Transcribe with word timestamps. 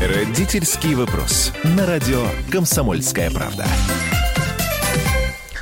Родительский 0.00 0.94
вопрос. 0.94 1.52
На 1.76 1.84
радио 1.84 2.24
«Комсомольская 2.50 3.30
правда». 3.30 3.66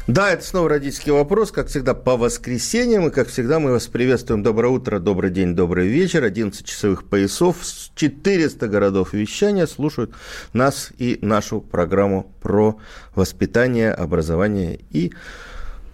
Да, 0.06 0.30
это 0.30 0.44
снова 0.44 0.68
родительский 0.68 1.10
вопрос, 1.10 1.50
как 1.50 1.66
всегда, 1.66 1.92
по 1.92 2.16
воскресеньям. 2.16 3.08
И, 3.08 3.10
как 3.10 3.26
всегда, 3.26 3.58
мы 3.58 3.72
вас 3.72 3.88
приветствуем. 3.88 4.44
Доброе 4.44 4.68
утро, 4.68 5.00
добрый 5.00 5.30
день, 5.30 5.56
добрый 5.56 5.88
вечер. 5.88 6.22
11 6.22 6.64
часовых 6.64 7.02
поясов, 7.08 7.56
400 7.96 8.68
городов 8.68 9.12
вещания 9.12 9.66
слушают 9.66 10.12
нас 10.52 10.92
и 10.98 11.18
нашу 11.20 11.60
программу 11.60 12.32
про 12.40 12.78
воспитание, 13.16 13.90
образование 13.90 14.78
и, 14.92 15.12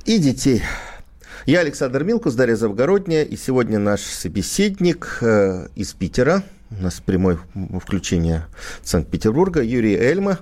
и 0.05 0.19
детей. 0.19 0.63
Я 1.47 1.61
Александр 1.61 2.05
Милкус, 2.05 2.35
Дарья 2.35 2.57
Завгородняя, 2.57 3.25
и 3.25 3.39
сегодня 3.39 3.79
наш 3.79 4.03
собеседник 4.03 5.17
э, 5.23 5.69
из 5.77 5.95
Питера– 5.95 6.43
у 6.71 6.83
нас 6.83 7.01
прямое 7.01 7.39
включение 7.81 8.47
Санкт-Петербурга. 8.83 9.63
Юрий 9.63 9.97
Эльма, 9.97 10.39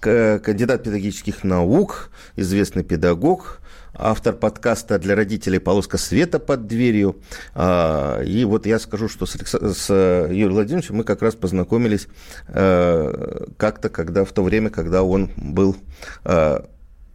кандидат 0.00 0.84
педагогических 0.84 1.44
наук, 1.44 2.10
известный 2.36 2.84
педагог, 2.84 3.60
автор 3.94 4.34
подкаста 4.34 4.98
для 4.98 5.14
родителей 5.14 5.58
«Полоска 5.58 5.98
света 5.98 6.38
под 6.38 6.66
дверью». 6.66 7.16
А, 7.54 8.20
и 8.22 8.44
вот 8.44 8.66
я 8.66 8.78
скажу, 8.78 9.08
что 9.08 9.26
с, 9.26 9.36
с 9.36 9.90
Юрием 9.90 10.52
Владимировичем 10.52 10.96
мы 10.96 11.04
как 11.04 11.22
раз 11.22 11.34
познакомились 11.34 12.08
э, 12.48 13.46
как-то, 13.56 13.88
когда 13.88 14.24
в 14.24 14.32
то 14.32 14.42
время, 14.42 14.70
когда 14.70 15.02
он 15.02 15.30
был 15.36 15.76
э, 16.24 16.60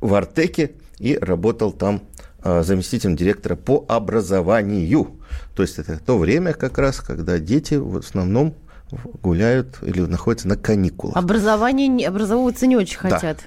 в 0.01 0.13
Артеке 0.13 0.71
и 0.99 1.17
работал 1.17 1.71
там 1.71 2.03
э, 2.43 2.63
заместителем 2.63 3.15
директора 3.15 3.55
по 3.55 3.85
образованию. 3.87 5.16
То 5.55 5.63
есть 5.63 5.79
это 5.79 5.99
то 5.99 6.17
время 6.17 6.53
как 6.53 6.77
раз, 6.77 6.99
когда 6.99 7.39
дети 7.39 7.75
в 7.75 7.97
основном 7.97 8.55
гуляют 9.21 9.79
или 9.81 10.01
находятся 10.01 10.47
на 10.47 10.55
каникулах. 10.55 11.17
Образование, 11.17 12.07
образовываться 12.07 12.67
не 12.67 12.77
очень 12.77 12.97
хотят. 12.97 13.39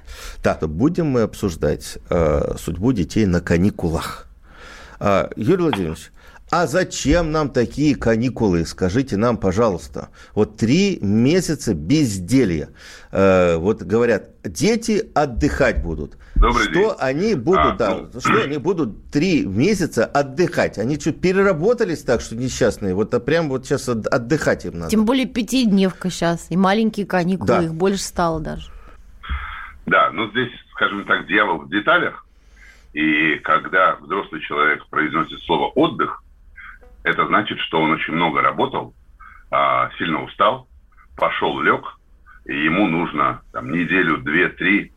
Да, 0.42 0.54
то 0.54 0.68
будем 0.68 1.06
мы 1.06 1.22
обсуждать 1.22 1.98
э, 2.10 2.54
судьбу 2.58 2.92
детей 2.92 3.26
на 3.26 3.40
каникулах. 3.40 4.26
Э, 4.98 5.28
Юрий 5.36 5.62
Владимирович, 5.62 6.10
а 6.50 6.66
зачем 6.66 7.30
нам 7.30 7.50
такие 7.50 7.94
каникулы? 7.94 8.66
Скажите 8.66 9.16
нам, 9.16 9.36
пожалуйста. 9.36 10.08
Вот 10.34 10.56
три 10.56 10.98
месяца 11.00 11.74
безделья. 11.74 12.70
Э, 13.12 13.56
вот 13.56 13.82
говорят, 13.82 14.30
дети 14.42 15.10
отдыхать 15.14 15.82
будут. 15.82 16.16
Добрый 16.40 16.62
что 16.64 16.72
день. 16.72 16.90
они 16.98 17.34
будут, 17.34 17.58
а, 17.58 17.76
да, 17.76 17.96
ну... 18.14 18.20
что 18.20 18.42
они 18.42 18.56
будут 18.56 19.10
три 19.10 19.44
месяца 19.44 20.06
отдыхать? 20.06 20.78
Они 20.78 20.98
что, 20.98 21.12
переработались 21.12 22.02
так, 22.02 22.22
что 22.22 22.34
несчастные? 22.34 22.94
Вот 22.94 23.12
а 23.12 23.20
прям 23.20 23.50
вот 23.50 23.66
сейчас 23.66 23.86
отдыхать 23.90 24.64
им 24.64 24.78
надо. 24.78 24.90
Тем 24.90 25.04
более 25.04 25.26
пятидневка 25.26 26.08
сейчас, 26.08 26.46
и 26.50 26.56
маленькие 26.56 27.04
каникулы, 27.04 27.46
да. 27.46 27.62
их 27.62 27.74
больше 27.74 28.02
стало 28.02 28.40
даже. 28.40 28.70
Да, 29.84 30.10
ну 30.12 30.30
здесь, 30.30 30.50
скажем 30.72 31.04
так, 31.04 31.26
дьявол 31.26 31.58
в 31.58 31.68
деталях. 31.68 32.26
И 32.94 33.34
когда 33.44 33.96
взрослый 33.96 34.40
человек 34.40 34.86
произносит 34.86 35.40
слово 35.42 35.66
«отдых», 35.74 36.22
это 37.02 37.26
значит, 37.26 37.58
что 37.58 37.82
он 37.82 37.90
очень 37.92 38.14
много 38.14 38.40
работал, 38.40 38.94
а, 39.50 39.90
сильно 39.98 40.24
устал, 40.24 40.66
пошел, 41.16 41.60
лег, 41.60 41.84
и 42.46 42.64
ему 42.64 42.86
нужно 42.88 43.42
там, 43.52 43.70
неделю, 43.70 44.18
две, 44.18 44.48
три, 44.48 44.92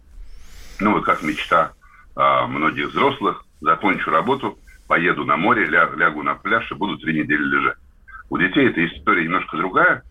ну 0.80 0.94
вот 0.94 1.06
как 1.06 1.22
мечта 1.24 1.74
а, 2.16 2.48
многих 2.48 2.90
взрослых, 2.90 3.46
закончу 3.62 4.10
работу, 4.12 4.58
поеду 4.88 5.26
на 5.26 5.38
море, 5.38 5.66
ля, 5.66 5.90
лягу 5.96 6.24
на 6.24 6.36
пляж 6.36 6.72
и 6.72 6.76
буду 6.76 6.98
три 6.98 7.22
недели 7.22 7.44
лежать. 7.44 7.78
У 8.30 8.38
детей 8.38 8.70
эта 8.70 8.86
история 8.86 9.24
немножко 9.26 9.58
другая, 9.58 10.04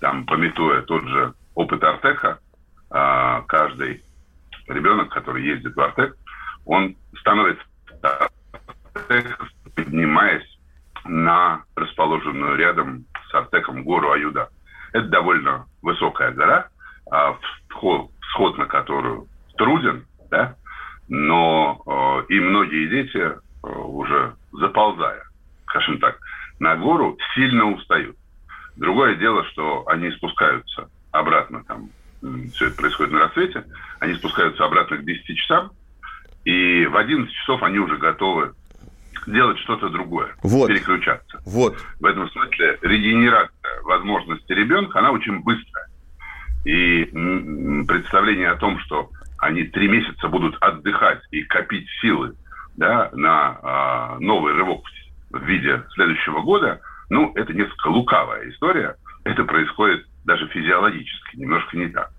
там, 0.00 0.24
пометуя 0.26 0.82
тот 0.82 1.06
же 1.06 1.34
опыт 1.54 1.82
Артека, 1.82 2.38
а, 2.90 3.42
каждый 3.42 4.02
ребенок, 4.68 5.10
который 5.10 5.44
ездит 5.44 5.74
в 5.74 5.80
Артек, 5.80 6.16
он 6.64 6.96
становится 7.20 7.64
поднимаясь 9.74 10.58
на 11.04 11.64
расположенную 11.74 12.56
рядом 12.56 13.04
с 13.30 13.34
Артеком 13.34 13.84
гору 13.84 14.12
Аюда. 14.12 14.48
Это 14.92 15.08
довольно 15.08 15.66
высокая 15.80 16.32
гора, 16.32 16.68
а 17.10 17.36
вход, 17.68 18.10
сход 18.32 18.58
на 18.58 18.66
которую 18.66 19.26
труден, 19.62 20.04
да, 20.30 20.56
но 21.08 21.82
э, 22.28 22.32
и 22.32 22.40
многие 22.40 22.88
дети 22.88 23.18
э, 23.18 23.36
уже 23.62 24.34
заползая, 24.52 25.22
скажем 25.66 25.98
так, 25.98 26.18
на 26.58 26.76
гору 26.76 27.16
сильно 27.34 27.70
устают. 27.70 28.16
Другое 28.76 29.16
дело, 29.16 29.44
что 29.44 29.84
они 29.86 30.10
спускаются 30.12 30.88
обратно, 31.10 31.64
там, 31.64 31.90
все 32.54 32.66
это 32.66 32.76
происходит 32.76 33.12
на 33.12 33.20
рассвете, 33.20 33.64
они 34.00 34.14
спускаются 34.14 34.64
обратно 34.64 34.96
к 34.96 35.04
10 35.04 35.36
часам, 35.36 35.70
и 36.44 36.86
в 36.86 36.96
11 36.96 37.32
часов 37.32 37.62
они 37.62 37.78
уже 37.78 37.96
готовы 37.98 38.54
делать 39.26 39.58
что-то 39.60 39.88
другое, 39.90 40.34
вот. 40.42 40.68
переключаться. 40.68 41.40
Вот. 41.46 41.76
В 42.00 42.06
этом 42.06 42.28
смысле 42.30 42.78
регенерация 42.82 43.82
возможности 43.84 44.52
ребенка, 44.52 44.98
она 44.98 45.12
очень 45.12 45.40
быстрая. 45.40 45.86
И 46.64 47.04
представление 47.86 48.50
о 48.50 48.56
том, 48.56 48.78
что 48.80 49.10
они 49.42 49.64
три 49.64 49.88
месяца 49.88 50.28
будут 50.28 50.56
отдыхать 50.60 51.20
и 51.32 51.42
копить 51.42 51.88
силы 52.00 52.36
да, 52.76 53.10
на 53.12 53.58
а, 53.62 54.16
новый 54.20 54.54
рывок 54.54 54.86
в 55.30 55.42
виде 55.44 55.82
следующего 55.94 56.42
года, 56.42 56.80
ну, 57.10 57.32
это 57.34 57.52
несколько 57.52 57.88
лукавая 57.88 58.48
история. 58.48 58.94
Это 59.24 59.42
происходит 59.42 60.06
даже 60.24 60.46
физиологически, 60.46 61.36
немножко 61.36 61.76
не 61.76 61.88
так. 61.88 62.10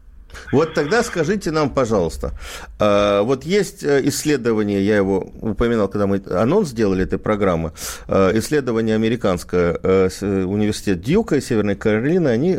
Вот 0.51 0.73
тогда 0.73 1.03
скажите 1.03 1.51
нам, 1.51 1.69
пожалуйста, 1.69 2.33
э, 2.79 3.21
вот 3.21 3.45
есть 3.45 3.83
э, 3.83 4.01
исследование, 4.07 4.85
я 4.85 4.97
его 4.97 5.31
упоминал, 5.41 5.87
когда 5.87 6.07
мы 6.07 6.21
анонс 6.29 6.69
сделали 6.69 7.03
этой 7.03 7.19
программы, 7.19 7.71
э, 8.07 8.37
исследование 8.39 8.95
американское, 8.95 9.73
университет 9.73 11.01
Дьюка 11.01 11.37
и 11.37 11.41
Северной 11.41 11.75
Каролины, 11.75 12.29
они 12.29 12.55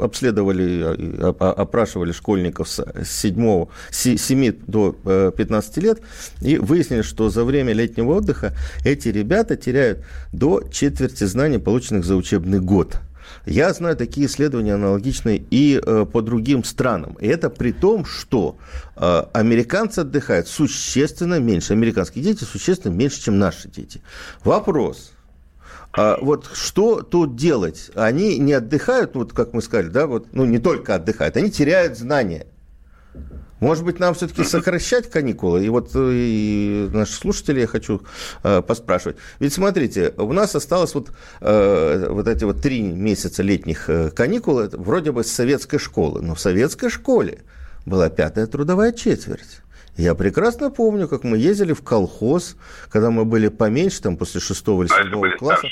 обследовали, 0.00 1.32
опрашивали 1.38 2.12
школьников 2.12 2.68
с 2.68 2.84
7, 3.04 3.66
7 3.90 4.52
до 4.66 5.32
15 5.36 5.76
лет 5.78 6.00
и 6.40 6.58
выяснили, 6.58 7.02
что 7.02 7.30
за 7.30 7.44
время 7.44 7.72
летнего 7.72 8.12
отдыха 8.14 8.52
эти 8.84 9.08
ребята 9.08 9.56
теряют 9.56 10.04
до 10.32 10.62
четверти 10.70 11.24
знаний, 11.24 11.58
полученных 11.58 12.04
за 12.04 12.16
учебный 12.16 12.60
год. 12.60 12.96
Я 13.46 13.72
знаю 13.72 13.96
такие 13.96 14.26
исследования 14.26 14.74
аналогичные 14.74 15.42
и 15.50 15.80
э, 15.84 16.06
по 16.10 16.22
другим 16.22 16.62
странам. 16.64 17.16
И 17.20 17.26
это 17.26 17.50
при 17.50 17.72
том, 17.72 18.04
что 18.04 18.56
э, 18.96 19.24
американцы 19.32 20.00
отдыхают 20.00 20.48
существенно 20.48 21.40
меньше, 21.40 21.72
американские 21.72 22.22
дети 22.22 22.44
существенно 22.44 22.92
меньше, 22.92 23.20
чем 23.22 23.38
наши 23.38 23.68
дети. 23.68 24.00
Вопрос. 24.44 25.12
А 25.92 26.18
вот 26.20 26.48
что 26.54 27.02
тут 27.02 27.36
делать? 27.36 27.90
Они 27.94 28.38
не 28.38 28.54
отдыхают, 28.54 29.14
вот 29.14 29.32
как 29.32 29.52
мы 29.52 29.60
сказали, 29.60 29.88
да, 29.88 30.06
вот, 30.06 30.28
ну 30.32 30.44
не 30.44 30.58
только 30.58 30.94
отдыхают, 30.94 31.36
они 31.36 31.50
теряют 31.50 31.98
знания. 31.98 32.46
Может 33.62 33.84
быть, 33.84 34.00
нам 34.00 34.12
все-таки 34.14 34.42
сокращать 34.42 35.08
каникулы? 35.08 35.64
И 35.64 35.68
вот 35.68 35.92
э, 35.94 36.10
и 36.12 36.88
наши 36.92 37.12
слушатели 37.12 37.60
я 37.60 37.68
хочу 37.68 38.02
э, 38.42 38.60
поспрашивать. 38.60 39.18
Ведь 39.38 39.52
смотрите, 39.52 40.12
у 40.16 40.32
нас 40.32 40.56
осталось 40.56 40.96
вот, 40.96 41.12
э, 41.40 42.08
вот 42.10 42.26
эти 42.26 42.42
вот 42.42 42.60
три 42.60 42.82
месяца 42.82 43.44
летних 43.44 43.88
э, 43.88 44.10
каникул, 44.10 44.58
это 44.58 44.76
вроде 44.78 45.12
бы 45.12 45.22
с 45.22 45.30
советской 45.30 45.78
школы. 45.78 46.22
Но 46.22 46.34
в 46.34 46.40
советской 46.40 46.90
школе 46.90 47.42
была 47.86 48.10
пятая 48.10 48.48
трудовая 48.48 48.90
четверть. 48.90 49.60
Я 49.96 50.16
прекрасно 50.16 50.70
помню, 50.72 51.06
как 51.06 51.22
мы 51.22 51.38
ездили 51.38 51.72
в 51.72 51.82
колхоз, 51.82 52.56
когда 52.90 53.12
мы 53.12 53.24
были 53.24 53.46
поменьше, 53.46 54.02
там 54.02 54.16
после 54.16 54.40
шестого 54.40 54.82
или 54.82 54.90
а 54.92 55.04
седьмого 55.04 55.30
класса. 55.36 55.68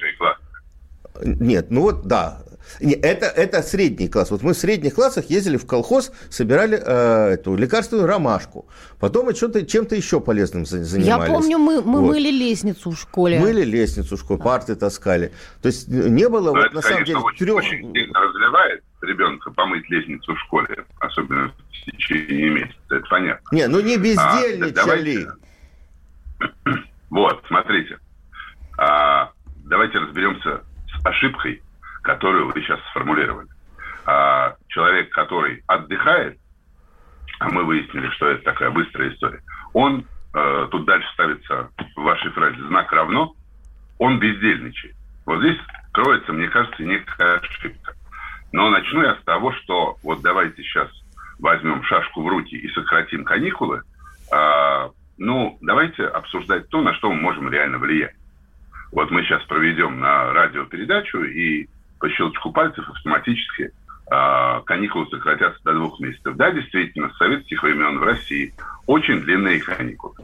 Нет, 1.24 1.70
ну 1.70 1.82
вот 1.82 2.06
да, 2.06 2.42
не, 2.80 2.94
это, 2.94 3.26
это 3.26 3.62
средний 3.62 4.08
класс. 4.08 4.30
Вот 4.30 4.42
мы 4.42 4.52
в 4.52 4.56
средних 4.56 4.94
классах 4.94 5.26
ездили 5.30 5.56
в 5.56 5.66
колхоз, 5.66 6.12
собирали 6.30 6.80
э, 6.80 7.34
эту 7.34 7.56
лекарственную 7.56 8.06
ромашку. 8.06 8.68
Потом 8.98 9.26
мы 9.26 9.34
что-то, 9.34 9.66
чем-то 9.66 9.96
еще 9.96 10.20
полезным 10.20 10.64
занимались. 10.66 11.06
Я 11.06 11.18
помню, 11.18 11.58
мы, 11.58 11.82
мы 11.82 12.00
вот. 12.00 12.08
мыли 12.10 12.30
лестницу 12.30 12.90
в 12.90 12.98
школе. 12.98 13.40
Мыли 13.40 13.64
лестницу 13.64 14.16
в 14.16 14.20
школе, 14.20 14.38
да. 14.38 14.44
парты 14.44 14.76
таскали. 14.76 15.32
То 15.62 15.66
есть 15.66 15.88
не 15.88 16.28
было, 16.28 16.52
Но 16.52 16.52
вот, 16.52 16.66
это, 16.66 16.74
на 16.74 16.82
самом 16.82 17.04
деле, 17.04 17.18
очень, 17.18 17.46
трех... 17.46 17.56
Очень 17.56 17.92
сильно 17.92 18.20
разливает 18.20 18.82
ребенка 19.02 19.50
помыть 19.50 19.88
лестницу 19.90 20.34
в 20.34 20.38
школе, 20.40 20.84
особенно 21.00 21.48
в 21.48 21.90
течение 21.90 22.50
месяца. 22.50 22.74
это 22.90 23.06
понятно. 23.08 23.56
Не, 23.56 23.66
ну 23.66 23.80
не 23.80 23.96
бездельничали. 23.96 25.26
А, 26.38 26.70
Вот, 27.10 27.42
смотрите. 27.48 27.98
А, 28.78 29.32
давайте 29.64 29.98
разберемся 29.98 30.62
ошибкой, 31.04 31.62
которую 32.02 32.48
вы 32.48 32.60
сейчас 32.60 32.80
сформулировали. 32.90 33.48
А, 34.06 34.56
человек, 34.68 35.10
который 35.10 35.62
отдыхает, 35.66 36.38
а 37.38 37.48
мы 37.48 37.64
выяснили, 37.64 38.08
что 38.10 38.28
это 38.28 38.42
такая 38.44 38.70
быстрая 38.70 39.10
история, 39.10 39.42
он, 39.72 40.04
э, 40.34 40.68
тут 40.70 40.84
дальше 40.84 41.08
ставится 41.14 41.70
в 41.96 42.02
вашей 42.02 42.30
фразе 42.32 42.62
знак 42.66 42.92
равно, 42.92 43.34
он 43.98 44.18
бездельничает. 44.18 44.94
Вот 45.26 45.40
здесь 45.40 45.58
кроется, 45.92 46.32
мне 46.32 46.48
кажется, 46.48 46.82
некая 46.82 47.38
ошибка. 47.38 47.94
Но 48.52 48.68
начну 48.68 49.02
я 49.02 49.14
с 49.14 49.24
того, 49.24 49.52
что 49.52 49.96
вот 50.02 50.22
давайте 50.22 50.62
сейчас 50.62 50.88
возьмем 51.38 51.82
шашку 51.84 52.22
в 52.22 52.28
руки 52.28 52.56
и 52.56 52.68
сократим 52.72 53.24
каникулы. 53.24 53.82
А, 54.32 54.90
ну, 55.18 55.58
давайте 55.60 56.04
обсуждать 56.04 56.68
то, 56.68 56.80
на 56.82 56.94
что 56.94 57.10
мы 57.10 57.20
можем 57.20 57.50
реально 57.50 57.78
влиять. 57.78 58.14
Вот 58.92 59.10
мы 59.10 59.22
сейчас 59.22 59.42
проведем 59.44 60.00
на 60.00 60.32
радиопередачу, 60.32 61.22
и 61.22 61.68
по 61.98 62.08
щелчку 62.10 62.52
пальцев 62.52 62.88
автоматически 62.88 63.70
э, 64.10 64.60
каникулы 64.64 65.06
сократятся 65.10 65.60
до 65.64 65.74
двух 65.74 66.00
месяцев. 66.00 66.34
Да, 66.36 66.50
действительно, 66.50 67.10
с 67.10 67.16
советских 67.16 67.62
времен 67.62 67.98
в 67.98 68.02
России 68.02 68.52
очень 68.86 69.20
длинные 69.20 69.60
каникулы. 69.60 70.14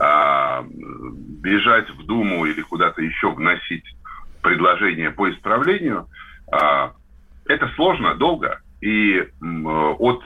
Э, 0.00 0.64
бежать 0.68 1.90
в 1.90 2.06
Думу 2.06 2.46
или 2.46 2.62
куда-то 2.62 3.02
еще 3.02 3.30
вносить 3.30 3.84
предложение 4.42 5.10
по 5.10 5.30
исправлению 5.30 6.08
э, 6.52 6.88
это 7.46 7.68
сложно, 7.76 8.14
долго, 8.14 8.60
и 8.80 9.26
от 9.40 10.22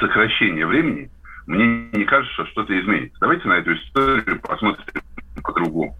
сокращения 0.00 0.66
времени 0.66 1.10
мне 1.46 1.88
не 1.92 2.04
кажется, 2.04 2.32
что 2.34 2.46
что-то 2.46 2.78
изменится. 2.78 3.18
Давайте 3.20 3.46
на 3.48 3.54
эту 3.54 3.74
историю 3.74 4.40
посмотрим 4.40 4.84
по-другому. 5.42 5.96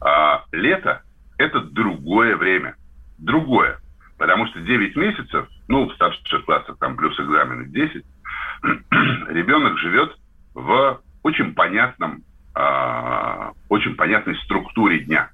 А, 0.00 0.44
лето– 0.52 1.02
это 1.38 1.60
другое 1.60 2.36
время. 2.36 2.76
Другое. 3.18 3.78
Потому 4.18 4.46
что 4.46 4.60
9 4.60 4.96
месяцев, 4.96 5.48
ну, 5.68 5.88
в 5.88 5.94
старших 5.94 6.44
классах 6.44 6.76
там 6.78 6.96
плюс 6.96 7.18
экзамены 7.18 7.66
10, 7.66 8.04
ребенок 9.28 9.78
живет 9.78 10.16
в 10.54 11.00
очень 11.22 11.54
понятном, 11.54 12.22
а, 12.54 13.52
очень 13.68 13.94
понятной 13.94 14.36
структуре 14.44 15.00
дня. 15.00 15.30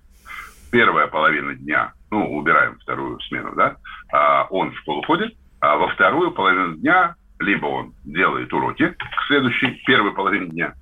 Первая 0.71 1.07
половина 1.07 1.55
дня, 1.55 1.93
ну, 2.11 2.37
убираем 2.37 2.79
вторую 2.81 3.21
смену, 3.21 3.55
да, 3.55 3.77
а, 4.13 4.47
он 4.51 4.73
в 4.73 4.79
школу 4.79 5.03
ходит, 5.03 5.35
а 5.61 5.77
во 5.77 5.89
вторую 5.89 6.33
половину 6.33 6.77
дня 6.77 7.15
либо 7.39 7.67
он 7.67 7.95
делает 8.05 8.53
уроки 8.53 8.89
к 8.89 9.27
следующей 9.27 9.83
первой 9.87 10.13
половине 10.13 10.47
дня, 10.47 10.75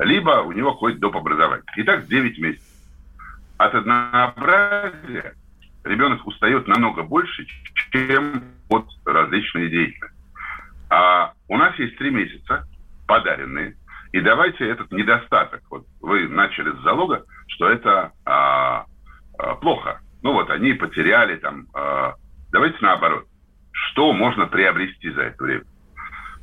либо 0.00 0.42
у 0.42 0.52
него 0.52 0.72
ходит 0.74 1.00
доп. 1.00 1.16
образование. 1.16 1.64
Итак, 1.76 2.06
9 2.06 2.38
месяцев. 2.38 2.67
От 3.58 3.74
однообразия 3.74 5.34
ребенок 5.84 6.26
устает 6.26 6.66
намного 6.68 7.02
больше, 7.02 7.46
чем 7.90 8.42
от 8.68 8.86
различной 9.04 9.68
деятельности. 9.68 10.16
А 10.90 11.32
у 11.48 11.56
нас 11.56 11.76
есть 11.78 11.98
три 11.98 12.10
месяца 12.10 12.66
подаренные, 13.06 13.76
и 14.12 14.20
давайте 14.20 14.68
этот 14.68 14.90
недостаток, 14.92 15.62
вот 15.70 15.86
вы 16.00 16.28
начали 16.28 16.70
с 16.70 16.82
залога, 16.82 17.24
что 17.48 17.68
это 17.68 18.12
а, 18.24 18.86
а, 19.38 19.54
плохо. 19.56 20.00
Ну 20.22 20.32
вот 20.32 20.50
они 20.50 20.74
потеряли 20.74 21.36
там, 21.36 21.66
а, 21.74 22.14
давайте 22.52 22.78
наоборот, 22.80 23.26
что 23.72 24.12
можно 24.12 24.46
приобрести 24.46 25.10
за 25.10 25.22
это 25.22 25.42
время. 25.42 25.64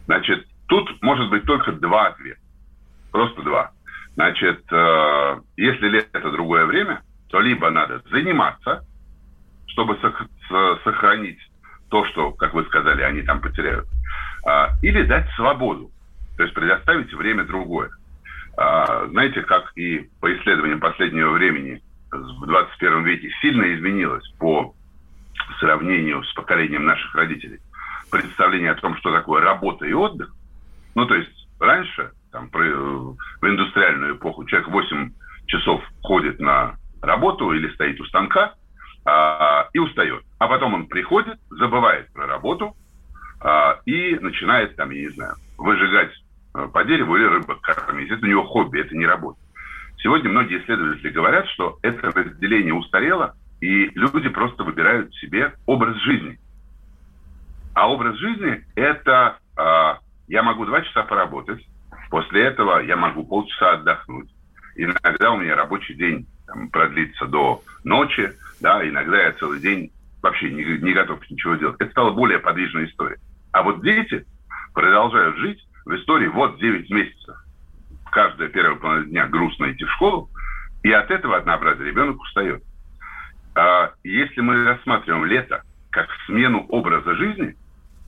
Значит, 0.05 0.45
тут 0.67 1.01
может 1.01 1.29
быть 1.29 1.43
только 1.45 1.71
два 1.71 2.07
ответа. 2.07 2.39
Просто 3.11 3.41
два. 3.41 3.71
Значит, 4.15 4.63
э, 4.71 5.41
если 5.57 5.89
лето 5.89 6.31
другое 6.31 6.65
время, 6.65 7.01
то 7.27 7.39
либо 7.39 7.69
надо 7.69 8.01
заниматься, 8.11 8.85
чтобы 9.67 9.97
сохранить 10.83 11.39
то, 11.89 12.05
что, 12.05 12.31
как 12.31 12.53
вы 12.53 12.63
сказали, 12.65 13.01
они 13.03 13.21
там 13.21 13.41
потеряют, 13.41 13.87
э, 14.47 14.67
или 14.81 15.03
дать 15.03 15.29
свободу, 15.35 15.91
то 16.37 16.43
есть 16.43 16.55
предоставить 16.55 17.13
время 17.13 17.43
другое. 17.45 17.89
Э, 18.57 19.07
знаете, 19.09 19.41
как 19.41 19.71
и 19.75 20.09
по 20.19 20.33
исследованиям 20.35 20.79
последнего 20.79 21.31
времени 21.31 21.81
в 22.11 22.45
21 22.45 23.03
веке 23.03 23.29
сильно 23.41 23.73
изменилось 23.75 24.27
по 24.39 24.73
сравнению 25.59 26.23
с 26.23 26.33
поколением 26.33 26.85
наших 26.85 27.13
родителей– 27.15 27.59
представление 28.09 28.71
о 28.71 28.75
том, 28.75 28.95
что 28.97 29.11
такое 29.11 29.41
работа 29.41 29.85
и 29.85 29.93
отдых. 29.93 30.33
Ну, 30.95 31.05
то 31.05 31.15
есть 31.15 31.47
раньше, 31.59 32.11
там, 32.31 32.49
при, 32.49 32.71
в 32.71 33.17
индустриальную 33.43 34.15
эпоху, 34.15 34.45
человек 34.45 34.69
8 34.69 35.11
часов 35.47 35.83
ходит 36.01 36.39
на 36.39 36.75
работу 37.05 37.51
или 37.51 37.71
стоит 37.73 37.99
у 37.99 38.05
станка 38.05 38.53
а, 39.05 39.69
и 39.73 39.79
устает. 39.79 40.23
А 40.39 40.47
потом 40.47 40.73
он 40.73 40.87
приходит, 40.87 41.39
забывает 41.49 42.11
про 42.11 42.27
работу 42.27 42.75
а, 43.41 43.79
и 43.85 44.17
начинает, 44.19 44.75
там, 44.75 44.89
я 44.89 45.01
не 45.01 45.09
знаю, 45.09 45.35
выжигать 45.57 46.11
а, 46.53 46.67
по 46.67 46.83
дереву 46.83 47.15
или 47.15 47.25
рыбок 47.25 47.61
кормить. 47.61 48.11
Это 48.11 48.25
у 48.25 48.29
него 48.29 48.43
хобби, 48.43 48.79
это 48.79 48.95
не 48.95 49.05
работа. 49.05 49.39
Сегодня 49.97 50.29
многие 50.29 50.61
исследователи 50.61 51.09
говорят, 51.09 51.47
что 51.49 51.79
это 51.81 52.11
разделение 52.11 52.73
устарело, 52.73 53.35
и 53.61 53.87
люди 53.95 54.29
просто 54.29 54.63
выбирают 54.63 55.13
себе 55.15 55.53
образ 55.65 55.95
жизни. 55.97 56.37
А 57.73 57.89
образ 57.89 58.15
жизни– 58.17 58.63
это 58.75 59.37
э, 59.57 59.93
я 60.27 60.43
могу 60.43 60.65
два 60.65 60.81
часа 60.81 61.03
поработать, 61.03 61.65
после 62.09 62.43
этого 62.43 62.79
я 62.79 62.95
могу 62.95 63.25
полчаса 63.25 63.73
отдохнуть. 63.73 64.29
Иногда 64.75 65.31
у 65.31 65.37
меня 65.37 65.55
рабочий 65.55 65.95
день 65.95 66.27
там, 66.47 66.69
продлится 66.69 67.25
до 67.25 67.61
ночи, 67.83 68.31
да, 68.61 68.87
иногда 68.87 69.21
я 69.21 69.33
целый 69.33 69.59
день 69.59 69.91
вообще 70.21 70.49
не, 70.51 70.63
не 70.63 70.93
готов 70.93 71.19
ничего 71.29 71.55
делать. 71.55 71.75
Это 71.79 71.91
стала 71.91 72.11
более 72.11 72.39
подвижная 72.39 72.85
история. 72.85 73.17
А 73.51 73.63
вот 73.63 73.81
дети 73.83 74.25
продолжают 74.73 75.37
жить 75.37 75.65
в 75.85 75.95
истории 75.95 76.27
вот 76.27 76.59
9 76.59 76.89
месяцев. 76.89 77.35
Каждая 78.11 78.49
первая 78.49 78.75
половина 78.75 79.09
дня 79.09 79.27
грустно 79.27 79.71
идти 79.71 79.83
в 79.85 79.91
школу, 79.91 80.29
и 80.83 80.91
от 80.91 81.11
этого 81.11 81.37
однообразия 81.37 81.83
ребенок 81.83 82.19
устает. 82.21 82.63
А 83.55 83.91
если 84.03 84.41
мы 84.41 84.63
рассматриваем 84.63 85.25
лето 85.25 85.63
как 85.89 86.07
смену 86.25 86.65
образа 86.69 87.15
жизни– 87.15 87.55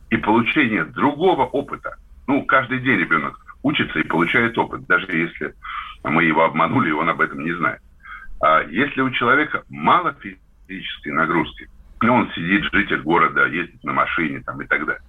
и 0.09 0.17
получение 0.17 0.85
другого 0.85 1.43
опыта. 1.43 1.95
Ну, 2.27 2.45
каждый 2.45 2.79
день 2.79 2.97
ребенок 2.97 3.39
учится 3.63 3.99
и 3.99 4.07
получает 4.07 4.57
опыт, 4.57 4.85
даже 4.87 5.05
если 5.11 5.53
мы 6.03 6.23
его 6.23 6.43
обманули, 6.43 6.89
и 6.89 6.93
он 6.93 7.09
об 7.09 7.21
этом 7.21 7.43
не 7.43 7.53
знает. 7.53 7.81
А 8.41 8.61
если 8.63 9.01
у 9.01 9.09
человека 9.11 9.63
мало 9.69 10.15
физической 10.67 11.09
нагрузки, 11.09 11.69
он 12.03 12.31
сидит, 12.33 12.63
житель 12.71 13.01
города, 13.01 13.45
ездит 13.45 13.83
на 13.83 13.93
машине 13.93 14.41
там, 14.45 14.61
и 14.61 14.67
так 14.67 14.85
далее, 14.85 15.01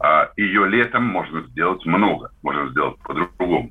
а 0.00 0.30
ее 0.36 0.68
летом 0.68 1.04
можно 1.04 1.42
сделать 1.42 1.84
много, 1.86 2.30
можно 2.42 2.68
сделать 2.70 2.98
по-другому. 3.02 3.70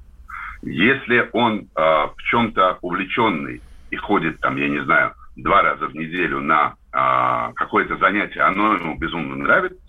Если 0.62 1.30
он 1.34 1.68
а, 1.76 2.08
в 2.08 2.18
чем-то 2.24 2.78
увлеченный 2.82 3.62
и 3.92 3.96
ходит 3.98 4.40
там, 4.40 4.56
я 4.56 4.70
не 4.70 4.82
знаю, 4.86 5.14
два 5.36 5.62
раза 5.62 5.88
в 5.88 5.94
неделю 5.94 6.40
на 6.40 6.76
а, 6.94 7.52
какое-то 7.54 7.98
занятие, 7.98 8.42
оно 8.42 8.76
ему 8.76 8.98
безумно 8.98 9.36
нравится, 9.36 9.80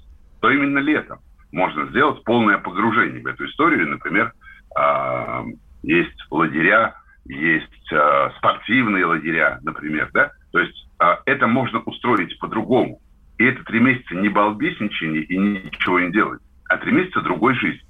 то 0.41 0.51
именно 0.51 0.79
летом 0.79 1.21
можно 1.53 1.87
сделать 1.87 2.25
полное 2.25 2.59
погружение 2.59 3.23
в 3.23 3.27
эту 3.27 3.47
историю. 3.47 3.89
Например, 3.89 4.33
а, 4.77 5.45
есть 5.83 6.27
лагеря, 6.31 6.95
есть 7.27 7.93
а, 7.93 8.31
спортивные 8.39 9.07
лагеря, 9.07 9.59
например, 9.63 10.11
да, 10.13 10.33
то 10.53 10.59
есть 10.59 10.89
а, 10.99 11.21
это 11.27 11.47
можно 11.47 11.81
устроить 11.81 12.39
по-другому. 12.39 13.01
И 13.39 13.45
это 13.45 13.65
три 13.65 13.81
месяца 13.81 14.15
не 14.15 14.29
балбесничание 14.29 15.23
и 15.23 15.37
ничего 15.37 16.01
не 16.01 16.13
делать, 16.13 16.41
а 16.69 16.77
три 16.77 16.93
месяца 16.93 17.21
другой 17.21 17.55
жизни. 17.55 17.87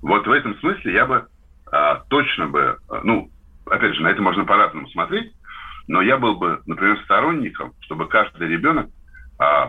Вот 0.00 0.26
в 0.26 0.30
этом 0.30 0.58
смысле 0.58 0.92
я 0.92 1.06
бы 1.06 1.26
точно 2.08 2.46
бы, 2.46 2.78
ну, 3.02 3.30
опять 3.66 3.94
же, 3.94 4.02
на 4.02 4.08
это 4.08 4.22
можно 4.22 4.44
по-разному 4.44 4.88
смотреть, 4.88 5.32
но 5.88 6.00
я 6.02 6.16
был 6.18 6.36
бы, 6.36 6.60
например, 6.66 6.98
сторонником, 7.04 7.72
чтобы 7.80 8.06
каждый 8.06 8.48
ребенок 8.48 8.88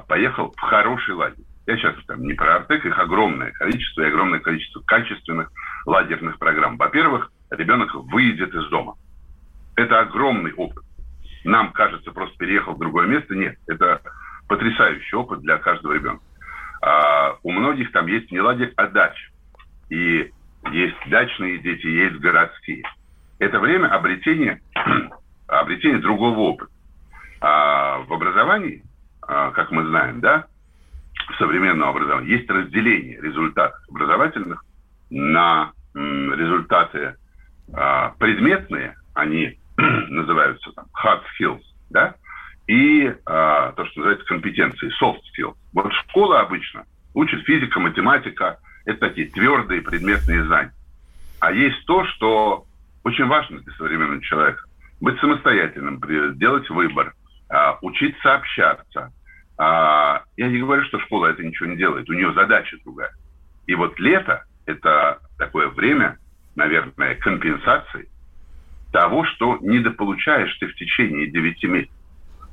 поехал 0.08 0.54
в 0.56 0.62
хороший 0.62 1.16
лагерь. 1.16 1.44
Я 1.66 1.78
сейчас 1.78 1.96
там 2.06 2.22
не 2.22 2.34
про 2.34 2.58
Артек, 2.58 2.86
их 2.86 3.00
огромное 3.00 3.52
количество 3.52 4.02
и 4.02 4.08
огромное 4.08 4.40
количество 4.40 4.82
качественных 4.82 5.52
лагерных 5.86 6.38
программ. 6.38 6.78
Во-первых, 6.78 7.32
ребенок 7.58 7.94
выйдет 7.96 8.54
из 8.54 8.68
дома. 8.70 8.96
Это 9.76 10.00
огромный 10.00 10.54
опыт. 10.54 10.84
Нам 11.44 11.72
кажется, 11.74 12.12
просто 12.12 12.38
переехал 12.38 12.74
в 12.74 12.80
другое 12.80 13.08
место. 13.08 13.36
Нет, 13.36 13.58
это 13.68 14.02
потрясающий 14.48 15.16
опыт 15.16 15.42
для 15.42 15.58
каждого 15.58 15.94
ребенка. 15.94 16.24
А 16.82 17.38
у 17.44 17.52
многих 17.52 17.92
там 17.92 18.08
есть 18.08 18.32
не 18.32 18.42
лагерь, 18.42 18.74
а 18.78 18.88
дача. 18.88 19.30
И 19.90 20.32
есть 20.72 20.96
дачные 21.08 21.60
дети, 21.60 21.86
есть 21.86 22.18
городские. 22.18 22.84
Это 23.40 23.60
время 23.60 23.88
обретения, 23.88 24.62
обретения 25.48 26.00
другого 26.00 26.40
опыта. 26.40 26.72
А 27.42 28.00
в 28.00 28.14
образовании, 28.14 28.84
а, 29.22 29.52
как 29.52 29.72
мы 29.72 29.86
знаем, 29.86 30.22
да, 30.22 30.46
современного 31.38 31.92
образования 31.92 32.30
есть 32.30 32.50
разделение 32.50 33.20
результатов 33.22 33.80
образовательных 33.90 34.64
на 35.10 35.72
результаты 35.94 37.16
а, 37.74 38.10
предметные, 38.20 38.96
они 39.14 39.58
называются 39.78 40.72
там 40.72 40.86
hard 40.94 41.22
skills, 41.40 41.62
да, 41.90 42.16
и 42.68 43.14
а, 43.26 43.72
то, 43.74 43.86
что 43.86 44.00
называется 44.00 44.26
компетенции, 44.26 44.92
soft 45.02 45.20
skills. 45.38 45.56
Вот 45.74 45.92
школа 45.94 46.42
обычно 46.42 46.86
учит 47.14 47.44
физика, 47.46 47.80
математика, 47.80 48.60
это 48.86 49.00
такие 49.00 49.28
твердые 49.28 49.82
предметные 49.82 50.46
знания. 50.46 50.74
А 51.40 51.52
есть 51.52 51.86
то, 51.86 52.06
что 52.06 52.66
очень 53.04 53.26
важно 53.26 53.60
для 53.60 53.74
современного 53.74 54.22
человека. 54.22 54.64
Быть 55.00 55.20
самостоятельным, 55.20 56.02
делать 56.38 56.70
выбор, 56.70 57.14
а, 57.50 57.78
учиться 57.82 58.34
общаться. 58.34 59.12
А, 59.58 60.24
я 60.38 60.48
не 60.48 60.60
говорю, 60.60 60.84
что 60.86 61.00
школа 61.00 61.28
это 61.28 61.44
ничего 61.44 61.70
не 61.70 61.78
делает, 61.78 62.10
у 62.10 62.14
нее 62.14 62.34
задача 62.34 62.78
другая. 62.84 63.12
И 63.68 63.76
вот 63.76 64.00
лето– 64.00 64.44
это 64.66 65.20
такое 65.38 65.68
время, 65.70 66.18
наверное, 66.56 67.16
компенсации 67.16 68.10
того, 68.92 69.26
что 69.26 69.58
недополучаешь 69.62 70.56
ты 70.60 70.68
в 70.68 70.76
течение 70.76 71.28
9 71.28 71.64
месяцев. 71.66 71.96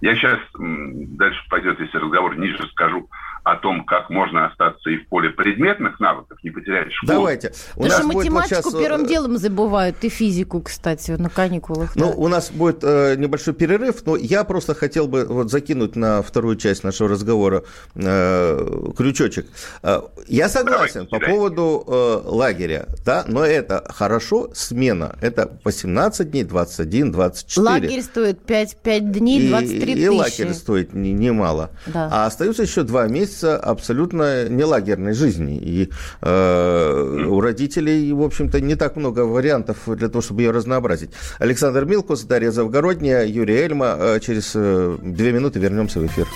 Я 0.01 0.17
сейчас, 0.17 0.41
дальше 0.59 1.41
пойдет, 1.49 1.79
если 1.79 1.99
разговор 1.99 2.37
ниже 2.37 2.67
скажу, 2.73 3.09
о 3.45 3.57
том, 3.57 3.85
как 3.85 4.09
можно 4.09 4.47
остаться 4.47 4.89
и 4.91 4.99
в 4.99 5.09
поле 5.09 5.31
предметных 5.31 5.99
навыков, 5.99 6.39
не 6.45 6.51
потерять 6.51 6.93
школу. 6.93 7.19
Давайте. 7.19 7.53
У 7.77 7.83
Даже 7.83 7.99
нас 7.99 8.15
математику 8.15 8.63
вот 8.63 8.73
сейчас... 8.73 8.83
первым 8.83 9.05
э, 9.05 9.09
делом 9.09 9.37
забывают, 9.37 9.97
и 10.03 10.09
физику, 10.09 10.61
кстати, 10.61 11.13
на 11.13 11.29
каникулах. 11.29 11.97
Ну, 11.97 12.11
да. 12.11 12.15
у 12.17 12.29
нас 12.29 12.53
будет 12.53 12.85
э, 12.85 13.17
небольшой 13.17 13.55
перерыв, 13.55 14.07
но 14.07 14.17
я 14.17 14.45
просто 14.45 14.75
хотел 14.75 15.09
бы 15.09 15.25
вот 15.25 15.51
закинуть 15.51 15.97
на 15.97 16.23
вторую 16.23 16.57
часть 16.57 16.85
нашего 16.85 17.09
разговора 17.09 17.65
э, 17.97 18.93
крючочек. 18.97 19.47
Э, 19.83 20.03
я 20.29 20.49
согласен 20.49 21.07
Давайте, 21.07 21.11
по 21.11 21.17
кидайте. 21.17 21.35
поводу 21.35 21.85
э, 21.87 22.21
лагеря, 22.25 22.87
да, 23.05 23.25
но 23.27 23.45
это 23.45 23.85
хорошо, 23.89 24.51
смена. 24.55 25.17
Это 25.21 25.59
18 25.65 26.31
дней, 26.31 26.45
21, 26.45 27.11
24. 27.11 27.67
Лагерь 27.67 28.03
стоит 28.03 28.41
5, 28.43 28.77
5 28.83 29.13
дней, 29.13 29.49
23 29.49 29.77
и, 29.77 29.95
тысячи. 29.95 30.05
И 30.05 30.09
лагерь 30.09 30.55
стоит 30.55 30.95
немало. 30.95 31.71
Да. 31.87 32.09
А 32.13 32.27
остаются 32.27 32.63
еще 32.63 32.85
два 32.85 33.09
месяца 33.09 33.32
месяца 33.33 33.57
абсолютно 33.57 34.49
не 34.49 34.65
лагерной 34.65 35.15
жизни. 35.15 35.57
И 35.57 35.91
э, 36.21 37.27
у 37.29 37.41
родителей, 37.41 38.13
в 38.13 38.23
общем-то, 38.23 38.61
не 38.61 38.75
так 38.75 38.97
много 38.97 39.21
вариантов 39.21 39.77
для 39.87 40.09
того, 40.09 40.23
чтобы 40.23 40.43
ее 40.43 40.51
разнообразить. 40.51 41.11
Александр 41.39 41.85
Милкус, 41.85 42.23
Дарья 42.23 42.51
Завгородняя, 42.51 43.25
Юрий 43.25 43.57
Эльма. 43.57 43.97
Э, 43.99 44.21
через 44.21 44.53
э, 44.55 44.99
две 45.03 45.33
минуты 45.33 45.59
вернемся 45.59 46.01
в 46.01 46.07
эфир. 46.07 46.27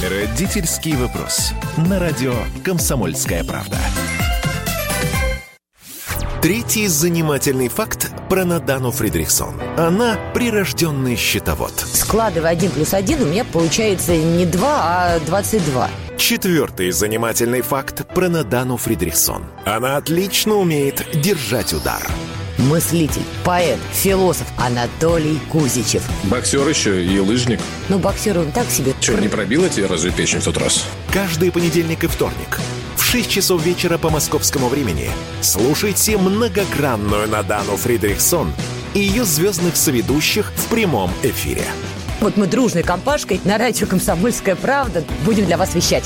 Родительский 0.00 0.94
вопрос. 0.96 1.52
На 1.76 1.98
радио 1.98 2.34
«Комсомольская 2.64 3.42
правда». 3.44 3.76
Третий 6.40 6.86
занимательный 6.86 7.68
факт 7.68 8.12
про 8.28 8.44
Надану 8.44 8.92
Фридрихсон. 8.92 9.60
Она 9.76 10.16
прирожденный 10.34 11.16
счетовод. 11.16 11.72
Складывая 11.72 12.52
один 12.52 12.70
плюс 12.70 12.94
один, 12.94 13.22
у 13.22 13.26
меня 13.26 13.44
получается 13.44 14.16
не 14.16 14.46
2, 14.46 14.68
а 14.70 15.18
22. 15.26 15.90
Четвертый 16.18 16.90
занимательный 16.90 17.60
факт 17.60 18.04
про 18.08 18.28
Надану 18.28 18.76
Фридрихсон. 18.76 19.44
Она 19.64 19.96
отлично 19.96 20.56
умеет 20.56 21.06
держать 21.14 21.72
удар. 21.72 22.02
Мыслитель, 22.58 23.22
поэт, 23.44 23.78
философ 23.92 24.48
Анатолий 24.58 25.38
Кузичев. 25.48 26.02
Боксер 26.24 26.68
еще 26.68 27.04
и 27.04 27.20
лыжник. 27.20 27.60
Ну, 27.88 28.00
боксер 28.00 28.36
он 28.36 28.50
так 28.50 28.68
себе. 28.68 28.94
Че, 28.98 29.16
не 29.16 29.28
пробила 29.28 29.68
тебе 29.68 29.86
разве 29.86 30.10
печень 30.10 30.40
в 30.40 30.44
тот 30.44 30.56
раз? 30.56 30.84
Каждый 31.12 31.52
понедельник 31.52 32.02
и 32.02 32.08
вторник 32.08 32.58
в 32.96 33.04
6 33.04 33.30
часов 33.30 33.64
вечера 33.64 33.96
по 33.96 34.10
московскому 34.10 34.68
времени 34.68 35.08
слушайте 35.40 36.18
многогранную 36.18 37.28
Надану 37.28 37.76
Фридрихсон 37.76 38.52
и 38.92 38.98
ее 38.98 39.24
звездных 39.24 39.76
соведущих 39.76 40.52
в 40.56 40.66
прямом 40.66 41.12
эфире. 41.22 41.64
Вот 42.20 42.36
мы 42.36 42.48
дружной 42.48 42.82
компашкой 42.82 43.40
на 43.44 43.58
радио 43.58 43.86
«Комсомольская 43.86 44.56
правда» 44.56 45.04
будем 45.24 45.46
для 45.46 45.56
вас 45.56 45.76
вещать. 45.76 46.04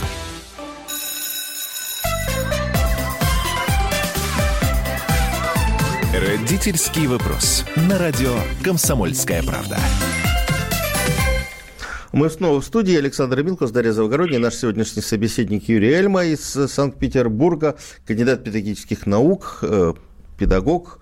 Родительский 6.15 7.07
вопрос. 7.07 7.65
На 7.89 7.99
радио 7.99 8.35
«Комсомольская 8.63 9.43
правда». 9.43 9.79
Мы 12.13 12.29
снова 12.29 12.61
в 12.61 12.65
студии. 12.67 12.95
Александр 12.95 13.43
Милкос, 13.43 13.71
Дарья 13.71 13.93
Завгородний, 13.93 14.37
наш 14.37 14.57
сегодняшний 14.57 15.01
собеседник 15.01 15.67
Юрий 15.71 15.93
Эльма 15.93 16.27
из 16.27 16.43
Санкт-Петербурга, 16.43 17.77
кандидат 18.07 18.45
педагогических 18.45 19.07
наук, 19.07 19.61
э, 19.63 19.95
педагог, 20.39 20.99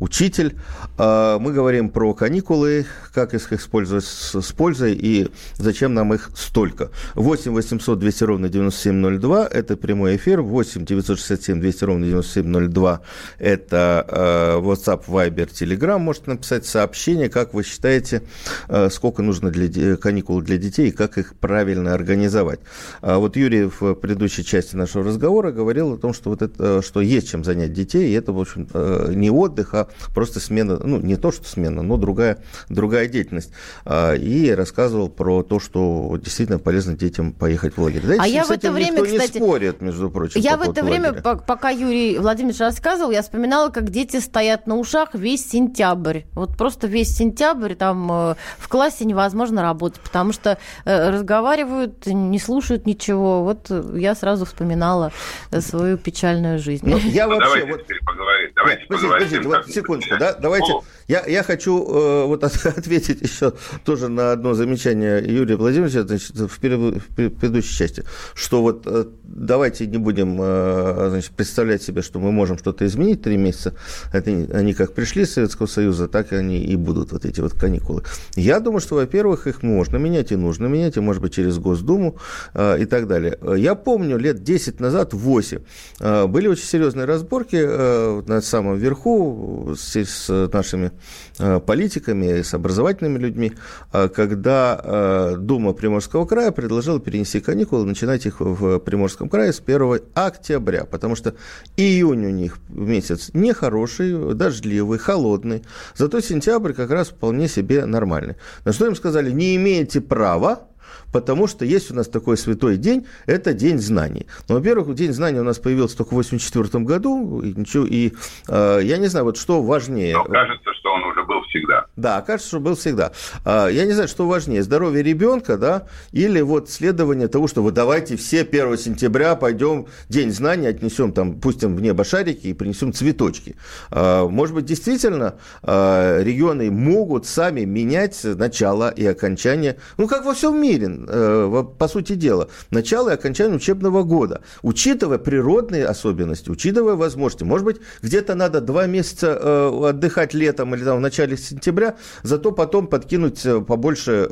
учитель. 0.00 0.56
А, 0.98 1.38
мы 1.38 1.52
говорим 1.52 1.88
про 1.88 2.14
каникулы, 2.14 2.86
как 3.12 3.34
их 3.34 3.52
использовать 3.52 4.04
с, 4.04 4.52
пользой 4.52 4.94
и 4.94 5.28
зачем 5.56 5.94
нам 5.94 6.14
их 6.14 6.30
столько. 6.36 6.90
8 7.14 7.52
800 7.52 7.98
200 7.98 8.24
ровно 8.24 8.48
9702– 8.48 9.48
это 9.52 9.76
прямой 9.76 10.16
эфир. 10.16 10.42
8 10.42 10.84
967 10.84 11.60
200 11.60 11.84
ровно 11.84 12.06
9702– 12.06 13.00
это 13.38 14.06
а, 14.08 14.60
WhatsApp, 14.60 15.04
Viber, 15.06 15.50
Telegram. 15.50 15.98
Можете 15.98 16.30
написать 16.30 16.66
сообщение, 16.66 17.28
как 17.28 17.54
вы 17.54 17.64
считаете, 17.64 18.22
а, 18.68 18.88
сколько 18.90 19.22
нужно 19.22 19.50
для 19.50 19.96
каникул 19.96 20.40
для 20.42 20.58
детей 20.58 20.88
и 20.88 20.92
как 20.92 21.18
их 21.18 21.34
правильно 21.36 21.94
организовать. 21.94 22.60
Вот 23.00 23.36
Юрий 23.36 23.64
в 23.64 23.94
предыдущей 23.94 24.44
части 24.44 24.76
нашего 24.76 25.04
разговора 25.04 25.52
говорил 25.52 25.94
о 25.94 25.96
том, 25.96 26.12
что, 26.12 26.30
вот 26.30 26.42
это, 26.42 26.82
что 26.82 27.00
есть 27.00 27.30
чем 27.30 27.44
занять 27.44 27.72
детей, 27.72 28.10
и 28.10 28.12
это, 28.12 28.32
в 28.32 28.40
общем, 28.40 28.68
не 29.14 29.30
отдых, 29.30 29.53
а 29.62 29.88
просто 30.14 30.40
смена, 30.40 30.78
ну, 30.82 30.98
не 30.98 31.16
то, 31.16 31.32
что 31.32 31.48
смена, 31.48 31.82
но 31.82 31.96
другая, 31.96 32.38
другая 32.68 33.06
деятельность. 33.08 33.50
А, 33.84 34.14
и 34.14 34.50
рассказывал 34.50 35.08
про 35.08 35.42
то, 35.42 35.60
что 35.60 36.18
действительно 36.22 36.58
полезно 36.58 36.96
детям 36.96 37.32
поехать 37.32 37.76
в 37.76 37.82
лагерь. 37.82 38.02
Знаете, 38.02 38.24
а 38.24 38.26
я 38.26 38.44
в 38.44 38.50
это 38.50 38.72
время, 38.72 39.00
никто 39.00 39.04
кстати... 39.04 39.34
не 39.34 39.38
спорит, 39.38 39.80
между 39.80 40.10
прочим. 40.10 40.40
Я 40.40 40.56
в 40.56 40.62
это 40.62 40.82
время, 40.82 41.12
лагеря. 41.12 41.36
пока 41.36 41.70
Юрий 41.70 42.18
Владимирович 42.18 42.60
рассказывал, 42.60 43.10
я 43.10 43.22
вспоминала, 43.22 43.70
как 43.70 43.90
дети 43.90 44.20
стоят 44.20 44.66
на 44.66 44.76
ушах 44.76 45.14
весь 45.14 45.48
сентябрь. 45.48 46.22
Вот 46.32 46.56
просто 46.56 46.86
весь 46.86 47.14
сентябрь 47.14 47.74
там 47.74 48.10
э, 48.10 48.34
в 48.58 48.68
классе 48.68 49.04
невозможно 49.04 49.62
работать, 49.62 50.00
потому 50.00 50.32
что 50.32 50.58
э, 50.84 51.10
разговаривают, 51.10 52.06
не 52.06 52.38
слушают 52.38 52.86
ничего. 52.86 53.44
Вот 53.44 53.70
я 53.94 54.14
сразу 54.14 54.44
вспоминала 54.44 55.12
свою 55.60 55.98
печальную 55.98 56.58
жизнь. 56.58 56.88
Ну, 56.88 56.98
я 56.98 57.26
ну, 57.26 57.36
вообще... 57.36 57.64
Вот... 57.66 57.82
поговорим. 58.04 58.52
Давайте 58.54 58.86
поговорим. 58.86 59.12
Подождите, 59.12 59.43
вот, 59.48 59.68
секундочку, 59.68 60.16
да? 60.18 60.34
Давайте. 60.34 60.72
Я, 61.08 61.24
я 61.26 61.42
хочу 61.42 61.84
э, 61.84 62.24
вот 62.26 62.44
ответить 62.64 63.20
еще 63.20 63.52
тоже 63.84 64.08
на 64.08 64.32
одно 64.32 64.54
замечание 64.54 65.22
Юрия 65.24 65.56
Владимировича 65.56 66.02
значит, 66.04 66.36
в, 66.36 66.58
перед, 66.58 66.78
в 66.78 67.14
предыдущей 67.14 67.76
части, 67.76 68.04
что 68.34 68.62
вот 68.62 68.84
э, 68.86 69.04
давайте 69.22 69.86
не 69.86 69.98
будем 69.98 70.38
э, 70.40 71.08
значит, 71.10 71.32
представлять 71.32 71.82
себе, 71.82 72.02
что 72.02 72.18
мы 72.18 72.32
можем 72.32 72.58
что-то 72.58 72.86
изменить 72.86 73.22
три 73.22 73.36
месяца. 73.36 73.74
Это, 74.12 74.30
они 74.30 74.74
как 74.74 74.94
пришли 74.94 75.22
из 75.22 75.32
Советского 75.32 75.66
Союза, 75.66 76.08
так 76.08 76.32
они 76.32 76.64
и 76.64 76.76
будут, 76.76 77.12
вот 77.12 77.24
эти 77.24 77.40
вот 77.40 77.52
каникулы. 77.52 78.02
Я 78.36 78.60
думаю, 78.60 78.80
что, 78.80 78.94
во-первых, 78.96 79.46
их 79.46 79.62
можно 79.62 79.96
менять 79.96 80.32
и 80.32 80.36
нужно 80.36 80.66
менять, 80.66 80.96
и, 80.96 81.00
может 81.00 81.20
быть, 81.20 81.34
через 81.34 81.58
Госдуму 81.58 82.16
э, 82.54 82.80
и 82.80 82.86
так 82.86 83.06
далее. 83.06 83.38
Я 83.56 83.74
помню, 83.74 84.16
лет 84.16 84.42
10 84.42 84.80
назад, 84.80 85.12
8, 85.12 85.58
э, 86.00 86.26
были 86.26 86.48
очень 86.48 86.64
серьезные 86.64 87.04
разборки 87.04 87.56
э, 87.60 88.22
на 88.26 88.40
самом 88.40 88.78
верху 88.78 89.74
с, 89.78 89.96
с 89.96 90.50
нашими 90.52 90.92
политиками, 91.38 92.42
с 92.42 92.54
образовательными 92.54 93.18
людьми, 93.18 93.52
э, 93.92 94.08
когда 94.08 94.80
э, 94.82 95.36
Дума 95.38 95.72
Приморского 95.72 96.26
края 96.26 96.52
предложила 96.52 97.00
перенести 97.00 97.40
каникулы, 97.40 97.86
начинать 97.86 98.26
их 98.26 98.40
в 98.40 98.78
Приморском 98.78 99.28
крае 99.28 99.52
с 99.52 99.60
1 99.60 100.00
октября, 100.14 100.84
потому 100.84 101.16
что 101.16 101.34
июнь 101.76 102.26
у 102.26 102.30
них 102.30 102.58
месяц 102.68 103.30
нехороший, 103.34 104.34
дождливый, 104.34 104.98
холодный, 104.98 105.62
зато 105.94 106.20
сентябрь 106.20 106.72
как 106.72 106.90
раз 106.90 107.08
вполне 107.08 107.48
себе 107.48 107.86
нормальный. 107.86 108.36
На 108.64 108.72
что 108.72 108.86
им 108.86 108.94
сказали, 108.94 109.30
не 109.30 109.56
имеете 109.56 110.00
права 110.00 110.68
потому 111.14 111.46
что 111.46 111.64
есть 111.64 111.92
у 111.92 111.94
нас 111.94 112.08
такой 112.08 112.36
святой 112.36 112.76
день, 112.76 113.06
это 113.26 113.54
День 113.54 113.78
знаний. 113.78 114.26
Ну, 114.48 114.56
во-первых, 114.56 114.94
День 114.94 115.12
знаний 115.12 115.38
у 115.38 115.44
нас 115.44 115.60
появился 115.60 115.96
только 115.96 116.10
в 116.10 116.18
1984 116.18 116.84
году, 116.84 117.40
и, 117.40 117.54
ничего, 117.54 117.86
и 117.86 118.12
э, 118.48 118.80
я 118.82 118.98
не 118.98 119.06
знаю, 119.06 119.26
вот 119.26 119.36
что 119.36 119.62
важнее. 119.62 120.16
Но 120.16 120.24
кажется, 120.24 120.74
что 120.74 120.92
он 120.92 121.04
уже 121.04 121.22
был 121.22 121.40
всегда. 121.42 121.83
Да, 121.96 122.20
кажется, 122.22 122.48
что 122.48 122.60
был 122.60 122.74
всегда. 122.74 123.12
А, 123.44 123.68
я 123.68 123.84
не 123.84 123.92
знаю, 123.92 124.08
что 124.08 124.26
важнее, 124.26 124.62
здоровье 124.62 125.02
ребенка, 125.02 125.56
да, 125.56 125.86
или 126.12 126.40
вот 126.40 126.68
следование 126.70 127.28
того, 127.28 127.46
что 127.46 127.62
вот 127.62 127.74
давайте 127.74 128.16
все 128.16 128.40
1 128.40 128.78
сентября 128.78 129.36
пойдем 129.36 129.86
День 130.08 130.32
знаний, 130.32 130.66
отнесем 130.66 131.12
там, 131.12 131.40
пустим 131.40 131.76
в 131.76 131.80
небо 131.80 132.04
шарики 132.04 132.48
и 132.48 132.52
принесем 132.52 132.92
цветочки. 132.92 133.56
А, 133.90 134.26
может 134.26 134.54
быть, 134.54 134.64
действительно 134.64 135.36
а, 135.62 136.20
регионы 136.20 136.70
могут 136.70 137.26
сами 137.26 137.60
менять 137.60 138.20
начало 138.24 138.90
и 138.90 139.06
окончание, 139.06 139.76
ну, 139.96 140.08
как 140.08 140.24
во 140.24 140.34
всем 140.34 140.60
мире, 140.60 140.90
э, 141.08 141.64
по 141.78 141.88
сути 141.88 142.14
дела, 142.14 142.48
начало 142.70 143.10
и 143.10 143.14
окончание 143.14 143.56
учебного 143.56 144.02
года, 144.02 144.40
учитывая 144.62 145.18
природные 145.18 145.86
особенности, 145.86 146.50
учитывая 146.50 146.94
возможности. 146.94 147.44
Может 147.44 147.64
быть, 147.64 147.76
где-то 148.02 148.34
надо 148.34 148.60
два 148.60 148.86
месяца 148.86 149.38
э, 149.40 149.88
отдыхать 149.90 150.34
летом 150.34 150.74
или 150.74 150.84
там 150.84 150.98
в 150.98 151.00
начале 151.00 151.36
сентября, 151.36 151.83
зато 152.22 152.52
потом 152.52 152.86
подкинуть 152.86 153.46
э, 153.46 153.60
побольше 153.60 154.28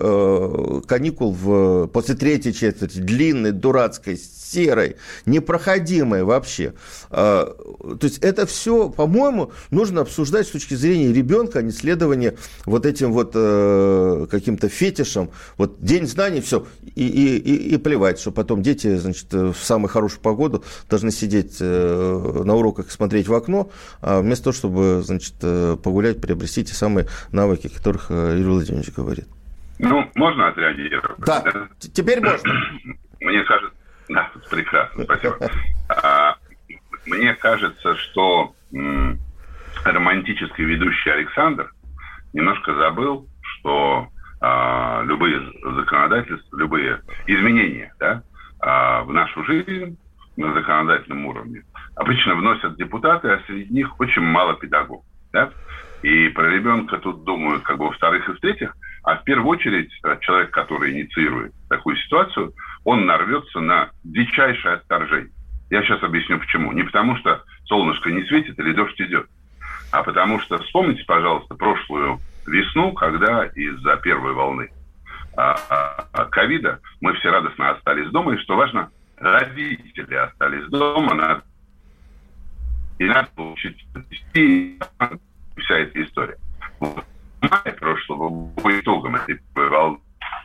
каникул 0.87 1.33
в, 1.33 1.87
после 1.89 2.15
третьей 2.15 2.53
четверти, 2.53 2.99
длинной, 2.99 3.53
дурацкой, 3.53 4.19
серой, 4.53 4.97
непроходимой 5.27 6.25
вообще. 6.25 6.75
То 7.11 7.99
есть 8.03 8.19
это 8.19 8.47
все, 8.47 8.89
по-моему, 8.89 9.53
нужно 9.71 10.03
обсуждать 10.03 10.47
с 10.47 10.51
точки 10.51 10.75
зрения 10.75 11.13
ребенка, 11.13 11.61
а 11.61 11.63
не 11.63 11.73
следования 11.73 12.37
вот 12.65 12.87
этим 12.87 13.13
вот 13.13 13.33
каким-то 14.29 14.69
фетишам. 14.69 15.31
Вот 15.57 15.83
день 15.83 16.07
знаний, 16.07 16.41
все, 16.41 16.67
и, 16.95 17.07
и, 17.07 17.39
и, 17.39 17.75
и 17.75 17.77
плевать, 17.79 18.19
что 18.19 18.33
потом 18.33 18.63
дети, 18.63 18.97
значит, 18.97 19.33
в 19.33 19.55
самую 19.55 19.89
хорошую 19.89 20.21
погоду 20.21 20.65
должны 20.89 21.11
сидеть 21.11 21.59
э, 21.61 22.43
на 22.45 22.55
уроках 22.55 22.89
и 22.89 22.91
смотреть 22.91 23.29
в 23.29 23.35
окно, 23.35 23.71
а 24.01 24.21
вместо 24.21 24.45
того, 24.45 24.55
чтобы, 24.55 25.03
значит, 25.03 25.35
э, 25.43 25.77
погулять, 25.83 26.21
приобрести 26.21 26.65
те 26.65 26.75
самые 26.75 27.09
навыки, 27.31 27.69
о 27.69 27.71
которых 27.71 28.07
э, 28.11 28.37
Юрий 28.39 28.51
Владимирович 28.51 28.93
говорит. 28.93 29.27
Ну, 29.79 30.09
можно 30.15 30.49
отреагировать? 30.49 31.19
Да, 31.19 31.43
да? 31.43 31.69
теперь 31.81 32.21
можно. 32.21 32.53
Мне 33.21 33.43
кажется, 33.45 33.77
да, 34.13 34.31
прекрасно, 34.51 35.05
спасибо. 35.05 35.39
А, 35.89 36.37
мне 37.07 37.35
кажется, 37.35 37.97
что 37.97 38.55
романтический 39.85 40.65
ведущий 40.65 41.11
Александр 41.11 41.73
немножко 42.33 42.75
забыл, 42.75 43.29
что 43.43 44.09
а, 44.41 45.03
любые 45.05 45.41
законодательства, 45.63 46.57
любые 46.57 47.01
изменения 47.27 47.95
да, 47.99 48.23
а, 48.61 49.03
в 49.03 49.13
нашу 49.13 49.45
жизнь 49.45 49.99
на 50.37 50.53
законодательном 50.55 51.27
уровне 51.27 51.63
обычно 51.95 52.35
вносят 52.35 52.77
депутаты, 52.77 53.29
а 53.29 53.41
среди 53.47 53.73
них 53.73 54.01
очень 54.01 54.23
мало 54.23 54.55
педагогов. 54.55 55.05
Да? 55.33 55.51
И 56.03 56.29
про 56.29 56.51
ребенка 56.51 56.99
тут 56.99 57.25
думают 57.25 57.63
как 57.63 57.79
бы 57.79 57.87
во-вторых 57.87 58.29
и 58.29 58.33
в-третьих, 58.33 58.75
а 59.03 59.17
в 59.17 59.25
первую 59.25 59.49
очередь 59.49 59.91
э, 60.05 60.17
человек, 60.21 60.51
который 60.51 60.93
инициирует 60.93 61.53
такую 61.69 61.97
ситуацию, 61.97 62.53
он 62.85 63.07
нарвется 63.07 63.61
на 63.61 63.91
дичайшее 64.05 64.75
отторжение. 64.75 65.33
Я 65.71 65.83
сейчас 65.83 66.03
объясню 66.03 66.39
почему. 66.39 66.73
Не 66.73 66.83
потому 66.83 67.17
что 67.17 67.43
солнышко 67.65 68.11
не 68.11 68.23
светит 68.25 68.59
или 68.59 68.73
дождь 68.73 69.01
идет, 69.01 69.27
а 69.91 70.03
потому 70.03 70.39
что 70.41 70.59
вспомните, 70.59 71.05
пожалуйста, 71.05 71.55
прошлую 71.55 72.19
весну, 72.47 72.93
когда 72.93 73.47
из-за 73.47 73.97
первой 73.97 74.33
волны 74.33 74.71
а, 75.37 75.57
а, 75.69 76.07
а, 76.13 76.25
ковида 76.27 76.81
мы 77.01 77.15
все 77.15 77.31
радостно 77.31 77.71
остались 77.71 78.11
дома, 78.11 78.35
и, 78.35 78.39
что 78.39 78.57
важно, 78.57 78.91
родители 79.17 80.15
остались 80.15 80.69
дома, 80.69 81.15
надо, 81.15 81.43
и 82.99 83.05
надо 83.05 83.29
получить 83.35 83.85
вся 85.57 85.79
эта 85.79 86.03
история. 86.03 86.37
Вот. 86.81 87.05
В 87.43 87.51
мае 87.51 87.75
прошлого, 87.75 88.49
по 88.63 88.79
итогам 88.79 89.17
этой 89.17 89.41
волны, 89.55 89.99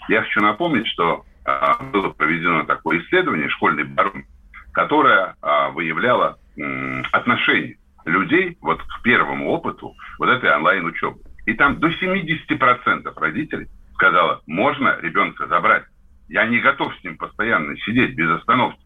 я 0.09 0.23
хочу 0.23 0.41
напомнить, 0.41 0.87
что 0.87 1.23
а, 1.45 1.77
было 1.83 2.09
проведено 2.09 2.63
такое 2.63 2.99
исследование, 2.99 3.49
школьный 3.49 3.83
барон, 3.83 4.25
которое 4.73 5.35
а, 5.41 5.69
выявляло 5.69 6.39
м, 6.57 7.05
отношение 7.11 7.77
людей 8.05 8.57
вот 8.61 8.81
к 8.81 9.01
первому 9.03 9.51
опыту 9.51 9.93
вот 10.17 10.29
этой 10.29 10.53
онлайн-учебы. 10.55 11.19
И 11.45 11.53
там 11.53 11.79
до 11.79 11.89
70% 11.89 13.13
родителей 13.15 13.67
сказала, 13.93 14.41
можно 14.47 14.97
ребенка 14.99 15.45
забрать. 15.47 15.83
Я 16.29 16.47
не 16.47 16.59
готов 16.59 16.93
с 16.95 17.03
ним 17.03 17.17
постоянно 17.17 17.77
сидеть 17.77 18.15
без 18.15 18.29
остановки. 18.31 18.81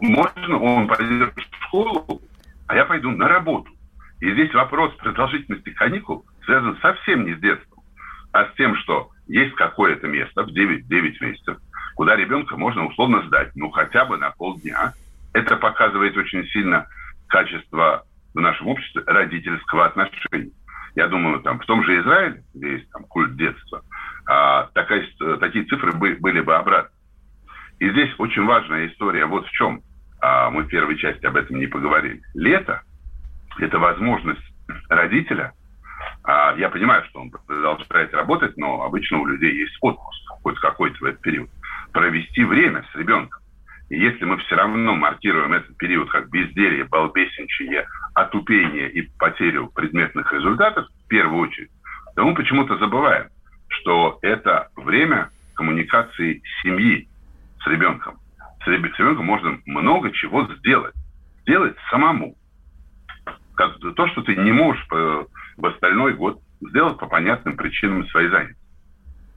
Можно 0.00 0.58
он 0.58 0.86
пойдет 0.86 1.34
в 1.34 1.64
школу, 1.66 2.22
а 2.68 2.76
я 2.76 2.84
пойду 2.84 3.10
на 3.10 3.26
работу. 3.26 3.70
И 4.20 4.30
здесь 4.32 4.54
вопрос 4.54 4.94
продолжительности 4.94 5.70
каникул 5.70 6.24
связан 6.44 6.78
совсем 6.80 7.24
не 7.26 7.34
с 7.34 7.40
детством, 7.40 7.82
а 8.32 8.46
с 8.46 8.54
тем, 8.56 8.76
что 8.76 9.10
есть 9.26 9.54
какое-то 9.54 10.06
место 10.06 10.42
в 10.42 10.52
9, 10.52 10.86
9 10.86 11.20
месяцев, 11.20 11.58
куда 11.94 12.16
ребенка 12.16 12.56
можно 12.56 12.86
условно 12.86 13.22
сдать, 13.26 13.52
ну 13.54 13.70
хотя 13.70 14.04
бы 14.04 14.16
на 14.16 14.30
полдня. 14.30 14.92
Это 15.32 15.56
показывает 15.56 16.16
очень 16.16 16.46
сильно 16.48 16.86
качество 17.28 18.04
в 18.34 18.40
нашем 18.40 18.68
обществе 18.68 19.02
родительского 19.06 19.86
отношения. 19.86 20.52
Я 20.94 21.08
думаю, 21.08 21.40
там 21.40 21.58
в 21.58 21.66
том 21.66 21.84
же 21.84 22.00
Израиле, 22.00 22.44
где 22.54 22.72
есть 22.74 22.90
там 22.90 23.04
культ 23.04 23.36
детства, 23.36 23.82
а, 24.26 24.68
такая, 24.74 25.04
такие 25.40 25.64
цифры 25.64 25.92
бы, 25.92 26.16
были 26.20 26.40
бы 26.40 26.54
обратны. 26.54 26.90
И 27.80 27.90
здесь 27.90 28.10
очень 28.18 28.44
важная 28.44 28.86
история 28.86 29.26
вот 29.26 29.46
в 29.46 29.50
чем. 29.50 29.82
А, 30.20 30.50
мы 30.50 30.62
в 30.62 30.68
первой 30.68 30.96
части 30.96 31.26
об 31.26 31.36
этом 31.36 31.58
не 31.58 31.66
поговорили. 31.66 32.22
Лето– 32.34 32.82
это 33.58 33.78
возможность 33.78 34.42
родителя, 34.88 35.52
а, 36.24 36.54
я 36.56 36.70
понимаю, 36.70 37.04
что 37.04 37.20
он 37.20 37.30
продолжает 37.30 38.14
работать, 38.14 38.56
но 38.56 38.82
обычно 38.82 39.18
у 39.18 39.26
людей 39.26 39.54
есть 39.54 39.76
отпуск 39.82 40.24
хоть 40.42 40.58
какой-то 40.58 40.96
в 40.98 41.04
этот 41.04 41.20
период, 41.20 41.50
провести 41.92 42.44
время 42.44 42.84
с 42.90 42.96
ребенком. 42.96 43.40
И 43.90 43.98
если 43.98 44.24
мы 44.24 44.38
все 44.38 44.56
равно 44.56 44.94
маркируем 44.94 45.52
этот 45.52 45.76
период 45.76 46.10
как 46.10 46.30
безделье, 46.30 46.84
балбесенчие, 46.84 47.86
отупение 48.14 48.90
и 48.90 49.02
потерю 49.18 49.68
предметных 49.68 50.32
результатов, 50.32 50.88
в 51.04 51.08
первую 51.08 51.42
очередь, 51.42 51.70
то 52.16 52.24
мы 52.24 52.34
почему-то 52.34 52.78
забываем, 52.78 53.28
что 53.68 54.18
это 54.22 54.68
время 54.76 55.28
коммуникации 55.54 56.42
семьи 56.62 57.06
с 57.62 57.66
ребенком. 57.66 58.18
С 58.64 58.66
ребенком 58.66 59.26
можно 59.26 59.58
много 59.66 60.10
чего 60.12 60.46
сделать. 60.56 60.94
Сделать 61.42 61.76
самому. 61.90 62.34
То, 63.56 64.08
что 64.08 64.22
ты 64.22 64.36
не 64.36 64.52
можешь 64.52 64.84
в 65.56 65.66
остальной 65.66 66.14
год 66.14 66.40
сделать 66.60 66.98
по 66.98 67.06
понятным 67.06 67.56
причинам 67.56 68.06
своей 68.08 68.30
занятости. 68.30 68.60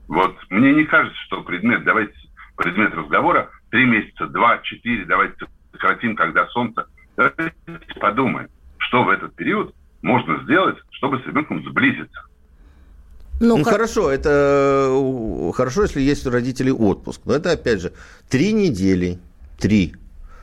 Вот 0.08 0.36
мне 0.50 0.72
не 0.72 0.84
кажется, 0.84 1.18
что 1.26 1.42
предмет, 1.42 1.84
давайте 1.84 2.14
предмет 2.56 2.94
разговора 2.94 3.50
три 3.70 3.84
месяца, 3.84 4.26
два, 4.26 4.58
четыре, 4.58 5.04
давайте 5.04 5.46
сократим, 5.72 6.16
когда 6.16 6.46
солнце. 6.48 6.86
Давайте 7.16 7.52
подумаем, 8.00 8.48
что 8.78 9.04
в 9.04 9.10
этот 9.10 9.34
период 9.34 9.74
можно 10.02 10.42
сделать, 10.44 10.76
чтобы 10.92 11.20
с 11.20 11.26
ребенком 11.26 11.62
сблизиться. 11.68 12.22
Ну, 13.40 13.58
ну 13.58 13.64
хорошо, 13.64 14.10
это 14.10 14.88
э, 14.90 15.52
хорошо, 15.54 15.82
если 15.82 16.00
есть 16.00 16.26
у 16.26 16.30
родителей 16.30 16.72
отпуск. 16.72 17.22
Но 17.24 17.34
это, 17.34 17.52
опять 17.52 17.80
же, 17.80 17.92
три 18.28 18.52
недели, 18.52 19.18
три 19.58 19.94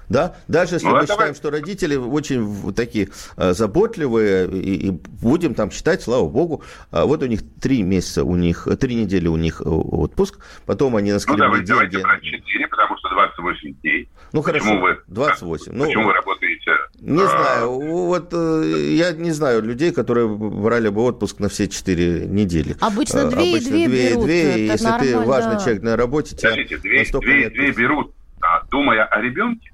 да? 0.10 0.36
Даже 0.48 0.76
если 0.76 0.88
ну, 0.88 0.96
мы 0.96 1.02
считаем, 1.02 1.20
давай. 1.20 1.36
что 1.36 1.50
родители 1.50 1.96
очень 1.96 2.74
такие 2.74 3.10
э, 3.38 3.54
заботливые, 3.54 4.48
и, 4.48 4.88
и 4.88 4.92
будем 4.92 5.54
там 5.54 5.72
считать, 5.72 6.02
слава 6.02 6.28
богу, 6.28 6.64
а 6.92 7.06
вот 7.06 7.24
у 7.24 7.26
них 7.26 7.42
три 7.60 7.84
месяца, 7.84 8.24
у 8.24 8.36
них, 8.36 8.68
три 8.80 8.96
недели 8.96 9.28
у 9.28 9.38
них 9.38 9.62
э, 9.62 9.70
отпуск, 9.70 10.40
потом 10.66 10.96
они 10.96 11.12
наскребли 11.12 11.44
ну, 11.44 11.48
давайте, 11.48 11.92
деньги. 11.92 12.02
Давайте 12.02 12.32
4, 12.32 12.68
потому 12.68 12.98
что 12.98 13.10
28 13.10 13.74
дней. 13.82 14.10
Ну, 14.32 14.44
почему 14.44 14.60
хорошо, 14.60 14.80
вы, 14.80 15.00
28. 15.08 15.72
Ну, 15.74 15.86
почему 15.86 16.06
вы 16.06 16.14
работаете? 16.14 16.72
Не 17.00 17.24
а... 17.24 17.28
знаю, 17.28 17.72
вот 17.72 18.34
я 18.34 19.12
не 19.12 19.32
знаю 19.32 19.62
людей, 19.62 19.92
которые 19.92 20.28
брали 20.28 20.90
бы 20.90 21.04
отпуск 21.04 21.40
на 21.40 21.50
все 21.50 21.68
4 21.68 22.28
недели. 22.28 22.76
Обычно 22.82 23.30
2 23.30 23.42
и 23.42 23.60
2 23.60 23.70
берут. 23.88 24.26
2 24.26 24.34
и 24.34 24.66
если 24.66 25.00
ты 25.00 25.20
важный 25.20 25.60
человек 25.60 25.84
на 25.84 25.96
работе, 25.96 26.36
тебя 26.36 26.52
Подождите, 26.52 26.78
2, 27.12 27.22
2, 27.22 27.50
2 27.50 27.72
берут, 27.74 28.14
а, 28.42 28.64
думая 28.70 29.06
о 29.06 29.22
ребенке? 29.22 29.72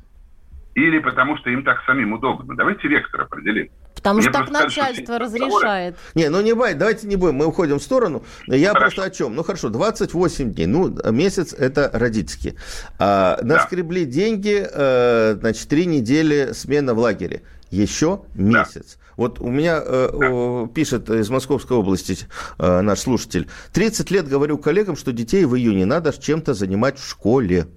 Или 0.87 0.99
потому 0.99 1.37
что 1.37 1.49
им 1.49 1.63
так 1.63 1.83
самим 1.85 2.13
удобно. 2.13 2.55
Давайте 2.55 2.87
вектор 2.87 3.21
определим. 3.21 3.69
Потому 3.95 4.19
Мне 4.19 4.29
что 4.29 4.39
так 4.39 4.49
начальство 4.49 5.19
разрешает. 5.19 5.95
Не, 6.15 6.29
ну 6.29 6.41
не 6.41 6.53
бай, 6.53 6.73
давайте 6.73 7.07
не 7.07 7.15
будем, 7.15 7.35
мы 7.35 7.45
уходим 7.45 7.77
в 7.77 7.83
сторону. 7.83 8.23
Я 8.47 8.69
хорошо. 8.69 8.79
просто 8.79 9.03
о 9.03 9.09
чем? 9.11 9.35
Ну 9.35 9.43
хорошо, 9.43 9.69
28 9.69 10.53
дней, 10.53 10.65
ну 10.65 10.95
месяц 11.11 11.53
это 11.53 11.89
родительские. 11.93 12.55
А, 12.97 13.37
наскребли 13.43 14.05
да. 14.05 14.11
деньги, 14.11 14.65
э, 14.67 15.35
значит, 15.39 15.67
три 15.69 15.85
недели 15.85 16.51
смена 16.53 16.95
в 16.95 16.99
лагере. 16.99 17.43
Еще 17.69 18.21
месяц. 18.33 18.97
Да. 18.97 19.01
Вот 19.17 19.39
у 19.39 19.49
меня 19.49 19.81
э, 19.85 20.67
пишет 20.73 21.09
из 21.09 21.29
Московской 21.29 21.77
области 21.77 22.17
э, 22.57 22.81
наш 22.81 22.99
слушатель. 22.99 23.47
30 23.73 24.09
лет 24.09 24.27
говорю 24.27 24.57
коллегам, 24.57 24.95
что 24.95 25.11
детей 25.11 25.45
в 25.45 25.55
июне 25.55 25.85
надо 25.85 26.11
чем-то 26.11 26.53
занимать 26.53 26.97
в 26.97 27.07
школе. 27.07 27.67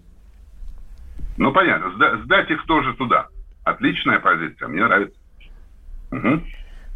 Ну, 1.37 1.53
понятно. 1.53 1.93
Сда- 1.97 2.19
сдать 2.25 2.51
их 2.51 2.65
тоже 2.67 2.95
туда. 2.95 3.29
Отличная 3.65 4.21
позиция, 4.21 4.69
мне 4.69 4.85
нравится. 4.85 5.19
Угу. 6.11 6.41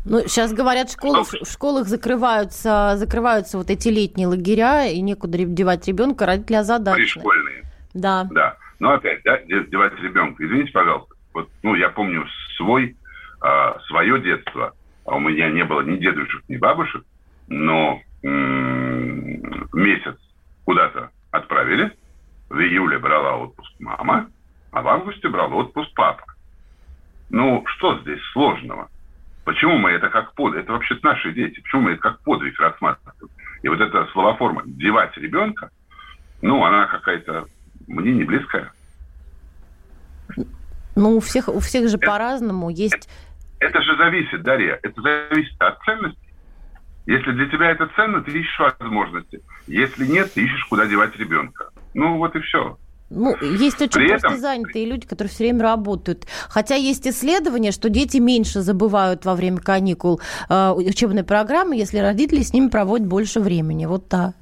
Ну, 0.05 0.21
сейчас 0.27 0.53
говорят, 0.53 0.91
школы, 0.91 1.25
в 1.25 1.45
школах 1.51 1.87
закрываются, 1.89 2.93
закрываются 2.97 3.59
вот 3.59 3.69
эти 3.69 3.89
летние 3.89 4.27
лагеря, 4.29 4.87
и 4.87 5.01
некуда 5.01 5.39
девать 5.39 5.87
ребенка, 5.89 6.25
родители 6.27 6.57
озадачены. 6.57 7.05
Пришкольные. 7.05 7.65
Да. 7.95 8.29
Да. 8.31 8.57
Но 8.79 8.93
опять, 8.93 9.23
да, 9.25 9.39
девать 9.43 9.99
ребенка. 10.01 10.45
Извините, 10.47 10.73
пожалуйста. 10.73 11.15
Вот, 11.35 11.51
ну, 11.63 11.75
я 11.75 11.89
помню 11.89 12.25
свой, 12.57 12.97
э, 13.43 13.73
свое 13.89 14.21
детство. 14.21 14.73
А 15.05 15.17
у 15.17 15.21
меня 15.21 15.51
не 15.51 15.65
было 15.65 15.81
ни 15.81 15.97
дедушек, 15.97 16.43
ни 16.49 16.57
бабушек. 16.57 17.05
Но 17.49 18.01
м- 18.23 19.69
месяц 19.73 20.17
куда-то 20.65 21.11
отправили. 21.31 21.93
В 22.49 22.59
июле 22.59 22.99
брала 22.99 23.37
отпуск 23.37 23.73
мама, 23.79 24.31
а 24.73 24.83
в 24.83 24.89
августе 24.89 25.29
брал 25.29 25.53
отпуск 25.55 25.91
папа. 25.95 26.25
Ну, 27.31 27.65
что 27.67 27.99
здесь 28.01 28.21
сложного? 28.33 28.89
Почему 29.45 29.79
мы 29.79 29.91
это 29.91 30.09
как 30.09 30.35
подвиг? 30.35 30.65
Это 30.65 30.73
вообще 30.73 30.99
наши 31.03 31.33
дети. 31.33 31.61
Почему 31.61 31.83
мы 31.83 31.93
это 31.93 32.03
как 32.03 32.21
подвиг 32.21 32.59
рассматриваем? 32.59 33.31
И 33.63 33.69
вот 33.69 33.81
эта 33.81 34.07
словоформа 34.13 34.63
«девать 34.65 35.17
ребенка», 35.17 35.71
ну, 36.41 36.65
она 36.65 36.87
какая-то 36.87 37.47
мне 37.87 38.13
не 38.13 38.25
близкая. 38.25 38.73
Ну, 40.95 41.17
у 41.17 41.21
всех, 41.21 41.49
у 41.49 41.61
всех 41.61 41.89
же 41.89 41.97
это, 41.97 42.07
по-разному 42.07 42.71
есть... 42.71 43.09
Это, 43.59 43.67
это 43.67 43.83
же 43.83 43.97
зависит, 43.97 44.43
Дарья, 44.43 44.79
это 44.83 45.01
зависит 45.01 45.61
от 45.61 45.81
ценностей. 45.85 46.29
Если 47.07 47.33
для 47.33 47.47
тебя 47.47 47.71
это 47.71 47.89
ценно, 47.97 48.21
ты 48.23 48.33
ищешь 48.33 48.59
возможности. 48.59 49.41
Если 49.67 50.07
нет, 50.07 50.33
ты 50.35 50.45
ищешь, 50.45 50.65
куда 50.67 50.87
девать 50.87 51.17
ребенка. 51.17 51.71
Ну, 51.95 52.19
вот 52.19 52.35
и 52.37 52.41
все. 52.41 52.77
Ну, 53.11 53.35
есть 53.41 53.81
очень 53.81 54.01
При 54.01 54.09
просто 54.09 54.29
этом... 54.29 54.39
занятые 54.39 54.87
люди, 54.87 55.07
которые 55.07 55.31
все 55.31 55.45
время 55.45 55.63
работают. 55.63 56.27
Хотя 56.51 56.75
есть 56.75 57.07
исследования, 57.07 57.73
что 57.73 57.89
дети 57.89 58.19
меньше 58.19 58.61
забывают 58.61 59.25
во 59.25 59.35
время 59.35 59.59
каникул 59.59 60.21
э, 60.49 60.71
учебной 60.73 61.25
программы, 61.25 61.77
если 61.77 61.99
родители 61.99 62.43
с 62.43 62.53
ними 62.53 62.69
проводят 62.69 63.07
больше 63.07 63.41
времени. 63.41 63.87
Вот 63.87 64.09
так. 64.09 64.35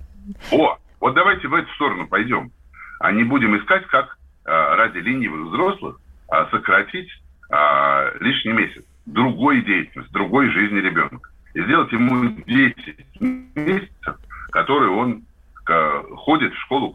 О, 0.51 0.77
вот 1.01 1.15
давайте 1.15 1.47
в 1.47 1.55
эту 1.55 1.73
сторону 1.75 2.09
пойдем. 2.09 2.51
А 2.99 3.13
не 3.13 3.23
будем 3.23 3.57
искать, 3.57 3.87
как 3.87 4.19
э, 4.45 4.51
ради 4.51 4.99
ленивых 4.99 5.53
взрослых 5.53 6.01
э, 6.33 6.47
сократить 6.51 7.09
э, 7.51 8.19
лишний 8.21 8.53
месяц 8.53 8.83
другой 9.07 9.63
деятельности, 9.63 10.13
другой 10.13 10.51
жизни 10.51 10.79
ребенка. 10.81 11.31
И 11.55 11.63
сделать 11.63 11.93
ему 11.93 12.29
10 12.47 13.21
месяцев, 13.55 14.17
которые 14.51 14.91
он 14.91 15.23
ходит 15.67 16.53
в 16.53 16.61
школу, 16.61 16.95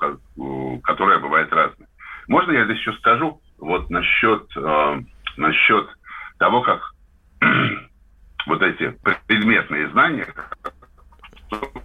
которая 0.84 1.20
бывает 1.20 1.52
разная. 1.52 1.88
Можно 2.28 2.52
я 2.52 2.66
здесь 2.66 2.78
еще 2.78 2.94
скажу 2.94 3.42
вот 3.60 3.90
насчет, 3.90 4.46
э, 4.56 5.02
насчет 5.38 5.88
того, 6.38 6.62
как 6.62 6.82
вот 8.48 8.62
эти 8.62 8.96
предметные 9.28 9.90
знания, 9.90 10.28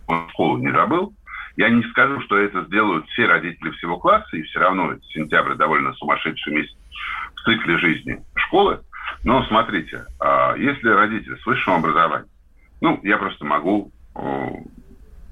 он 0.06 0.28
школу 0.30 0.58
не 0.58 0.70
забыл, 0.70 1.12
я 1.56 1.70
не 1.70 1.82
скажу, 1.90 2.20
что 2.22 2.36
это 2.36 2.62
сделают 2.64 3.06
все 3.08 3.26
родители 3.26 3.70
всего 3.70 3.98
класса, 3.98 4.36
и 4.36 4.42
все 4.42 4.60
равно 4.60 4.94
сентябрь 5.14 5.54
довольно 5.54 5.92
сумасшедший 5.94 6.54
месяц 6.54 6.76
в 7.34 7.42
цикле 7.42 7.78
жизни 7.78 8.22
школы. 8.36 8.80
Но 9.24 9.42
смотрите, 9.44 10.04
а 10.20 10.54
если 10.56 10.88
родитель 10.88 11.38
с 11.38 11.46
высшим 11.46 11.74
образованием, 11.74 12.28
ну, 12.80 13.00
я 13.02 13.16
просто 13.16 13.44
могу 13.44 13.90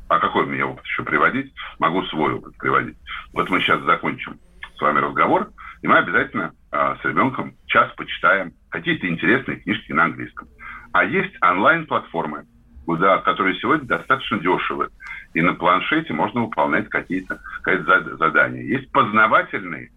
а 0.08 0.18
какой 0.18 0.46
мне 0.46 0.64
опыт 0.64 0.84
еще 0.84 1.02
приводить? 1.02 1.52
Могу 1.78 2.02
свой 2.04 2.34
опыт 2.34 2.56
приводить. 2.58 2.96
Вот 3.32 3.48
мы 3.50 3.60
сейчас 3.60 3.82
закончим 3.82 4.38
с 4.76 4.80
вами 4.80 4.98
разговор, 4.98 5.50
и 5.82 5.86
мы 5.86 5.98
обязательно 5.98 6.52
а, 6.70 6.96
с 6.96 7.04
ребенком 7.04 7.54
час 7.66 7.92
почитаем 7.96 8.52
какие-то 8.70 9.08
интересные 9.08 9.58
книжки 9.58 9.92
на 9.92 10.04
английском. 10.04 10.48
А 10.92 11.04
есть 11.04 11.34
онлайн-платформы, 11.42 12.44
куда, 12.84 13.18
которые 13.18 13.58
сегодня 13.60 13.86
достаточно 13.86 14.38
дешевы. 14.38 14.88
И 15.32 15.40
на 15.40 15.54
планшете 15.54 16.12
можно 16.12 16.42
выполнять 16.42 16.88
какие-то 16.88 17.40
какие 17.62 17.82
задания. 18.16 18.62
Есть 18.62 18.92
познавательные, 18.92 19.90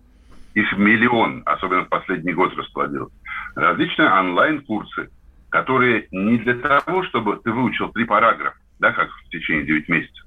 их 0.54 0.76
миллион, 0.78 1.43
особенно 1.46 1.86
в 1.86 1.89
последний 1.89 2.34
год 2.34 2.56
расплодилось. 2.58 3.13
Различные 3.56 4.10
онлайн-курсы, 4.10 5.10
которые 5.50 6.08
не 6.12 6.38
для 6.39 6.56
того, 6.56 7.04
чтобы 7.04 7.39
ты 7.43 7.52
выучил 7.52 7.89
три 7.89 8.06
параграфа, 8.06 8.58
да, 8.80 8.92
как 8.92 9.10
в 9.10 9.30
течение 9.30 9.66
9 9.66 9.90
месяцев, 9.90 10.26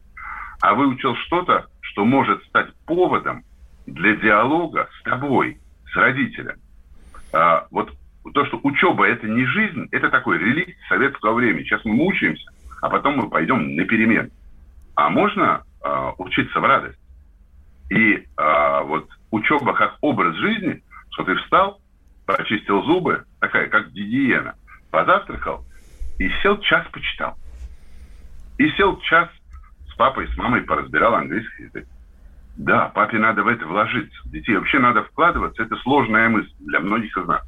а 0.60 0.74
выучил 0.74 1.14
что-то, 1.16 1.66
что 1.80 2.04
может 2.04 2.42
стать 2.44 2.74
поводом 2.86 3.44
для 3.86 4.14
диалога 4.16 4.88
с 4.98 5.02
тобой, 5.02 5.58
с 5.92 5.96
родителем. 5.96 6.56
А, 7.32 7.66
вот 7.70 7.92
то, 8.34 8.44
что 8.46 8.60
учеба– 8.62 9.06
это 9.08 9.26
не 9.26 9.44
жизнь, 9.46 9.88
это 9.90 10.10
такой 10.10 10.38
реликт 10.38 10.76
советского 10.88 11.34
времени. 11.34 11.64
Сейчас 11.64 11.84
мы 11.84 11.94
мучаемся, 11.94 12.50
а 12.82 12.88
потом 12.88 13.16
мы 13.16 13.28
пойдем 13.28 13.74
на 13.74 13.84
перемен. 13.84 14.30
А 14.94 15.08
можно 15.08 15.64
а, 15.82 16.12
учиться 16.18 16.60
в 16.60 16.64
радость. 16.64 16.98
И 17.90 18.24
а, 18.36 18.82
вот 18.82 19.08
учеба 19.30 19.72
как 19.72 19.96
образ 20.00 20.36
жизни, 20.36 20.82
что 21.10 21.24
ты 21.24 21.34
встал, 21.36 21.80
почистил 22.26 22.82
зубы, 22.84 23.24
такая 23.40 23.68
как 23.68 23.90
гигиена, 23.90 24.54
позавтракал 24.90 25.64
и 26.18 26.28
сел 26.42 26.58
час 26.58 26.86
почитал. 26.92 27.36
И 28.60 28.68
сел 28.72 29.00
час 29.00 29.26
с 29.90 29.94
папой, 29.94 30.28
с 30.28 30.36
мамой, 30.36 30.60
поразбирал 30.60 31.14
английский 31.14 31.62
язык. 31.62 31.86
Да, 32.58 32.88
папе 32.94 33.16
надо 33.16 33.42
в 33.42 33.46
это 33.46 33.66
вложиться. 33.66 34.14
В 34.22 34.30
детей 34.30 34.54
вообще 34.54 34.78
надо 34.78 35.02
вкладываться. 35.02 35.62
Это 35.62 35.76
сложная 35.76 36.28
мысль 36.28 36.52
для 36.58 36.80
многих 36.80 37.16
из 37.16 37.26
нас, 37.26 37.40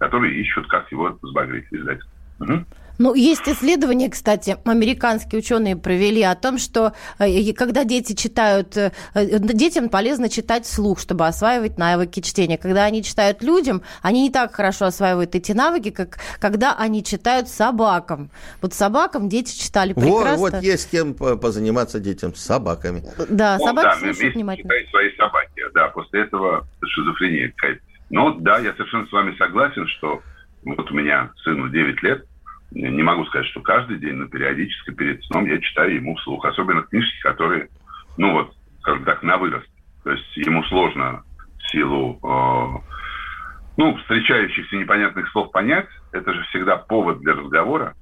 которые 0.00 0.34
ищут, 0.34 0.66
как 0.66 0.90
его 0.90 1.16
сбагрить, 1.22 1.66
издать. 1.70 2.00
Угу. 2.40 2.64
Ну, 2.98 3.14
есть 3.14 3.48
исследования, 3.48 4.10
кстати, 4.10 4.56
американские 4.64 5.38
ученые 5.38 5.76
провели 5.76 6.22
о 6.22 6.34
том, 6.34 6.58
что 6.58 6.94
э, 7.20 7.52
когда 7.52 7.84
дети 7.84 8.14
читают, 8.14 8.76
э, 8.76 8.92
э, 9.14 9.38
детям 9.38 9.88
полезно 9.88 10.28
читать 10.28 10.64
вслух, 10.64 10.98
чтобы 10.98 11.26
осваивать 11.26 11.78
навыки 11.78 12.20
чтения. 12.20 12.58
Когда 12.58 12.84
они 12.84 13.04
читают 13.04 13.42
людям, 13.42 13.82
они 14.02 14.22
не 14.22 14.30
так 14.30 14.52
хорошо 14.52 14.86
осваивают 14.86 15.34
эти 15.36 15.52
навыки, 15.52 15.90
как 15.90 16.18
когда 16.40 16.74
они 16.76 17.04
читают 17.04 17.48
собакам. 17.48 18.30
Вот 18.60 18.74
собакам 18.74 19.28
дети 19.28 19.56
читали 19.56 19.92
прекрасно. 19.92 20.36
Вот, 20.36 20.52
вот 20.54 20.62
есть 20.62 20.84
с 20.84 20.86
кем 20.86 21.14
позаниматься 21.14 22.00
детям, 22.00 22.34
с 22.34 22.40
собаками. 22.40 23.04
Да, 23.28 23.58
собаки 23.58 23.86
ну, 23.86 24.06
да, 24.06 24.12
слушают 24.12 24.34
внимательно. 24.34 24.70
свои 24.90 25.16
собаки, 25.16 25.62
да, 25.72 25.88
после 25.88 26.22
этого 26.22 26.66
шизофрения 26.84 27.52
какая-то. 27.56 27.80
Ну, 28.10 28.34
да, 28.40 28.58
я 28.58 28.72
совершенно 28.72 29.06
с 29.06 29.12
вами 29.12 29.36
согласен, 29.36 29.86
что 29.86 30.22
вот 30.64 30.90
у 30.90 30.94
меня 30.94 31.30
сыну 31.44 31.68
9 31.68 32.02
лет, 32.02 32.24
не 32.70 33.02
могу 33.02 33.24
сказать, 33.26 33.46
что 33.48 33.60
каждый 33.60 33.98
день, 33.98 34.14
но 34.14 34.26
периодически 34.26 34.90
перед 34.90 35.22
сном 35.24 35.46
я 35.46 35.58
читаю 35.60 35.94
ему 35.94 36.16
вслух. 36.16 36.44
Особенно 36.44 36.82
книжки, 36.82 37.20
которые, 37.22 37.68
ну 38.16 38.32
вот, 38.32 38.54
скажем 38.80 39.04
так, 39.04 39.22
на 39.22 39.38
вырост. 39.38 39.68
То 40.04 40.10
есть 40.12 40.36
ему 40.36 40.62
сложно 40.64 41.22
в 41.58 41.70
силу 41.70 42.18
э, 42.22 42.98
ну, 43.76 43.96
встречающихся 43.96 44.76
непонятных 44.76 45.30
слов 45.30 45.50
понять. 45.50 45.88
Это 46.12 46.32
же 46.32 46.42
всегда 46.44 46.76
повод 46.76 47.20
для 47.20 47.34
разговора. 47.34 47.94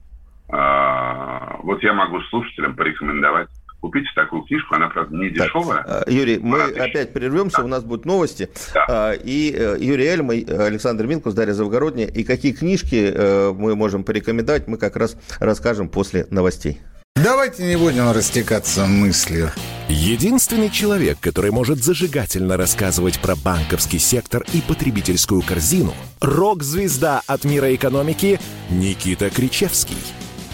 Э, 0.53 1.57
вот 1.63 1.83
я 1.83 1.93
могу 1.93 2.21
слушателям 2.23 2.75
порекомендовать 2.75 3.49
Купите 3.81 4.09
такую 4.15 4.43
книжку, 4.43 4.75
она, 4.75 4.89
правда, 4.89 5.17
не 5.17 5.31
дешевая. 5.31 5.85
Так, 5.85 6.11
Юрий, 6.11 6.39
мы 6.39 6.69
тысяч. 6.69 6.81
опять 6.81 7.13
прервемся, 7.13 7.59
да. 7.59 7.65
у 7.65 7.69
нас 7.69 7.85
будут 7.85 8.05
новости. 8.05 8.49
Да. 8.75 8.85
А, 8.89 9.13
и 9.13 9.55
э, 9.57 9.77
Юрий 9.79 10.07
Эльма, 10.07 10.33
Александр 10.33 11.07
Минкус, 11.07 11.35
Дарья 11.35 11.53
Завгородняя. 11.53 12.09
И 12.09 12.25
какие 12.25 12.53
книжки 12.53 13.13
э, 13.15 13.53
мы 13.53 13.77
можем 13.77 14.03
порекомендовать, 14.03 14.67
мы 14.67 14.79
как 14.79 14.97
раз 14.97 15.17
расскажем 15.41 15.89
после 15.89 16.27
новостей. 16.31 16.81
Давайте 17.17 17.65
не 17.65 17.77
будем 17.77 18.11
растекаться 18.11 18.87
мыслью. 18.87 19.51
Единственный 19.89 20.69
человек, 20.69 21.19
который 21.21 21.51
может 21.51 21.79
зажигательно 21.79 22.57
рассказывать 22.57 23.21
про 23.21 23.37
банковский 23.37 23.99
сектор 23.99 24.45
и 24.53 24.61
потребительскую 24.61 25.43
корзину– 25.43 25.95
рок-звезда 26.21 27.23
от 27.27 27.45
мира 27.45 27.75
экономики 27.75 28.39
Никита 28.71 29.31
Кричевский– 29.31 29.97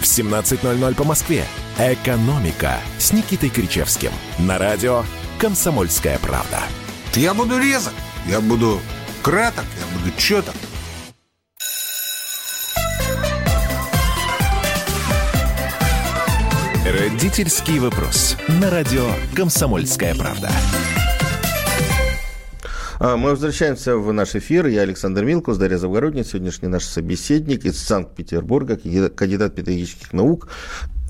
в 0.00 0.04
17.00 0.04 0.94
по 0.94 1.04
Москве. 1.04 1.44
«Экономика» 1.78 2.78
с 2.98 3.12
Никитой 3.12 3.50
Кричевским. 3.50 4.10
На 4.38 4.58
радио 4.58 5.04
«Комсомольская 5.38 6.18
правда». 6.18 6.58
Я 7.14 7.34
буду 7.34 7.58
резок, 7.58 7.92
я 8.26 8.40
буду 8.40 8.80
краток, 9.22 9.64
я 9.78 9.98
буду 9.98 10.16
четок. 10.16 10.54
Родительский 16.84 17.78
вопрос. 17.78 18.36
На 18.48 18.70
радио 18.70 19.06
«Комсомольская 19.34 20.14
правда». 20.14 20.50
А, 23.02 23.16
мы 23.16 23.30
возвращаемся 23.30 23.96
в 23.96 24.12
наш 24.12 24.34
эфир. 24.34 24.66
Я 24.66 24.82
Александр 24.82 25.24
Милкус, 25.24 25.56
Дарья 25.56 25.78
Завгородний. 25.78 26.22
Сегодняшний 26.22 26.68
наш 26.68 26.84
собеседник 26.84 27.64
из 27.64 27.82
Санкт-Петербурга, 27.82 28.76
кандидат 28.76 29.54
педагогических 29.54 30.12
наук, 30.12 30.48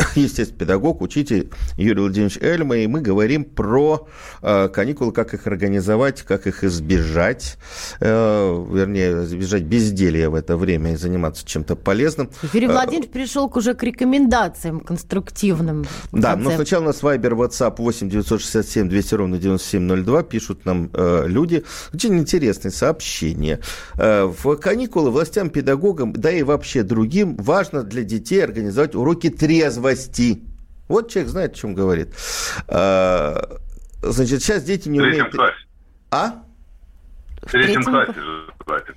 естественно, 0.14 0.58
педагог, 0.58 1.00
учитель 1.00 1.50
Юрий 1.76 2.00
Владимирович 2.00 2.38
Эльма, 2.40 2.78
и 2.78 2.86
мы 2.86 3.00
говорим 3.00 3.44
про 3.44 4.08
э, 4.42 4.68
каникулы, 4.68 5.12
как 5.12 5.34
их 5.34 5.46
организовать, 5.46 6.22
как 6.22 6.46
их 6.46 6.64
избежать, 6.64 7.58
э, 8.00 8.66
вернее, 8.70 9.24
избежать 9.24 9.62
безделья 9.62 10.30
в 10.30 10.34
это 10.34 10.56
время 10.56 10.92
и 10.92 10.96
заниматься 10.96 11.46
чем-то 11.46 11.76
полезным. 11.76 12.30
Юрий 12.52 12.66
э, 12.66 12.72
Владимирович 12.72 13.10
пришел 13.10 13.50
уже 13.54 13.74
к 13.74 13.82
рекомендациям 13.82 14.80
конструктивным. 14.80 15.84
Да, 16.12 16.36
но 16.36 16.50
сначала 16.50 16.82
у 16.82 16.86
нас 16.86 17.02
Вайбер, 17.02 17.34
WhatsApp 17.34 17.74
8 17.78 18.08
967 18.08 18.88
200 18.88 19.14
ровно 19.14 19.38
9702, 19.38 20.22
пишут 20.22 20.64
нам 20.64 20.90
э, 20.92 21.24
люди. 21.26 21.64
Очень 21.92 22.18
интересные 22.18 22.72
сообщения. 22.72 23.60
Э, 23.96 24.24
в 24.24 24.56
каникулы 24.56 25.10
властям, 25.10 25.50
педагогам, 25.50 26.12
да 26.12 26.30
и 26.30 26.42
вообще 26.42 26.82
другим 26.82 27.36
важно 27.36 27.82
для 27.82 28.02
детей 28.02 28.42
организовать 28.42 28.94
уроки 28.94 29.30
трезво 29.30 29.89
трезвости. 29.90 30.42
Вот 30.88 31.10
человек 31.10 31.30
знает, 31.30 31.52
о 31.52 31.54
чем 31.54 31.74
говорит. 31.74 32.14
А, 32.66 33.58
значит, 34.02 34.42
сейчас 34.42 34.64
дети 34.64 34.88
не 34.88 35.00
умеют... 35.00 35.30
Классе. 35.30 35.54
А? 36.10 36.42
В 37.42 37.52
третьем 37.52 37.82
классе 37.82 38.12
же 38.12 38.52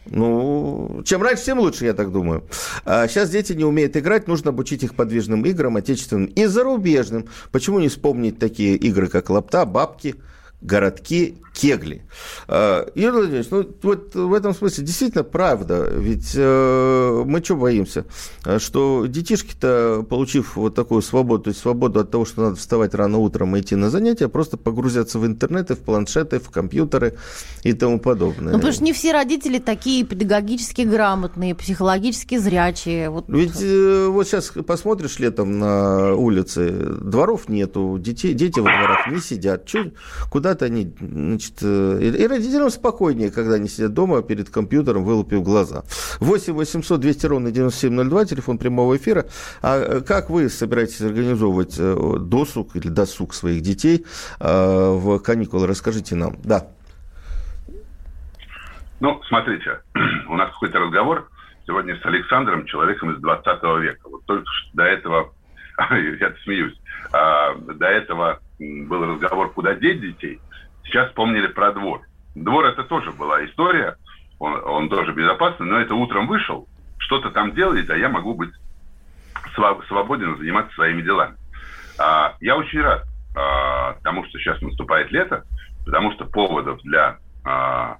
Ну, 0.07 1.01
чем 1.05 1.21
раньше, 1.21 1.45
тем 1.45 1.59
лучше, 1.59 1.85
я 1.85 1.93
так 1.93 2.11
думаю. 2.11 2.43
А 2.83 3.07
сейчас 3.07 3.29
дети 3.29 3.53
не 3.53 3.63
умеют 3.63 3.95
играть, 3.95 4.27
нужно 4.27 4.49
обучить 4.49 4.83
их 4.83 4.95
подвижным 4.95 5.45
играм, 5.45 5.77
отечественным 5.77 6.25
и 6.25 6.45
зарубежным. 6.45 7.29
Почему 7.51 7.79
не 7.79 7.89
вспомнить 7.89 8.39
такие 8.39 8.75
игры, 8.75 9.07
как 9.07 9.29
лапта, 9.29 9.65
бабки, 9.65 10.15
городки 10.61 11.37
кегли. 11.53 12.01
А, 12.47 12.89
Юрий 12.95 13.11
Владимирович, 13.11 13.47
ну 13.51 13.69
вот 13.83 14.15
в 14.15 14.33
этом 14.33 14.53
смысле 14.53 14.83
действительно 14.83 15.23
правда, 15.23 15.87
ведь 15.89 16.33
э, 16.35 17.23
мы 17.25 17.43
что 17.43 17.55
боимся? 17.55 18.05
Что 18.57 19.05
детишки-то, 19.05 20.05
получив 20.09 20.55
вот 20.55 20.75
такую 20.75 21.01
свободу, 21.01 21.43
то 21.43 21.49
есть 21.49 21.61
свободу 21.61 21.99
от 21.99 22.11
того, 22.11 22.25
что 22.25 22.41
надо 22.41 22.55
вставать 22.55 22.93
рано 22.95 23.19
утром 23.19 23.55
и 23.55 23.61
идти 23.61 23.75
на 23.75 23.89
занятия, 23.89 24.27
просто 24.27 24.57
погрузятся 24.57 25.19
в 25.19 25.25
интернеты, 25.25 25.75
в 25.75 25.79
планшеты, 25.79 26.39
в 26.39 26.49
компьютеры 26.49 27.17
и 27.63 27.73
тому 27.73 27.99
подобное. 27.99 28.53
Ну, 28.53 28.57
потому 28.57 28.73
что 28.73 28.83
не 28.83 28.93
все 28.93 29.13
родители 29.13 29.59
такие 29.59 30.03
педагогически 30.03 30.81
грамотные, 30.81 31.55
психологически 31.55 32.37
зрячие. 32.37 33.09
Вот. 33.09 33.25
Ведь 33.27 33.61
э, 33.61 34.07
вот 34.07 34.27
сейчас 34.27 34.51
посмотришь 34.65 35.19
летом 35.19 35.59
на 35.59 36.15
улице, 36.15 36.71
дворов 36.71 37.47
нету, 37.47 37.97
детей, 37.99 38.33
дети 38.33 38.59
во 38.59 38.69
дворах 38.69 39.07
не 39.11 39.19
сидят. 39.19 39.69
Куда-то 40.29 40.65
они 40.65 40.93
Значит, 41.43 41.59
э, 41.63 41.99
и 42.01 42.27
родителям 42.27 42.69
спокойнее, 42.69 43.31
когда 43.31 43.55
они 43.55 43.67
сидят 43.67 43.93
дома 43.93 44.21
перед 44.21 44.49
компьютером, 44.49 45.03
вылупив 45.03 45.43
глаза. 45.43 45.83
8 46.19 46.53
800 46.53 46.99
200 46.99 47.25
ровно 47.25 47.51
9702, 47.51 48.25
телефон 48.25 48.57
прямого 48.57 48.95
эфира. 48.95 49.25
А 49.61 49.77
э, 49.77 50.01
как 50.01 50.29
вы 50.29 50.49
собираетесь 50.49 51.01
организовывать 51.01 51.75
э, 51.79 51.95
досуг 52.19 52.75
или 52.75 52.87
досуг 52.87 53.33
своих 53.33 53.61
детей 53.61 54.05
в 54.39 55.19
каникулы? 55.19 55.67
Расскажите 55.67 56.15
нам. 56.15 56.35
Да. 56.43 56.67
Ну, 58.99 59.21
смотрите, 59.27 59.81
у 60.29 60.35
нас 60.35 60.49
какой-то 60.51 60.79
разговор 60.79 61.29
сегодня 61.65 61.97
с 62.01 62.05
Александром, 62.05 62.65
человеком 62.65 63.13
из 63.13 63.21
20 63.21 63.45
века. 63.81 64.09
Вот 64.09 64.25
только 64.25 64.45
что 64.45 64.77
до 64.77 64.83
этого, 64.83 65.33
я 66.19 66.33
смеюсь, 66.43 66.77
а, 67.11 67.55
до 67.55 67.87
этого 67.87 68.39
был 68.59 69.05
разговор, 69.05 69.51
куда 69.51 69.75
деть 69.75 69.99
детей– 69.99 70.39
Сейчас 70.85 71.09
вспомнили 71.09 71.47
про 71.47 71.71
двор. 71.71 72.01
Двор 72.35 72.65
это 72.65 72.83
тоже 72.83 73.11
была 73.11 73.45
история, 73.45 73.97
он, 74.39 74.61
он 74.65 74.89
тоже 74.89 75.13
безопасный, 75.13 75.67
но 75.67 75.79
это 75.79 75.95
утром 75.95 76.27
вышел, 76.27 76.67
что-то 76.97 77.31
там 77.31 77.53
делает, 77.53 77.89
а 77.89 77.97
я 77.97 78.09
могу 78.09 78.33
быть 78.33 78.51
свободен 79.87 80.37
заниматься 80.37 80.73
своими 80.73 81.01
делами. 81.01 81.35
А, 81.99 82.35
я 82.41 82.55
очень 82.55 82.81
рад 82.81 83.03
а, 83.35 83.93
тому, 84.03 84.25
что 84.25 84.39
сейчас 84.39 84.61
наступает 84.61 85.11
лето, 85.11 85.43
потому 85.85 86.11
что 86.13 86.25
поводов 86.25 86.81
для 86.81 87.17
а, 87.45 87.97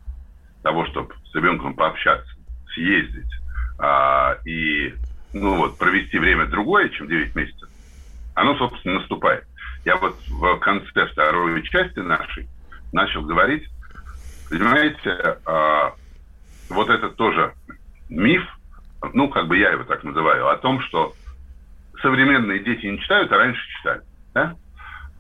того, 0.64 0.86
чтобы 0.88 1.14
с 1.32 1.36
ребенком 1.36 1.76
пообщаться, 1.76 2.30
съездить 2.74 3.32
а, 3.78 4.38
и 4.46 4.94
ну 5.34 5.58
вот, 5.58 5.78
провести 5.78 6.18
время 6.18 6.46
другое, 6.46 6.90
чем 6.90 7.08
9 7.08 7.36
месяцев, 7.36 7.70
оно, 8.36 8.56
собственно, 8.58 9.00
наступает. 9.00 9.46
Я 9.86 9.98
вот 9.98 10.16
в 10.28 10.58
конце 10.58 11.06
второй 11.08 11.62
части 11.64 12.00
нашей 12.00 12.48
начал 12.94 13.24
говорить, 13.24 13.68
понимаете, 14.50 15.38
э, 15.46 15.92
вот 16.70 16.90
это 16.90 17.10
тоже 17.10 17.54
миф, 18.10 18.44
ну, 19.14 19.30
как 19.30 19.48
бы 19.48 19.58
я 19.58 19.72
его 19.72 19.84
так 19.84 20.04
называю, 20.04 20.50
о 20.50 20.58
том, 20.58 20.80
что 20.82 21.14
современные 22.02 22.60
дети 22.60 22.86
не 22.86 23.00
читают, 23.00 23.32
а 23.32 23.38
раньше 23.38 23.62
читали. 23.78 24.02
Да? 24.34 24.56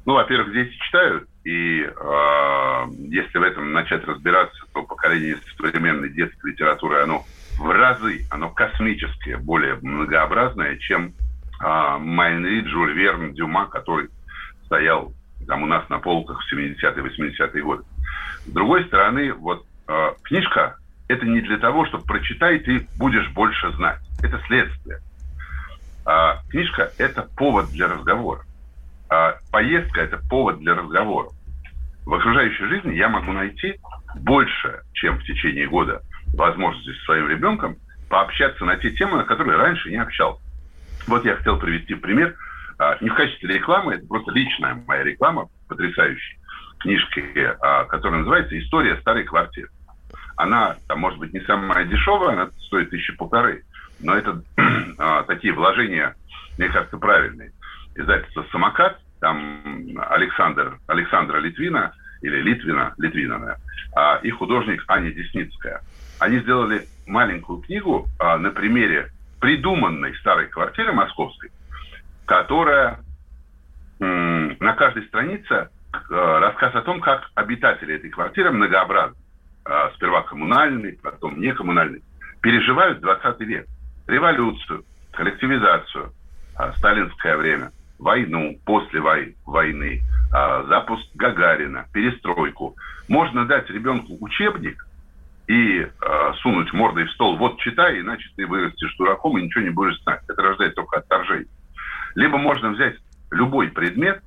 Ну, 0.05 0.13
во-первых, 0.13 0.53
дети 0.53 0.75
читают, 0.77 1.27
и 1.43 1.81
э, 1.81 2.85
если 3.09 3.37
в 3.37 3.43
этом 3.43 3.73
начать 3.73 4.05
разбираться, 4.05 4.61
то 4.73 4.83
поколение 4.83 5.37
современной 5.57 6.09
детской 6.09 6.51
литературы, 6.51 7.01
оно 7.01 7.23
в 7.57 7.69
разы, 7.69 8.25
оно 8.29 8.49
космическое, 8.49 9.37
более 9.37 9.75
многообразное, 9.81 10.77
чем 10.77 11.13
э, 11.63 11.97
Майнри, 11.99 12.65
Жюль 12.67 12.93
Верн, 12.93 13.33
Дюма, 13.33 13.67
который 13.67 14.09
стоял 14.65 15.13
там 15.45 15.63
у 15.63 15.65
нас 15.65 15.87
на 15.89 15.99
полках 15.99 16.39
в 16.41 16.53
70-е, 16.53 17.03
80-е 17.03 17.63
годы. 17.63 17.83
С 18.45 18.51
другой 18.51 18.85
стороны, 18.85 19.33
вот 19.33 19.65
э, 19.87 20.11
книжка– 20.23 20.77
это 21.07 21.25
не 21.25 21.41
для 21.41 21.57
того, 21.57 21.85
чтобы 21.85 22.05
прочитай, 22.05 22.59
ты 22.59 22.87
будешь 22.97 23.29
больше 23.31 23.71
знать. 23.73 23.99
Это 24.21 24.41
следствие. 24.47 24.99
А 26.05 26.41
книжка– 26.49 26.91
это 26.97 27.27
повод 27.37 27.69
для 27.71 27.87
разговора. 27.87 28.41
А 29.09 29.37
поездка– 29.51 30.01
это 30.03 30.17
повод 30.29 30.59
для 30.59 30.75
разговора. 30.75 31.29
В 32.05 32.13
окружающей 32.13 32.65
жизни 32.65 32.95
я 32.95 33.09
могу 33.09 33.31
найти 33.31 33.75
больше, 34.15 34.81
чем 34.93 35.17
в 35.17 35.23
течение 35.23 35.67
года, 35.67 36.01
возможности 36.33 36.91
с 36.91 37.05
своим 37.05 37.29
ребенком 37.29 37.77
пообщаться 38.09 38.65
на 38.65 38.75
те 38.75 38.91
темы, 38.91 39.17
на 39.17 39.23
которые 39.23 39.57
раньше 39.57 39.89
не 39.89 39.97
общался. 39.97 40.41
Вот 41.07 41.25
я 41.25 41.35
хотел 41.35 41.57
привести 41.57 41.95
пример– 41.95 42.35
а, 42.77 42.97
не 43.01 43.09
в 43.09 43.15
качестве 43.15 43.55
рекламы, 43.55 43.95
это 43.95 44.07
просто 44.07 44.31
личная 44.31 44.81
моя 44.87 45.03
реклама, 45.03 45.47
потрясающей 45.67 46.37
книжки, 46.79 47.23
а, 47.61 47.85
которая 47.85 48.19
называется 48.19 48.59
«История 48.59 48.97
старой 48.97 49.23
квартиры». 49.23 49.69
Она, 50.35 50.75
там, 50.87 50.99
может 50.99 51.19
быть, 51.19 51.33
не 51.33 51.41
самая 51.41 51.85
дешевая, 51.85 52.33
она 52.33 52.49
стоит 52.67 52.89
тысячи 52.89 53.15
полторы, 53.15 53.63
но 53.99 54.15
это 54.15 54.41
а, 54.97 55.23
такие 55.23 55.53
вложения, 55.53 56.15
мне 56.57 56.69
кажется, 56.69 56.97
правильные. 56.97 57.51
Издательство 57.95 58.45
«Самокат», 58.51 58.99
там 59.19 59.61
Александр, 60.09 60.79
Александра 60.87 61.37
Литвина, 61.37 61.93
или 62.21 62.41
Литвина, 62.41 62.93
Литвина, 62.97 63.37
наверное, 63.37 64.21
и 64.21 64.29
художник 64.31 64.83
Аня 64.87 65.11
Десницкая. 65.11 65.81
Они 66.19 66.39
сделали 66.39 66.87
маленькую 67.05 67.59
книгу 67.59 68.07
на 68.19 68.49
примере 68.51 69.11
придуманной 69.41 70.15
старой 70.15 70.47
квартиры 70.47 70.93
московской, 70.93 71.51
которая 72.25 72.99
на 74.63 74.73
каждой 74.73 75.05
странице 75.07 75.69
э, 75.93 75.97
рассказ 76.09 76.73
о 76.75 76.81
том, 76.81 76.99
как 77.01 77.29
обитатели 77.35 77.95
этой 77.95 78.09
квартиры 78.09 78.51
многообразны. 78.51 79.17
Э, 79.65 79.89
сперва 79.95 80.23
коммунальный, 80.23 80.99
потом 81.01 81.39
некоммунальный. 81.39 82.03
Переживают 82.41 82.99
20 83.01 83.39
век. 83.41 83.67
Революцию, 84.07 84.83
коллективизацию, 85.11 86.11
э, 86.59 86.71
сталинское 86.77 87.37
время, 87.37 87.71
войну, 87.99 88.57
после 88.65 88.99
войны, 88.99 90.01
запуск 90.67 91.07
Гагарина, 91.13 91.85
перестройку. 91.93 92.75
Можно 93.07 93.45
дать 93.45 93.69
ребенку 93.69 94.17
учебник 94.19 94.85
и 95.47 95.87
сунуть 96.41 96.73
мордой 96.73 97.05
в 97.05 97.11
стол, 97.11 97.37
вот 97.37 97.59
читай, 97.59 98.01
иначе 98.01 98.27
ты 98.35 98.45
вырастешь 98.45 98.95
дураком 98.97 99.37
и 99.37 99.43
ничего 99.43 99.63
не 99.63 99.69
будешь 99.69 100.01
знать. 100.01 100.21
Это 100.27 100.41
рождает 100.41 100.75
только 100.75 100.97
отторжение. 100.97 101.47
Либо 102.15 102.37
можно 102.37 102.69
взять 102.69 102.95
любой 103.31 103.69
предмет 103.69 104.23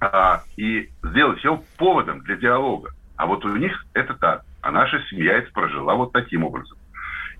а, 0.00 0.42
и 0.56 0.90
сделать 1.02 1.42
его 1.44 1.62
поводом 1.76 2.20
для 2.20 2.36
диалога. 2.36 2.90
А 3.16 3.26
вот 3.26 3.44
у 3.44 3.56
них 3.56 3.84
это 3.94 4.14
так. 4.14 4.44
А 4.62 4.70
наша 4.70 5.02
семья 5.10 5.34
это 5.34 5.52
прожила 5.52 5.94
вот 5.94 6.12
таким 6.12 6.44
образом. 6.44 6.78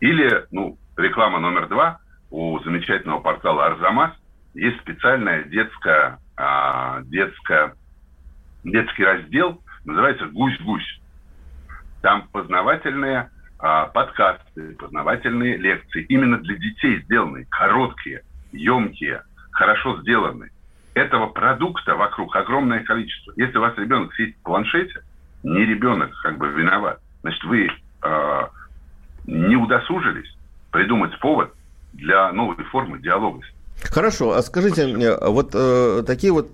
Или, 0.00 0.44
ну, 0.50 0.78
реклама 0.96 1.38
номер 1.38 1.68
два 1.68 1.98
у 2.30 2.58
замечательного 2.60 3.20
портала 3.20 3.66
Арзамас 3.66 4.12
есть 4.54 4.80
специальная 4.80 5.44
детская, 5.44 6.18
а, 6.36 7.02
детская, 7.04 7.74
детский 8.62 9.04
раздел, 9.04 9.62
называется 9.84 10.26
«Гусь-гусь». 10.26 11.00
Там 12.02 12.28
познавательные 12.28 13.30
а, 13.58 13.86
подкасты, 13.86 14.74
познавательные 14.76 15.56
лекции, 15.56 16.04
именно 16.08 16.38
для 16.38 16.56
детей 16.56 17.02
сделанные, 17.02 17.46
короткие, 17.46 18.22
емкие, 18.52 19.22
хорошо 19.54 20.00
сделаны. 20.02 20.50
этого 20.94 21.26
продукта 21.26 21.96
вокруг 21.96 22.36
огромное 22.36 22.84
количество. 22.84 23.32
Если 23.36 23.58
у 23.58 23.60
вас 23.60 23.76
ребенок 23.76 24.14
сидит 24.14 24.36
в 24.36 24.42
планшете, 24.44 25.02
не 25.42 25.64
ребенок 25.64 26.10
как 26.22 26.38
бы 26.38 26.48
виноват. 26.48 27.00
Значит, 27.22 27.42
вы 27.44 27.68
э, 27.68 28.40
не 29.26 29.56
удосужились 29.56 30.32
придумать 30.70 31.18
повод 31.18 31.52
для 31.92 32.30
новой 32.32 32.62
формы 32.64 33.00
диалога. 33.00 33.42
Хорошо, 33.82 34.32
а 34.32 34.42
скажите 34.42 34.86
мне, 34.86 35.10
вот 35.16 35.50
э, 35.54 36.04
такие 36.06 36.32
вот 36.32 36.50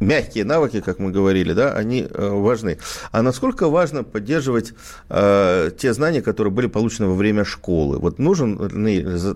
мягкие 0.00 0.44
навыки, 0.44 0.80
как 0.80 0.98
мы 0.98 1.10
говорили, 1.10 1.52
да, 1.52 1.74
они 1.74 2.06
э, 2.10 2.28
важны. 2.28 2.78
А 3.12 3.22
насколько 3.22 3.68
важно 3.68 4.02
поддерживать 4.02 4.72
э, 5.08 5.70
те 5.78 5.92
знания, 5.92 6.22
которые 6.22 6.52
были 6.52 6.66
получены 6.66 7.08
во 7.08 7.14
время 7.14 7.44
школы? 7.44 7.98
Вот 7.98 8.18
нужен, 8.18 8.54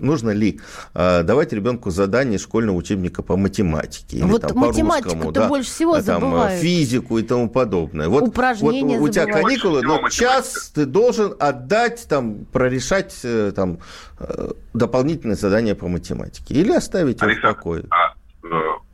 нужно 0.01 0.31
ли 0.31 0.59
э, 0.93 1.23
давать 1.23 1.53
ребенку 1.53 1.91
задание 1.91 2.39
школьного 2.39 2.75
учебника 2.75 3.21
по 3.21 3.37
математике? 3.37 4.17
Или, 4.17 4.23
вот 4.23 4.41
там, 4.41 4.57
математику 4.57 5.31
да, 5.31 5.47
больше 5.47 5.69
всего 5.69 5.95
там, 5.95 6.03
забывают. 6.03 6.61
Физику 6.61 7.19
и 7.19 7.23
тому 7.23 7.49
подобное. 7.49 8.09
Вот, 8.09 8.23
Упражнения 8.23 8.99
вот 8.99 9.09
у 9.09 9.13
тебя 9.13 9.25
каникулы, 9.25 9.81
но 9.83 10.09
час 10.09 10.71
ты 10.73 10.85
должен 10.85 11.35
отдать, 11.39 12.07
там, 12.09 12.45
прорешать 12.45 13.19
э, 13.23 13.51
там, 13.55 13.79
э, 14.19 14.51
дополнительные 14.73 15.35
задания 15.35 15.75
по 15.75 15.87
математике. 15.87 16.55
Или 16.55 16.71
оставить 16.71 17.21
его 17.21 17.31
в 17.31 17.41
покое. 17.41 17.83
А, 17.91 18.13
э, 18.43 18.47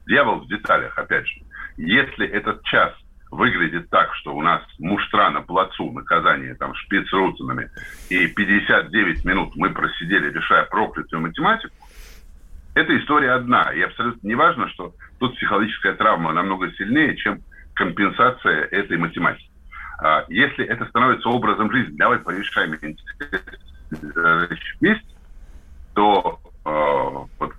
дьявол 0.08 0.42
в 0.42 0.48
деталях, 0.48 0.98
опять 0.98 1.26
же. 1.26 1.42
Если 1.78 2.28
этот 2.28 2.64
час 2.64 2.94
выглядит 3.32 3.90
так, 3.90 4.14
что 4.16 4.36
у 4.36 4.42
нас 4.42 4.62
муштра 4.78 5.30
на 5.30 5.42
плацу, 5.42 5.92
наказание 5.92 6.54
там 6.56 6.76
шпицрутинами, 6.76 7.70
и 8.10 8.28
59 8.28 9.26
минут 9.26 9.56
мы 9.56 9.70
просидели, 9.70 10.32
решая 10.32 10.66
проклятую 10.66 11.22
математику, 11.22 11.74
эта 12.74 12.98
история 12.98 13.32
одна. 13.32 13.74
И 13.74 13.82
абсолютно 13.82 14.28
не 14.28 14.36
важно, 14.36 14.70
что 14.70 14.94
тут 15.20 15.36
психологическая 15.36 15.94
травма 15.94 16.34
намного 16.34 16.72
сильнее, 16.74 17.16
чем 17.18 17.42
компенсация 17.74 18.66
этой 18.66 18.98
математики. 18.98 19.50
А 20.00 20.26
если 20.30 20.66
это 20.66 20.86
становится 20.86 21.30
образом 21.30 21.72
жизни, 21.72 21.96
давай 21.96 22.20
порешаем 22.20 22.78
вместе, 24.80 25.06
то 25.94 26.40
э, 26.66 26.70
вот 27.40 27.54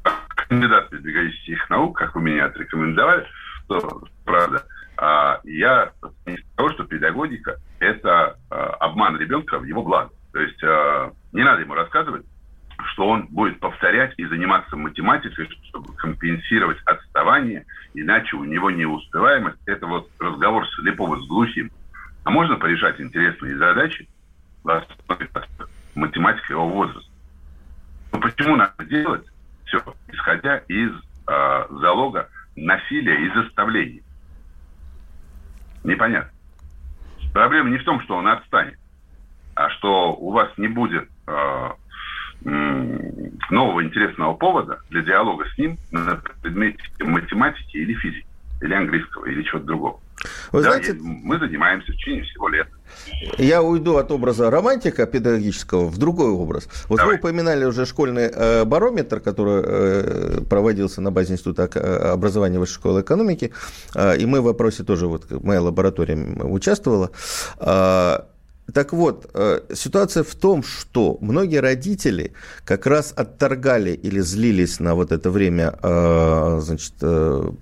кандидат 0.48 0.90
педагогических 0.90 1.70
наук, 1.70 1.98
как 1.98 2.14
вы 2.14 2.22
меня 2.22 2.46
отрекомендовали, 2.46 3.26
что 3.64 4.02
правда. 4.24 4.64
А 4.96 5.40
я 5.44 5.90
из 6.26 6.38
того, 6.56 6.70
что 6.72 6.84
педагогика– 6.84 7.58
это 7.80 8.36
а, 8.50 8.66
обман 8.80 9.18
ребенка 9.18 9.58
в 9.58 9.64
его 9.64 9.82
благо. 9.82 10.10
То 10.32 10.40
есть 10.40 10.62
а, 10.62 11.12
не 11.32 11.42
надо 11.42 11.62
ему 11.62 11.74
рассказывать, 11.74 12.24
что 12.92 13.08
он 13.08 13.26
будет 13.26 13.58
повторять 13.60 14.14
и 14.16 14.26
заниматься 14.26 14.76
математикой, 14.76 15.48
чтобы 15.68 15.94
компенсировать 15.94 16.78
отставание, 16.84 17.64
иначе 17.94 18.36
у 18.36 18.44
него 18.44 18.70
неуспеваемость. 18.70 19.58
Это 19.66 19.86
вот 19.86 20.08
разговор 20.18 20.66
слепого 20.76 21.16
с 21.20 21.26
глухим. 21.26 21.70
А 22.24 22.30
можно 22.30 22.56
порешать 22.56 23.00
интересные 23.00 23.56
задачи 23.56 24.08
в 24.62 24.70
основе 24.70 25.28
математики 25.94 26.52
его 26.52 26.68
возраста. 26.68 27.10
Но 28.12 28.20
почему 28.20 28.56
надо 28.56 28.84
делать 28.84 29.26
все, 29.64 29.82
исходя 30.08 30.58
из 30.68 30.92
э, 30.92 31.66
залога 31.70 32.28
насилия 32.56 33.26
и 33.26 33.34
заставлений. 33.34 34.02
Непонятно. 35.84 36.30
Проблема 37.32 37.70
не 37.70 37.78
в 37.78 37.84
том, 37.84 38.00
что 38.02 38.16
он 38.16 38.28
отстанет, 38.28 38.78
а 39.54 39.70
что 39.70 40.14
у 40.14 40.32
вас 40.32 40.50
не 40.58 40.68
будет 40.68 41.08
э, 41.26 41.68
нового 43.50 43.84
интересного 43.84 44.34
повода 44.34 44.80
для 44.90 45.02
диалога 45.02 45.46
с 45.48 45.58
ним 45.58 45.78
на 45.90 46.16
предмете 46.42 46.82
математики 47.00 47.76
или 47.76 47.94
физики, 47.94 48.26
или 48.62 48.74
английского, 48.74 49.26
или 49.26 49.42
чего-то 49.42 49.66
другого. 49.66 50.00
Вы 50.52 50.62
да, 50.62 50.70
знаете, 50.70 50.94
мы 51.00 51.38
занимаемся 51.38 51.92
в 51.92 51.96
течение 51.96 52.22
всего 52.24 52.48
лета. 52.48 52.70
Я 53.38 53.62
уйду 53.62 53.96
от 53.96 54.10
образа 54.12 54.50
романтика 54.50 55.06
педагогического 55.06 55.86
в 55.86 55.98
другой 55.98 56.30
образ. 56.30 56.68
Вот 56.88 56.98
Давай. 56.98 57.14
вы 57.14 57.18
упоминали 57.18 57.64
уже 57.64 57.86
школьный 57.86 58.30
э, 58.32 58.64
барометр, 58.64 59.20
который 59.20 59.62
э, 59.64 60.40
проводился 60.48 61.00
на 61.00 61.10
базе 61.10 61.32
Института 61.34 61.68
э, 61.74 62.12
образования 62.12 62.58
Высшей 62.58 62.74
школы 62.74 63.00
экономики, 63.00 63.52
э, 63.94 64.18
и 64.18 64.26
мы 64.26 64.40
в 64.40 64.44
вопросе 64.44 64.84
тоже, 64.84 65.06
вот 65.06 65.28
моя 65.42 65.60
лаборатория 65.60 66.16
участвовала. 66.44 67.10
Э, 67.58 68.20
так 68.72 68.92
вот, 68.92 69.30
э, 69.34 69.60
ситуация 69.74 70.22
в 70.22 70.34
том, 70.34 70.62
что 70.62 71.18
многие 71.20 71.60
родители 71.60 72.32
как 72.64 72.86
раз 72.86 73.12
отторгали 73.16 73.90
или 73.90 74.20
злились 74.20 74.80
на 74.80 74.94
вот 74.94 75.12
это 75.12 75.30
время 75.30 75.74
э, 75.82 76.60
значит, 76.62 76.94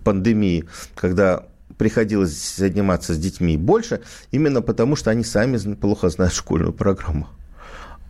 пандемии, 0.04 0.66
когда 0.94 1.44
приходилось 1.78 2.56
заниматься 2.56 3.14
с 3.14 3.18
детьми 3.18 3.56
больше, 3.56 4.02
именно 4.30 4.60
потому 4.60 4.96
что 4.96 5.10
они 5.10 5.24
сами 5.24 5.56
плохо 5.74 6.10
знают 6.10 6.34
школьную 6.34 6.74
программу. 6.74 7.28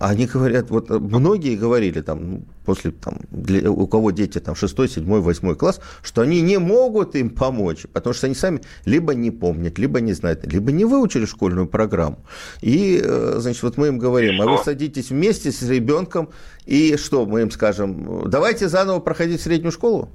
Они 0.00 0.24
говорят, 0.24 0.70
вот 0.70 0.88
многие 0.88 1.56
говорили 1.56 2.00
там 2.00 2.44
после 2.64 2.90
там 2.90 3.18
для, 3.30 3.70
у 3.70 3.86
кого 3.86 4.12
дети 4.12 4.40
там 4.40 4.54
6, 4.54 4.90
7, 4.90 5.04
8 5.04 5.54
класс, 5.56 5.78
что 6.02 6.22
они 6.22 6.40
не 6.40 6.58
могут 6.58 7.14
им 7.16 7.28
помочь, 7.28 7.84
потому 7.92 8.14
что 8.14 8.24
они 8.24 8.34
сами 8.34 8.62
либо 8.86 9.14
не 9.14 9.30
помнят, 9.30 9.78
либо 9.78 10.00
не 10.00 10.14
знают, 10.14 10.50
либо 10.50 10.72
не 10.72 10.86
выучили 10.86 11.26
школьную 11.26 11.66
программу. 11.66 12.18
И, 12.62 12.98
э, 13.04 13.34
значит, 13.40 13.62
вот 13.62 13.76
мы 13.76 13.88
им 13.88 13.98
говорим, 13.98 14.40
а 14.40 14.46
вы 14.46 14.56
садитесь 14.64 15.10
вместе 15.10 15.52
с 15.52 15.60
ребенком, 15.68 16.30
и 16.64 16.96
что 16.96 17.26
мы 17.26 17.42
им 17.42 17.50
скажем? 17.50 18.30
Давайте 18.30 18.68
заново 18.68 19.00
проходить 19.00 19.42
среднюю 19.42 19.70
школу? 19.70 20.08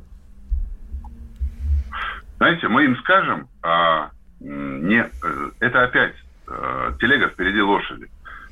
Знаете, 2.38 2.68
мы 2.70 2.86
им 2.86 2.98
скажем, 3.04 3.48
а, 3.62 4.10
не, 4.40 5.02
э, 5.04 5.50
это 5.60 5.84
опять 5.84 6.16
телега 7.00 7.30
впереди 7.30 7.62
лошади. 7.62 8.08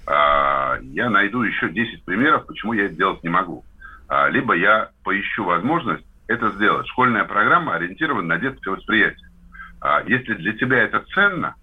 А, 0.05 0.77
я 0.81 1.09
найду 1.09 1.43
еще 1.43 1.69
10 1.69 2.03
примеров, 2.03 2.45
почему 2.45 2.73
я 2.73 2.85
это 2.85 2.95
делать 2.95 3.23
не 3.23 3.29
могу. 3.29 3.63
А, 4.07 4.27
либо 4.29 4.53
я 4.53 4.89
поищу 5.03 5.45
возможность 5.45 6.05
это 6.27 6.51
сделать. 6.51 6.87
Школьная 6.87 7.23
программа 7.23 7.75
ориентирована 7.75 8.35
на 8.35 8.37
детское 8.37 8.71
восприятие. 8.71 9.29
А, 9.81 10.01
если 10.05 10.33
для 10.33 10.53
тебя 10.53 10.83
это 10.83 11.03
ценно, 11.13 11.55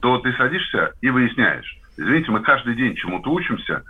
то 0.00 0.18
ты 0.18 0.32
садишься 0.34 0.92
и 1.00 1.10
выясняешь. 1.10 1.78
Извините, 1.96 2.30
мы 2.30 2.40
каждый 2.40 2.74
день 2.74 2.96
чему-то 2.96 3.30
учимся, 3.30 3.84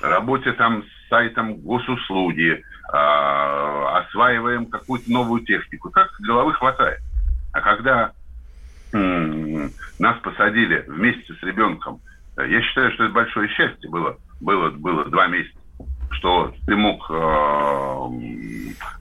работе 0.00 0.52
там 0.54 0.82
с 0.82 1.08
сайтом 1.08 1.54
госуслуги, 1.58 2.64
осваиваем 2.88 4.66
какую-то 4.66 5.12
новую 5.12 5.44
технику. 5.44 5.90
Так 5.90 6.10
головы 6.18 6.52
хватает. 6.54 6.98
А 7.52 7.60
когда 7.60 8.10
нас 8.94 10.18
посадили 10.22 10.84
вместе 10.86 11.34
с 11.34 11.42
ребенком, 11.42 12.00
я 12.36 12.62
считаю, 12.62 12.92
что 12.92 13.04
это 13.04 13.12
большое 13.12 13.48
счастье 13.48 13.88
было, 13.90 14.16
было, 14.40 14.70
было 14.70 15.04
два 15.06 15.26
месяца, 15.26 15.58
что 16.12 16.52
ты 16.66 16.76
мог 16.76 17.08
э, 17.10 17.14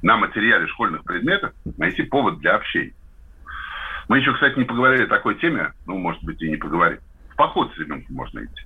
на 0.02 0.18
материале 0.18 0.68
школьных 0.68 1.04
предметов 1.04 1.54
найти 1.78 2.04
повод 2.04 2.40
для 2.40 2.56
общения. 2.56 2.94
Мы 4.10 4.20
еще, 4.20 4.34
кстати, 4.34 4.58
не 4.58 4.66
поговорили 4.66 5.04
о 5.04 5.08
такой 5.08 5.36
теме, 5.36 5.72
ну, 5.86 5.98
может 5.98 6.24
быть, 6.24 6.42
и 6.42 6.50
не 6.50 6.58
поговорим. 6.58 7.00
В 7.30 7.36
поход 7.36 7.74
с 7.74 7.78
ребенком 7.80 8.16
можно 8.16 8.44
идти. 8.44 8.62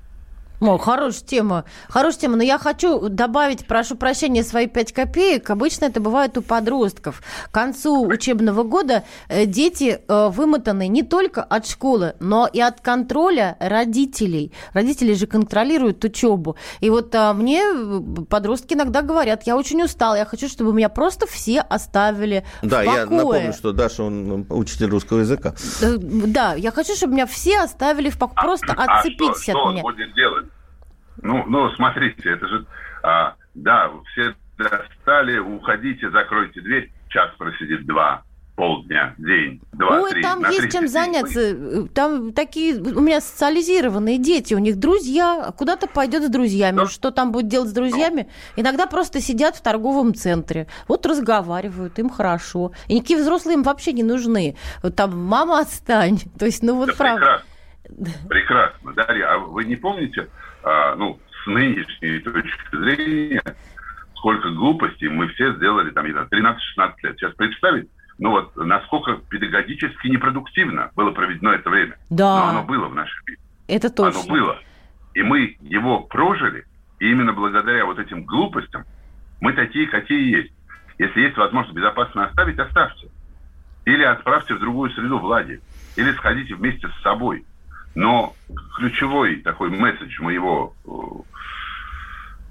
О, 0.59 0.77
хорошая 0.77 1.23
тема. 1.23 1.65
Хорошая 1.87 2.21
тема. 2.21 2.37
Но 2.37 2.43
я 2.43 2.57
хочу 2.57 3.09
добавить, 3.09 3.67
прошу 3.67 3.95
прощения, 3.95 4.43
свои 4.43 4.67
пять 4.67 4.91
копеек. 4.91 5.49
Обычно 5.49 5.85
это 5.85 5.99
бывает 5.99 6.37
у 6.37 6.41
подростков. 6.41 7.21
К 7.45 7.51
концу 7.51 8.07
учебного 8.07 8.63
года 8.63 9.03
э, 9.29 9.45
дети 9.45 9.99
э, 10.07 10.29
вымотаны 10.29 10.87
не 10.87 11.03
только 11.03 11.43
от 11.43 11.67
школы, 11.67 12.15
но 12.19 12.47
и 12.51 12.59
от 12.59 12.81
контроля 12.81 13.55
родителей. 13.59 14.51
Родители 14.73 15.13
же 15.13 15.27
контролируют 15.27 16.03
учебу. 16.03 16.57
И 16.79 16.89
вот 16.89 17.13
а, 17.13 17.33
мне 17.33 17.61
подростки 18.29 18.73
иногда 18.73 19.01
говорят, 19.01 19.43
я 19.43 19.57
очень 19.57 19.83
устал, 19.83 20.15
я 20.15 20.25
хочу, 20.25 20.47
чтобы 20.47 20.73
меня 20.73 20.89
просто 20.89 21.27
все 21.27 21.61
оставили 21.61 22.43
Да, 22.63 22.81
в 22.81 22.85
покое. 22.85 22.97
я 22.97 23.05
напомню, 23.05 23.53
что 23.53 23.71
Даша, 23.73 24.03
он 24.03 24.45
учитель 24.49 24.87
русского 24.89 25.19
языка. 25.19 25.53
Да, 25.81 26.55
я 26.55 26.71
хочу, 26.71 26.95
чтобы 26.95 27.13
меня 27.13 27.27
все 27.27 27.59
оставили 27.59 28.09
в 28.09 28.17
покое. 28.17 28.37
А, 28.37 28.41
просто 28.41 28.73
а, 28.73 28.99
отцепитесь 28.99 29.49
а 29.49 29.51
что, 29.51 29.59
от 29.59 29.71
меня. 29.71 29.79
Что 29.79 29.87
он 29.87 29.93
будет 29.93 30.15
делать? 30.15 30.46
Ну, 31.27 31.43
ну, 31.45 31.69
смотрите, 31.71 32.31
это 32.31 32.47
же, 32.47 32.65
а, 33.03 33.35
да, 33.53 33.91
все 34.11 34.33
достали, 34.57 35.37
уходите, 35.37 36.09
закройте 36.09 36.61
дверь, 36.61 36.89
час 37.09 37.29
просидит 37.37 37.85
два, 37.85 38.23
полдня, 38.55 39.13
день, 39.17 39.61
два, 39.73 39.99
Ой, 39.99 40.11
три. 40.11 40.23
там 40.23 40.39
есть 40.49 40.71
чем 40.71 40.87
заняться. 40.87 41.87
Там 41.93 42.31
такие 42.31 42.81
у 42.81 43.01
меня 43.01 43.19
социализированные 43.19 44.17
дети, 44.17 44.53
у 44.53 44.59
них 44.59 44.77
друзья, 44.77 45.53
куда-то 45.57 45.87
пойдет 45.87 46.23
с 46.23 46.29
друзьями. 46.29 46.77
Да. 46.77 46.85
Что 46.87 47.11
там 47.11 47.33
будет 47.33 47.49
делать 47.49 47.69
с 47.69 47.73
друзьями? 47.73 48.29
Ну. 48.55 48.61
Иногда 48.63 48.87
просто 48.87 49.19
сидят 49.19 49.57
в 49.57 49.61
торговом 49.61 50.15
центре, 50.15 50.67
вот 50.87 51.05
разговаривают, 51.05 51.99
им 51.99 52.09
хорошо. 52.09 52.71
И 52.87 52.95
никакие 52.95 53.19
взрослые 53.19 53.55
им 53.55 53.63
вообще 53.63 53.91
не 53.91 54.03
нужны. 54.03 54.55
Вот 54.81 54.95
там 54.95 55.17
мама 55.17 55.59
отстань. 55.59 56.19
То 56.39 56.45
есть, 56.45 56.63
ну 56.63 56.75
вот 56.75 56.87
да 56.87 56.93
правда. 56.95 57.19
Прекрасно. 57.19 58.27
Прекрасно. 58.27 58.93
Дарья, 58.93 59.33
а 59.33 59.37
вы 59.37 59.65
не 59.65 59.75
помните, 59.75 60.29
а, 60.67 60.95
ну, 60.95 61.19
с 61.43 61.47
нынешней 61.47 62.19
точки 62.19 62.75
зрения, 62.75 63.43
сколько 64.15 64.49
глупостей 64.49 65.07
мы 65.07 65.27
все 65.29 65.53
сделали, 65.55 65.91
там, 65.91 66.05
13-16 66.05 66.57
лет. 67.03 67.17
Сейчас 67.17 67.33
представить, 67.35 67.89
ну 68.17 68.31
вот, 68.31 68.55
насколько 68.57 69.13
педагогически 69.29 70.07
непродуктивно 70.07 70.91
было 70.95 71.11
проведено 71.11 71.53
это 71.53 71.69
время. 71.69 71.97
Да. 72.09 72.37
Но 72.37 72.49
оно 72.49 72.63
было 72.63 72.87
в 72.87 72.95
нашей 72.95 73.17
жизни. 73.25 73.43
Это 73.67 73.89
точно. 73.89 74.21
Оно 74.21 74.29
было. 74.29 74.59
И 75.13 75.23
мы 75.23 75.57
его 75.61 76.01
прожили, 76.01 76.65
и 76.99 77.09
именно 77.09 77.31
благодаря 77.31 77.85
вот 77.85 77.99
этим 77.99 78.23
глупостям 78.25 78.83
мы 79.39 79.53
такие, 79.53 79.87
какие 79.87 80.35
есть. 80.35 80.53
Если 80.97 81.21
есть 81.21 81.37
возможность 81.37 81.75
безопасно 81.75 82.25
оставить, 82.25 82.59
оставьте. 82.59 83.07
Или 83.85 84.03
отправьте 84.03 84.55
в 84.55 84.59
другую 84.59 84.91
среду 84.91 85.19
Влади. 85.19 85.61
Или 85.95 86.11
сходите 86.13 86.55
вместе 86.55 86.87
с 86.89 87.03
собой. 87.03 87.45
Но 87.97 88.35
ключевой 88.75 89.37
такой 89.37 89.71
месседж 89.71 90.21
моего, 90.21 90.75
э, 90.85 90.89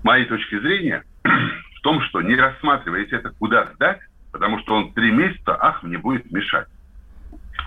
моей 0.03 0.25
точки 0.25 0.59
зрения 0.59 1.05
в 1.23 1.81
том, 1.83 2.03
что 2.03 2.21
не 2.21 2.35
рассматривайте 2.35 3.15
это 3.15 3.31
куда 3.31 3.67
сдать, 3.75 4.01
потому 4.33 4.59
что 4.59 4.75
он 4.75 4.93
три 4.93 5.13
месяца, 5.13 5.57
ах, 5.57 5.85
мне 5.85 5.99
будет 5.99 6.29
мешать. 6.33 6.67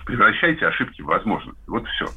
Превращайте 0.05 0.67
ошибки 0.67 1.01
в 1.01 1.05
возможности. 1.05 1.63
Вот 1.67 1.87
все. 1.87 2.09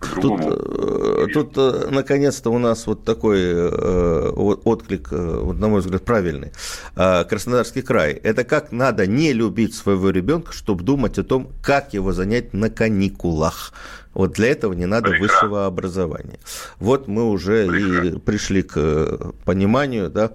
Тут, 0.00 0.40
э, 0.42 1.26
тут 1.32 1.56
э, 1.56 1.88
наконец-то 1.90 2.50
у 2.50 2.58
нас 2.58 2.86
вот 2.86 3.04
такой 3.04 3.40
э, 3.40 4.28
отклик, 4.30 5.08
вот, 5.10 5.58
на 5.58 5.68
мой 5.68 5.80
взгляд, 5.80 6.04
правильный. 6.04 6.52
Краснодарский 6.94 7.82
край. 7.82 8.12
Это 8.12 8.44
как 8.44 8.72
надо 8.72 9.06
не 9.06 9.32
любить 9.32 9.74
своего 9.74 10.10
ребенка, 10.10 10.52
чтобы 10.52 10.84
думать 10.84 11.18
о 11.18 11.24
том, 11.24 11.50
как 11.62 11.94
его 11.94 12.12
занять 12.12 12.52
на 12.52 12.68
каникулах. 12.68 13.72
Вот 14.12 14.32
для 14.32 14.48
этого 14.48 14.72
не 14.72 14.86
надо 14.86 15.10
Прекрасно. 15.10 15.34
высшего 15.34 15.66
образования. 15.66 16.38
Вот 16.78 17.08
мы 17.08 17.30
уже 17.30 17.66
Прекрасно. 17.66 18.08
и 18.08 18.18
пришли 18.18 18.62
к 18.62 19.32
пониманию, 19.44 20.10
да, 20.10 20.32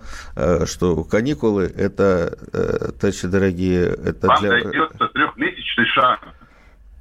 что 0.66 1.04
каникулы 1.04 1.64
это, 1.64 2.38
товарищи 3.00 3.28
дорогие, 3.28 3.86
это 3.86 4.28
Вам 4.28 4.40
для... 4.40 4.50
дается 4.52 5.08
трехмесячный 5.14 5.86
шанс. 5.86 6.22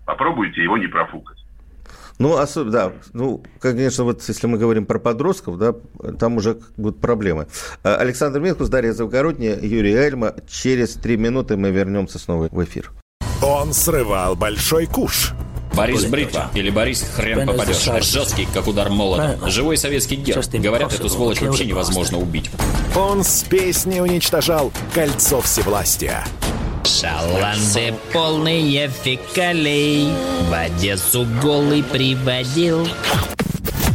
Попробуйте 0.07 0.63
его 0.63 0.79
не 0.79 0.87
профукать. 0.87 1.40
Ну, 2.21 2.37
особенно, 2.37 2.71
да, 2.71 2.93
ну, 3.15 3.43
конечно, 3.61 4.05
вот 4.05 4.23
если 4.29 4.47
мы 4.47 4.59
говорим 4.59 4.85
про 4.85 4.99
подростков, 4.99 5.57
да, 5.57 5.75
там 6.19 6.37
уже 6.37 6.59
будут 6.77 7.01
проблемы. 7.01 7.47
А, 7.83 7.97
Александр 7.97 8.41
Милкус, 8.41 8.69
Дарья 8.69 8.93
Завгородняя, 8.93 9.59
Юрий 9.59 9.95
Эльма. 9.95 10.35
Через 10.47 10.91
три 10.97 11.17
минуты 11.17 11.57
мы 11.57 11.71
вернемся 11.71 12.19
снова 12.19 12.51
в 12.53 12.63
эфир. 12.63 12.93
Он 13.43 13.73
срывал 13.73 14.37
большой 14.37 14.85
куш. 14.85 15.33
Борис 15.75 16.05
Бритва 16.05 16.51
или 16.53 16.69
Борис 16.69 17.07
хрен 17.15 17.47
попадешь. 17.47 17.89
Жесткий, 18.05 18.47
как 18.53 18.69
удар 18.69 18.91
молотом. 18.91 19.49
Живой 19.49 19.79
советский 19.79 20.17
герб. 20.17 20.45
Говорят, 20.53 20.93
эту 20.93 21.09
сволочь 21.09 21.41
вообще 21.41 21.65
невозможно 21.65 22.19
убить. 22.19 22.51
Он 22.95 23.25
с 23.25 23.45
песней 23.45 24.03
уничтожал 24.03 24.73
кольцо 24.93 25.41
всевластия. 25.41 26.27
Шаланды 26.85 27.95
полные 28.13 28.89
фекалей 28.89 30.09
В 30.49 30.53
Одессу 30.53 31.27
голый 31.43 31.83
приводил 31.83 32.89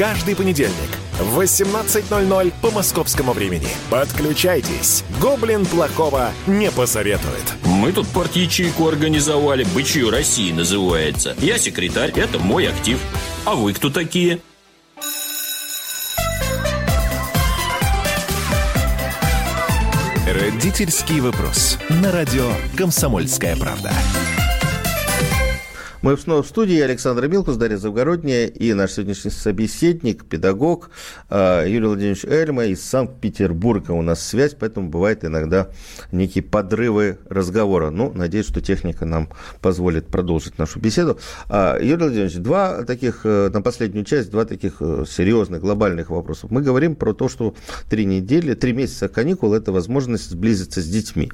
Каждый 0.00 0.34
понедельник 0.34 0.96
в 1.18 1.38
18.00 1.38 2.52
по 2.62 2.70
московскому 2.70 3.34
времени. 3.34 3.68
Подключайтесь. 3.90 5.04
Гоблин 5.20 5.66
плохого 5.66 6.30
не 6.46 6.70
посоветует. 6.70 7.44
Мы 7.66 7.92
тут 7.92 8.08
порт-ячейку 8.08 8.88
организовали. 8.88 9.64
Бычью 9.74 10.08
России 10.08 10.52
называется. 10.52 11.36
Я 11.38 11.58
секретарь, 11.58 12.12
это 12.16 12.38
мой 12.38 12.66
актив. 12.66 12.98
А 13.44 13.54
вы 13.54 13.74
кто 13.74 13.90
такие? 13.90 14.40
Родительский 20.26 21.20
вопрос. 21.20 21.76
На 21.90 22.10
радио 22.10 22.50
«Комсомольская 22.74 23.54
правда». 23.54 23.92
Мы 26.02 26.16
снова 26.16 26.42
в 26.42 26.46
студии. 26.46 26.80
Александр 26.80 27.28
Милкус, 27.28 27.56
Дарья 27.56 27.76
Завгородняя 27.76 28.46
и 28.46 28.72
наш 28.72 28.92
сегодняшний 28.92 29.30
собеседник, 29.30 30.24
педагог 30.24 30.88
а, 31.28 31.66
Юрий 31.66 31.88
Владимирович 31.88 32.24
Эльма 32.24 32.64
из 32.64 32.82
Санкт-Петербурга. 32.82 33.90
У 33.90 34.00
нас 34.00 34.26
связь, 34.26 34.56
поэтому 34.58 34.88
бывает 34.88 35.26
иногда 35.26 35.68
некие 36.10 36.42
подрывы 36.42 37.18
разговора. 37.28 37.90
Ну, 37.90 38.12
надеюсь, 38.14 38.46
что 38.46 38.62
техника 38.62 39.04
нам 39.04 39.28
позволит 39.60 40.06
продолжить 40.06 40.56
нашу 40.56 40.80
беседу. 40.80 41.18
А, 41.50 41.78
Юрий 41.78 42.04
Владимирович, 42.04 42.36
два 42.36 42.82
таких, 42.84 43.20
э, 43.24 43.50
на 43.52 43.60
последнюю 43.60 44.06
часть, 44.06 44.30
два 44.30 44.46
таких 44.46 44.76
э, 44.80 45.04
серьезных, 45.06 45.60
глобальных 45.60 46.08
вопросов. 46.08 46.50
Мы 46.50 46.62
говорим 46.62 46.94
про 46.96 47.12
то, 47.12 47.28
что 47.28 47.54
три 47.90 48.06
недели, 48.06 48.54
три 48.54 48.72
месяца 48.72 49.08
каникул– 49.08 49.52
это 49.54 49.70
возможность 49.70 50.30
сблизиться 50.30 50.80
с 50.80 50.86
детьми. 50.86 51.30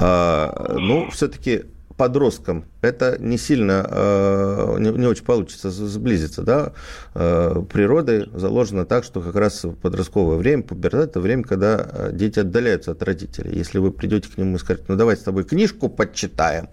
А, 0.00 0.74
ну, 0.76 1.08
все-таки 1.12 1.66
подросткам 1.98 2.64
это 2.80 3.16
не 3.18 3.36
сильно, 3.36 3.84
э, 3.90 4.76
не, 4.78 4.90
не 4.90 5.06
очень 5.06 5.24
получится 5.24 5.70
сблизиться, 5.70 6.42
да, 6.42 6.72
э, 7.14 7.62
природой 7.70 8.30
заложено 8.32 8.86
так, 8.86 9.02
что 9.02 9.20
как 9.20 9.34
раз 9.34 9.66
подростковое 9.82 10.36
время, 10.36 10.62
пубертат, 10.62 11.10
это 11.10 11.20
время, 11.20 11.42
когда 11.42 11.86
э, 11.90 12.10
дети 12.12 12.38
отдаляются 12.38 12.92
от 12.92 13.02
родителей. 13.02 13.58
Если 13.58 13.78
вы 13.78 13.90
придете 13.90 14.28
к 14.30 14.38
нему 14.38 14.56
и 14.56 14.58
скажете, 14.60 14.86
ну 14.88 14.96
давай 14.96 15.16
с 15.16 15.20
тобой 15.20 15.42
книжку 15.42 15.88
почитаем. 15.88 16.68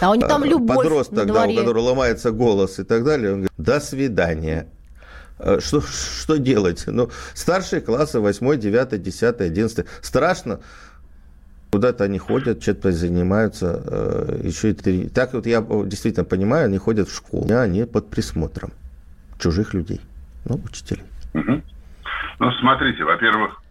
А 0.00 0.10
у 0.12 0.14
них 0.14 0.28
там 0.28 0.44
любовь 0.44 0.76
Подросток, 0.76 1.26
да, 1.26 1.44
у 1.44 1.56
которого 1.56 1.82
ломается 1.82 2.30
голос 2.30 2.78
и 2.78 2.84
так 2.84 3.04
далее, 3.04 3.32
он 3.32 3.38
говорит, 3.40 3.52
до 3.58 3.80
свидания. 3.80 4.68
Что, 5.60 5.80
что 5.80 6.36
делать? 6.36 6.84
Ну, 6.86 7.10
старшие 7.34 7.80
классы, 7.80 8.18
8, 8.18 8.58
9, 8.58 9.02
10, 9.02 9.40
11. 9.40 9.86
Страшно, 10.02 10.60
Куда-то 11.70 12.04
они 12.04 12.18
ходят, 12.18 12.62
что-то 12.62 12.92
занимаются, 12.92 13.82
э, 13.86 14.40
еще 14.44 14.70
и 14.70 14.74
три. 14.74 15.08
Так 15.08 15.34
вот 15.34 15.46
я 15.46 15.60
действительно 15.60 16.24
понимаю, 16.24 16.66
они 16.66 16.78
ходят 16.78 17.08
в 17.08 17.14
школу, 17.14 17.46
а 17.50 17.62
они 17.62 17.84
под 17.84 18.10
присмотром 18.10 18.72
чужих 19.38 19.74
людей, 19.74 20.00
ну, 20.44 20.60
учителей. 20.64 21.04
Угу. 21.34 21.62
Ну, 22.40 22.52
смотрите, 22.52 23.04
во-первых, 23.04 23.62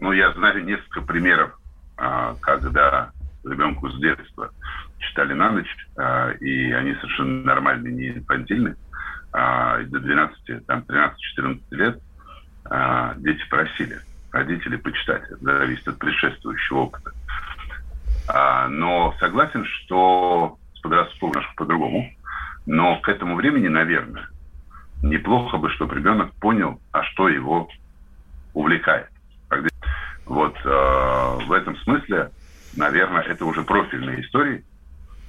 ну, 0.00 0.12
я 0.12 0.32
знаю 0.32 0.64
несколько 0.64 1.02
примеров, 1.02 1.58
а, 1.96 2.34
когда 2.40 3.10
ребенку 3.44 3.88
с 3.90 3.98
детства 4.00 4.50
читали 4.98 5.32
на 5.32 5.50
ночь, 5.52 5.88
а, 5.96 6.30
и 6.32 6.72
они 6.72 6.94
совершенно 6.94 7.44
нормальные, 7.44 7.92
не 7.92 8.08
инфантильные, 8.08 8.76
а, 9.32 9.82
до 9.84 10.00
12, 10.00 10.66
там, 10.66 10.82
13-14 10.82 11.62
лет 11.70 12.00
дети 13.16 13.40
просили 13.48 13.98
родителей 14.32 14.76
почитать. 14.76 15.22
Это 15.30 15.42
зависит 15.42 15.88
от 15.88 15.98
предшествующего 15.98 16.78
опыта. 16.78 17.10
А, 18.32 18.68
но 18.68 19.14
согласен, 19.18 19.64
что 19.64 20.56
с 20.74 20.80
подростком 20.80 21.30
немножко 21.30 21.52
по-другому. 21.56 22.10
Но 22.66 23.00
к 23.00 23.08
этому 23.08 23.34
времени, 23.34 23.68
наверное, 23.68 24.28
неплохо 25.02 25.56
бы, 25.56 25.70
чтобы 25.70 25.96
ребенок 25.96 26.32
понял, 26.34 26.80
а 26.92 27.02
что 27.04 27.28
его 27.28 27.68
увлекает. 28.54 29.08
Вот 30.26 30.56
э, 30.64 31.38
в 31.46 31.52
этом 31.52 31.76
смысле, 31.78 32.30
наверное, 32.76 33.22
это 33.22 33.44
уже 33.44 33.62
профильные 33.62 34.20
истории. 34.20 34.64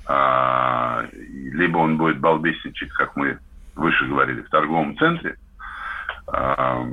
А, 0.05 1.05
либо 1.11 1.77
он 1.77 1.97
будет 1.97 2.19
балбесничать, 2.19 2.89
как 2.89 3.15
мы 3.15 3.39
выше 3.75 4.05
говорили, 4.05 4.41
в 4.41 4.49
торговом 4.49 4.95
центре, 4.97 5.37
а, 6.27 6.85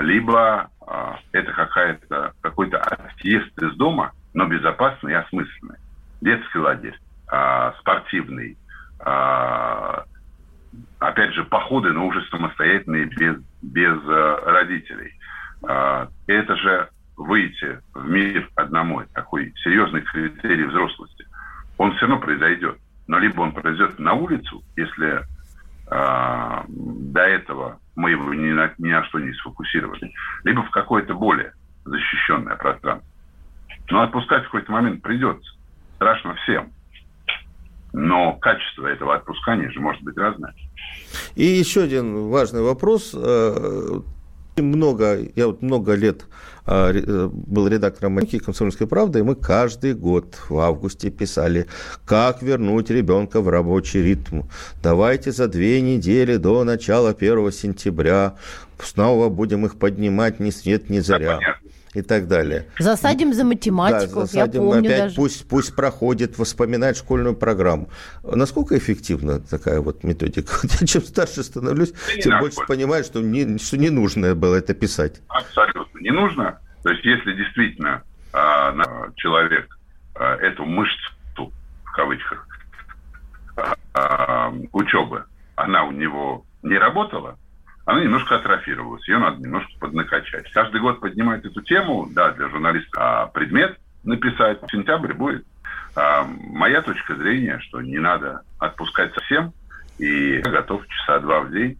либо 0.00 0.68
а, 0.86 1.18
это 1.32 1.52
какая-то, 1.52 2.32
какой-то 2.42 2.78
отъезд 2.78 3.62
из 3.62 3.74
дома, 3.76 4.12
но 4.34 4.46
безопасный 4.46 5.12
и 5.12 5.16
осмысленный. 5.16 5.76
Детский 6.20 6.58
лагерь, 6.58 6.98
а, 7.28 7.72
спортивный, 7.80 8.56
а, 9.00 10.04
опять 10.98 11.32
же, 11.34 11.44
походы, 11.44 11.92
но 11.92 12.06
уже 12.06 12.24
самостоятельные, 12.30 13.06
без, 13.06 13.36
без 13.62 13.98
а, 14.06 14.42
родителей. 14.46 15.14
А, 15.66 16.08
это 16.26 16.56
же 16.56 16.88
выйти 17.16 17.80
в 17.94 18.08
мир 18.08 18.48
одному, 18.54 19.02
такой 19.12 19.52
серьезный 19.64 20.02
критерий 20.02 20.64
взрослости. 20.64 21.26
Он 21.76 21.92
все 21.92 22.06
равно 22.06 22.20
произойдет. 22.20 22.78
Но 23.06 23.18
либо 23.18 23.40
он 23.40 23.52
произойдет 23.52 23.98
на 23.98 24.12
улицу, 24.12 24.62
если 24.76 25.24
а, 25.90 26.64
до 26.68 27.22
этого 27.22 27.80
мы 27.96 28.10
его 28.10 28.32
ни 28.34 28.52
на, 28.52 28.72
ни 28.78 28.90
на 28.90 29.02
что 29.04 29.18
не 29.18 29.32
сфокусировали, 29.32 30.12
либо 30.44 30.62
в 30.62 30.70
какое-то 30.70 31.14
более 31.14 31.52
защищенное 31.84 32.56
пространство. 32.56 33.08
Но 33.90 34.02
отпускать 34.02 34.42
в 34.42 34.46
какой-то 34.46 34.72
момент 34.72 35.02
придется. 35.02 35.50
Страшно 35.96 36.34
всем. 36.44 36.72
но 37.92 38.34
качество 38.34 38.86
этого 38.86 39.14
отпускания 39.14 39.70
же 39.70 39.80
может 39.80 40.02
быть 40.02 40.16
разное. 40.16 40.54
И 41.34 41.44
еще 41.44 41.82
один 41.82 42.28
важный 42.28 42.62
вопрос. 42.62 43.12
Э, 43.14 44.00
много, 44.60 45.18
я 45.34 45.46
вот 45.46 45.62
много 45.62 45.94
лет 45.94 46.26
а, 46.66 46.92
э, 46.92 47.28
был 47.32 47.68
редактором 47.68 48.14
«Маньки» 48.14 48.38
«Комсомольской 48.38 48.86
правды», 48.86 49.20
и 49.20 49.22
мы 49.22 49.34
каждый 49.34 49.94
год 49.94 50.36
в 50.48 50.58
августе 50.58 51.10
писали, 51.10 51.66
как 52.04 52.42
вернуть 52.42 52.90
ребенка 52.90 53.40
в 53.40 53.48
рабочий 53.48 54.02
ритм. 54.02 54.42
Давайте 54.82 55.32
за 55.32 55.48
две 55.48 55.80
недели 55.80 56.36
до 56.36 56.64
начала 56.64 57.10
1 57.10 57.52
сентября 57.52 58.34
снова 58.78 59.28
будем 59.28 59.64
их 59.64 59.78
поднимать 59.78 60.40
ни 60.40 60.50
свет, 60.50 60.90
ни 60.90 60.98
заря. 61.00 61.38
Да, 61.40 61.67
и 61.94 62.02
так 62.02 62.28
далее. 62.28 62.66
Засадим 62.78 63.32
за 63.32 63.44
математику, 63.44 64.20
да, 64.20 64.26
засадим, 64.26 64.62
я 64.62 64.68
помню 64.68 64.88
опять 64.88 64.98
даже. 64.98 65.16
Пусть, 65.16 65.48
пусть 65.48 65.74
проходит, 65.74 66.36
вспоминает 66.36 66.96
школьную 66.96 67.34
программу. 67.34 67.88
Насколько 68.22 68.76
эффективна 68.76 69.40
такая 69.40 69.80
вот 69.80 70.04
методика? 70.04 70.52
Я 70.80 70.86
чем 70.86 71.02
старше 71.02 71.42
становлюсь, 71.42 71.92
да 71.92 72.22
тем 72.22 72.38
больше 72.40 72.60
понимаю, 72.66 73.04
что 73.04 73.20
не, 73.20 73.58
что 73.58 73.76
не 73.76 73.90
нужно 73.90 74.34
было 74.34 74.56
это 74.56 74.74
писать. 74.74 75.20
Абсолютно 75.28 75.98
не 76.00 76.10
нужно. 76.10 76.60
То 76.82 76.90
есть, 76.90 77.04
если 77.04 77.32
действительно 77.32 78.02
э, 78.32 78.72
человек 79.16 79.78
э, 80.14 80.24
эту 80.24 80.64
мышцу, 80.64 81.52
в 81.84 81.92
кавычках, 81.92 82.46
э, 83.56 84.52
учебы, 84.72 85.24
она 85.56 85.84
у 85.84 85.90
него 85.90 86.44
не 86.62 86.78
работала, 86.78 87.36
она 87.88 88.02
немножко 88.02 88.36
атрофировалась, 88.36 89.08
ее 89.08 89.16
надо 89.16 89.40
немножко 89.40 89.72
поднакачать. 89.80 90.52
Каждый 90.52 90.78
год 90.78 91.00
поднимать 91.00 91.42
эту 91.46 91.62
тему, 91.62 92.06
да, 92.10 92.32
для 92.32 92.50
журналиста 92.50 92.90
а 93.00 93.26
предмет 93.28 93.78
написать, 94.04 94.60
в 94.60 94.70
сентябре 94.70 95.14
будет. 95.14 95.46
А, 95.96 96.24
моя 96.24 96.82
точка 96.82 97.16
зрения, 97.16 97.58
что 97.60 97.80
не 97.80 97.98
надо 97.98 98.42
отпускать 98.58 99.14
совсем, 99.14 99.54
и 99.98 100.34
я 100.34 100.50
готов 100.50 100.86
часа 100.86 101.18
два 101.20 101.40
в 101.40 101.50
день 101.50 101.78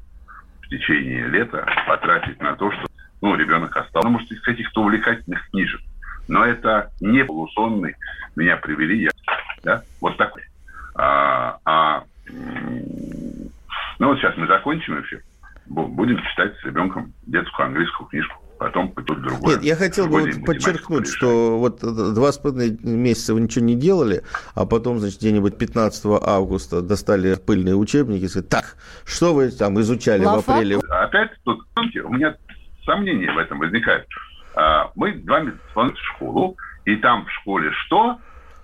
в 0.62 0.68
течение 0.68 1.26
лета 1.26 1.66
потратить 1.86 2.40
на 2.40 2.56
то, 2.56 2.72
что 2.72 2.86
ну, 3.20 3.36
ребенок 3.36 3.76
остался. 3.76 4.08
Ну, 4.08 4.14
может, 4.14 4.32
из 4.32 4.40
каких-то 4.40 4.80
увлекательных 4.80 5.46
книжек. 5.50 5.82
Но 6.26 6.42
это 6.42 6.90
не 7.02 7.22
полусонный. 7.22 7.96
Меня 8.34 8.56
привели, 8.56 9.02
я, 9.02 9.10
да, 9.62 9.82
вот 10.00 10.16
такой. 10.16 10.44
А, 10.94 11.58
а, 11.66 12.04
ну, 12.30 14.06
вот 14.06 14.18
сейчас 14.18 14.38
мы 14.38 14.46
закончим 14.46 15.02
эфир 15.02 15.20
будем 15.68 16.18
читать 16.30 16.54
с 16.60 16.64
ребенком 16.64 17.12
детскую 17.26 17.66
английскую 17.66 18.08
книжку 18.08 18.42
потом 18.58 18.90
пойдут 18.90 19.22
другое. 19.22 19.54
Нет, 19.54 19.64
я 19.64 19.76
хотел 19.76 20.08
бы 20.08 20.20
вот 20.20 20.44
подчеркнуть, 20.44 21.02
решать. 21.02 21.14
что 21.14 21.58
вот 21.58 21.80
два 21.80 22.32
с 22.32 22.38
половиной 22.38 22.76
месяца 22.82 23.34
вы 23.34 23.40
ничего 23.40 23.64
не 23.64 23.76
делали, 23.76 24.22
а 24.54 24.66
потом, 24.66 24.98
значит, 24.98 25.20
где-нибудь 25.20 25.56
15 25.56 26.04
августа 26.22 26.82
достали 26.82 27.36
пыльные 27.36 27.76
учебники 27.76 28.24
и 28.24 28.28
сказали, 28.28 28.48
так, 28.48 28.76
что 29.04 29.32
вы 29.32 29.50
там 29.50 29.80
изучали 29.80 30.24
Лафа? 30.24 30.40
в 30.40 30.54
апреле? 30.56 30.78
Опять 30.88 31.30
тут, 31.44 31.60
у 31.76 32.08
меня 32.12 32.36
сомнения 32.84 33.30
в 33.32 33.38
этом 33.38 33.58
возникает. 33.58 34.06
А, 34.54 34.90
мы 34.96 35.12
два 35.12 35.40
месяца 35.40 35.60
в 35.74 35.92
школу, 36.14 36.56
и 36.84 36.96
там 36.96 37.26
в 37.26 37.30
школе 37.40 37.70
что? 37.86 38.18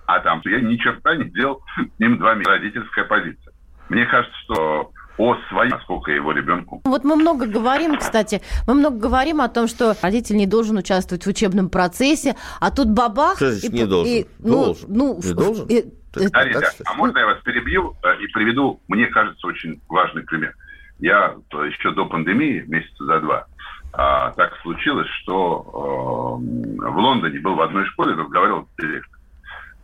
А 0.07 0.19
там 0.19 0.41
я 0.45 0.59
ни 0.59 0.75
черта 0.75 1.15
не 1.15 1.29
делал, 1.29 1.61
с 1.75 1.99
ним 1.99 2.17
два 2.17 2.35
месяца 2.35 2.51
родительская 2.51 3.05
позиция. 3.05 3.53
Мне 3.89 4.05
кажется, 4.05 4.35
что 4.43 4.91
о 5.17 5.35
своей, 5.49 5.71
насколько 5.71 6.11
его 6.11 6.31
ребенку. 6.31 6.81
Вот 6.83 7.03
мы 7.03 7.15
много 7.15 7.45
говорим, 7.45 7.97
кстати, 7.97 8.41
мы 8.67 8.73
много 8.73 8.97
говорим 8.97 9.41
о 9.41 9.47
том, 9.47 9.67
что 9.67 9.95
родитель 10.01 10.35
не 10.35 10.47
должен 10.47 10.77
участвовать 10.77 11.25
в 11.25 11.29
учебном 11.29 11.69
процессе, 11.69 12.35
а 12.59 12.71
тут 12.71 12.89
бабах... 12.89 13.37
Что 13.37 13.51
значит 13.51 13.73
и, 13.73 13.77
не 13.77 13.85
должен? 13.85 14.13
И, 14.13 14.25
ну, 14.39 14.65
должен. 14.65 14.93
Ну, 14.93 15.19
не 15.23 15.33
должен? 15.33 15.67
И, 15.67 15.85
Дарья, 16.29 16.59
так, 16.59 16.73
а 16.85 16.93
можно 16.93 17.19
я 17.19 17.25
вас 17.25 17.41
перебью 17.43 17.95
э, 18.03 18.23
и 18.23 18.27
приведу, 18.27 18.79
мне 18.87 19.07
кажется, 19.07 19.45
очень 19.47 19.81
важный 19.89 20.23
пример. 20.23 20.55
Я 20.99 21.35
еще 21.51 21.91
до 21.91 22.05
пандемии, 22.05 22.63
месяца 22.67 23.03
за 23.03 23.19
два, 23.19 23.47
а, 23.91 24.31
так 24.31 24.55
случилось, 24.61 25.09
что 25.21 26.39
э, 26.39 26.89
в 26.89 26.97
Лондоне 26.97 27.39
был 27.39 27.55
в 27.55 27.61
одной 27.61 27.85
школе, 27.87 28.13
разговаривал 28.13 28.65
с 28.65 28.81
директором. 28.81 29.21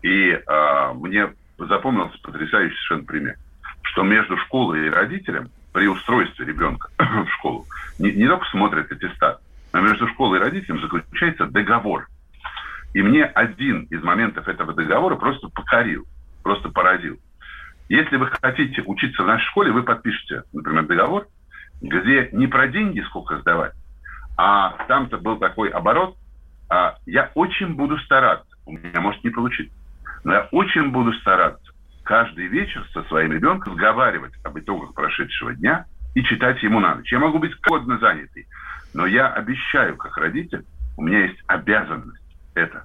И 0.04 0.42
а, 0.48 0.94
мне 0.94 1.34
запомнился 1.58 2.18
потрясающий 2.24 2.76
совершенно 2.76 3.04
пример 3.06 3.36
что 3.92 4.04
между 4.04 4.38
школой 4.38 4.88
и 4.88 4.90
родителем 4.90 5.50
при 5.74 5.88
устройстве 5.88 6.46
ребенка 6.46 6.90
в 6.98 7.30
школу 7.34 7.66
не, 8.00 8.12
не 8.12 8.28
только 8.28 8.46
смотрят 8.46 8.92
аттестат, 8.92 9.42
но 9.74 9.82
между 9.82 10.08
школой 10.08 10.40
и 10.40 10.42
родителем 10.42 10.82
заключается 10.82 11.46
договор. 11.46 12.08
И 12.94 13.02
мне 13.02 13.24
один 13.24 13.84
из 13.84 14.02
моментов 14.04 14.48
этого 14.48 14.74
договора 14.74 15.16
просто 15.16 15.50
покорил, 15.50 16.06
просто 16.44 16.70
поразил. 16.70 17.20
Если 17.90 18.16
вы 18.16 18.28
хотите 18.42 18.82
учиться 18.86 19.24
в 19.24 19.28
нашей 19.28 19.46
школе, 19.48 19.72
вы 19.72 19.84
подпишете, 19.84 20.44
например, 20.54 20.88
договор, 20.88 21.28
где 21.82 22.30
не 22.32 22.48
про 22.48 22.68
деньги 22.68 23.02
сколько 23.02 23.40
сдавать, 23.40 23.74
а 24.38 24.72
там-то 24.88 25.18
был 25.18 25.38
такой 25.38 25.70
оборот, 25.70 26.16
а 26.70 26.96
я 27.06 27.32
очень 27.36 27.76
буду 27.76 27.98
стараться, 28.00 28.56
у 28.66 28.72
меня 28.72 29.02
может 29.02 29.24
не 29.24 29.30
получиться, 29.30 29.76
но 30.24 30.34
я 30.34 30.48
очень 30.52 30.92
буду 30.92 31.12
стараться 31.14 31.61
каждый 32.12 32.48
вечер 32.48 32.86
со 32.92 33.04
своим 33.04 33.32
ребенком 33.32 33.72
разговаривать 33.72 34.34
об 34.44 34.60
итогах 34.60 34.94
прошедшего 34.94 35.54
дня 35.54 35.86
и 36.14 36.22
читать 36.26 36.62
ему 36.62 36.82
на 36.82 36.96
ночь. 36.96 37.10
Я 37.10 37.20
могу 37.20 37.40
быть 37.40 37.56
кодно 37.62 38.00
занятый, 38.00 38.48
но 38.94 39.06
я 39.06 39.30
обещаю, 39.30 39.96
как 39.96 40.18
родитель, 40.18 40.66
у 40.98 41.04
меня 41.04 41.20
есть 41.20 41.42
обязанность 41.48 42.22
это, 42.54 42.84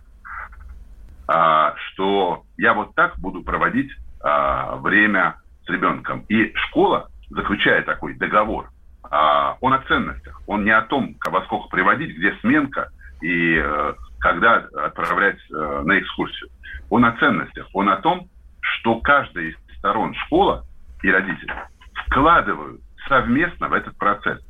а, 1.27 1.75
что 1.77 2.45
я 2.57 2.73
вот 2.73 2.95
так 2.95 3.19
буду 3.19 3.43
проводить 3.43 3.91
а, 4.21 4.77
время 4.77 5.35
с 5.65 5.71
ребенком. 5.71 6.25
И 6.29 6.53
школа, 6.55 7.11
заключая 7.29 7.83
такой 7.83 8.15
договор, 8.15 8.71
а, 9.11 9.57
он 9.61 9.73
о 9.73 9.83
ценностях, 9.89 10.41
он 10.47 10.65
не 10.65 10.71
о 10.71 10.83
том, 10.83 11.17
во 11.29 11.43
сколько 11.47 11.69
приводить, 11.69 12.17
где 12.17 12.33
сменка 12.43 12.93
и 13.21 13.57
э, 13.57 13.95
когда 14.21 14.69
отправлять 14.85 15.39
э, 15.51 15.83
на 15.85 15.99
экскурсию. 15.99 16.49
Он 16.91 17.05
о 17.07 17.17
ценностях, 17.17 17.67
он 17.73 17.89
о 17.89 17.97
том, 17.97 18.29
что 18.75 19.01
каждая 19.01 19.47
из 19.47 19.57
сторон, 19.79 20.15
школа 20.15 20.65
и 21.03 21.11
родители, 21.11 21.53
вкладывают 22.07 22.81
совместно 23.09 23.69
в 23.69 23.73
этот 23.73 23.97
процесс. 23.97 24.41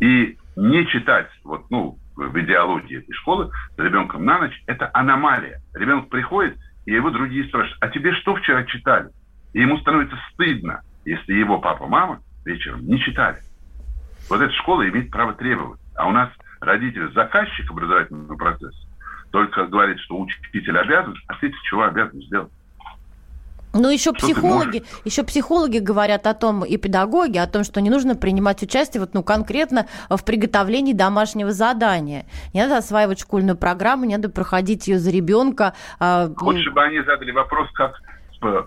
И 0.00 0.36
не 0.56 0.86
читать 0.86 1.28
вот, 1.44 1.70
ну, 1.70 1.98
в 2.16 2.40
идеологии 2.40 2.98
этой 2.98 3.12
школы 3.12 3.50
с 3.74 3.78
ребенком 3.78 4.24
на 4.24 4.38
ночь– 4.38 4.62
это 4.66 4.90
аномалия. 4.94 5.60
Ребенок 5.74 6.08
приходит, 6.08 6.56
и 6.86 6.92
его 6.92 7.10
другие 7.10 7.46
спрашивают, 7.48 7.82
а 7.82 7.88
тебе 7.88 8.14
что 8.14 8.34
вчера 8.36 8.64
читали? 8.64 9.10
И 9.52 9.60
ему 9.60 9.78
становится 9.78 10.16
стыдно, 10.32 10.82
если 11.04 11.34
его 11.34 11.58
папа, 11.58 11.86
мама 11.86 12.20
вечером 12.44 12.86
не 12.86 12.98
читали. 13.00 13.38
Вот 14.28 14.40
эта 14.40 14.52
школа 14.54 14.88
имеет 14.88 15.10
право 15.10 15.34
требовать. 15.34 15.80
А 15.96 16.08
у 16.08 16.12
нас 16.12 16.30
родитель, 16.60 17.12
заказчик 17.12 17.70
образовательного 17.70 18.36
процесса, 18.36 18.86
только 19.30 19.66
говорит, 19.66 19.98
что 20.00 20.18
учитель 20.18 20.78
обязан, 20.78 21.14
а 21.28 21.34
ты 21.34 21.52
чего 21.64 21.84
обязан 21.84 22.20
сделать? 22.22 22.52
Ну, 23.76 23.90
еще 23.90 24.12
психологи, 24.12 24.82
еще 25.04 25.22
психологи 25.22 25.78
говорят 25.78 26.26
о 26.26 26.34
том, 26.34 26.64
и 26.64 26.76
педагоги, 26.76 27.38
о 27.38 27.46
том, 27.46 27.64
что 27.64 27.80
не 27.80 27.90
нужно 27.90 28.16
принимать 28.16 28.62
участие 28.62 29.00
вот, 29.00 29.14
ну, 29.14 29.22
конкретно 29.22 29.86
в 30.08 30.24
приготовлении 30.24 30.92
домашнего 30.92 31.52
задания. 31.52 32.26
Не 32.54 32.62
надо 32.62 32.78
осваивать 32.78 33.20
школьную 33.20 33.56
программу, 33.56 34.04
не 34.04 34.16
надо 34.16 34.28
проходить 34.28 34.88
ее 34.88 34.98
за 34.98 35.10
ребенка. 35.10 35.74
А... 35.98 36.28
Лучше 36.40 36.70
бы 36.70 36.82
они 36.82 37.00
задали 37.02 37.30
вопрос, 37.30 37.68
как, 37.72 38.00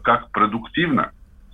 как 0.03 0.29
продуктивно 0.31 1.11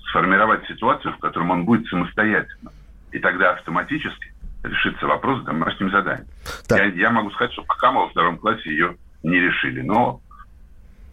сформировать 0.10 0.66
ситуацию, 0.68 1.14
в 1.14 1.18
которой 1.18 1.50
он 1.50 1.66
будет 1.66 1.88
самостоятельно. 1.88 2.72
И 3.12 3.20
тогда 3.20 3.52
автоматически 3.52 4.34
решится 4.64 5.06
вопрос 5.08 5.42
с 5.42 5.46
домашним 5.46 5.92
заданием. 5.92 6.28
Я, 6.70 6.86
я 6.86 7.10
могу 7.12 7.32
сказать, 7.32 7.54
что 7.54 7.64
пока 7.64 7.92
мы 7.92 8.02
во 8.02 8.10
втором 8.10 8.38
классе 8.38 8.70
ее 8.70 8.98
не 9.24 9.40
решили. 9.40 9.82
Но 9.82 10.22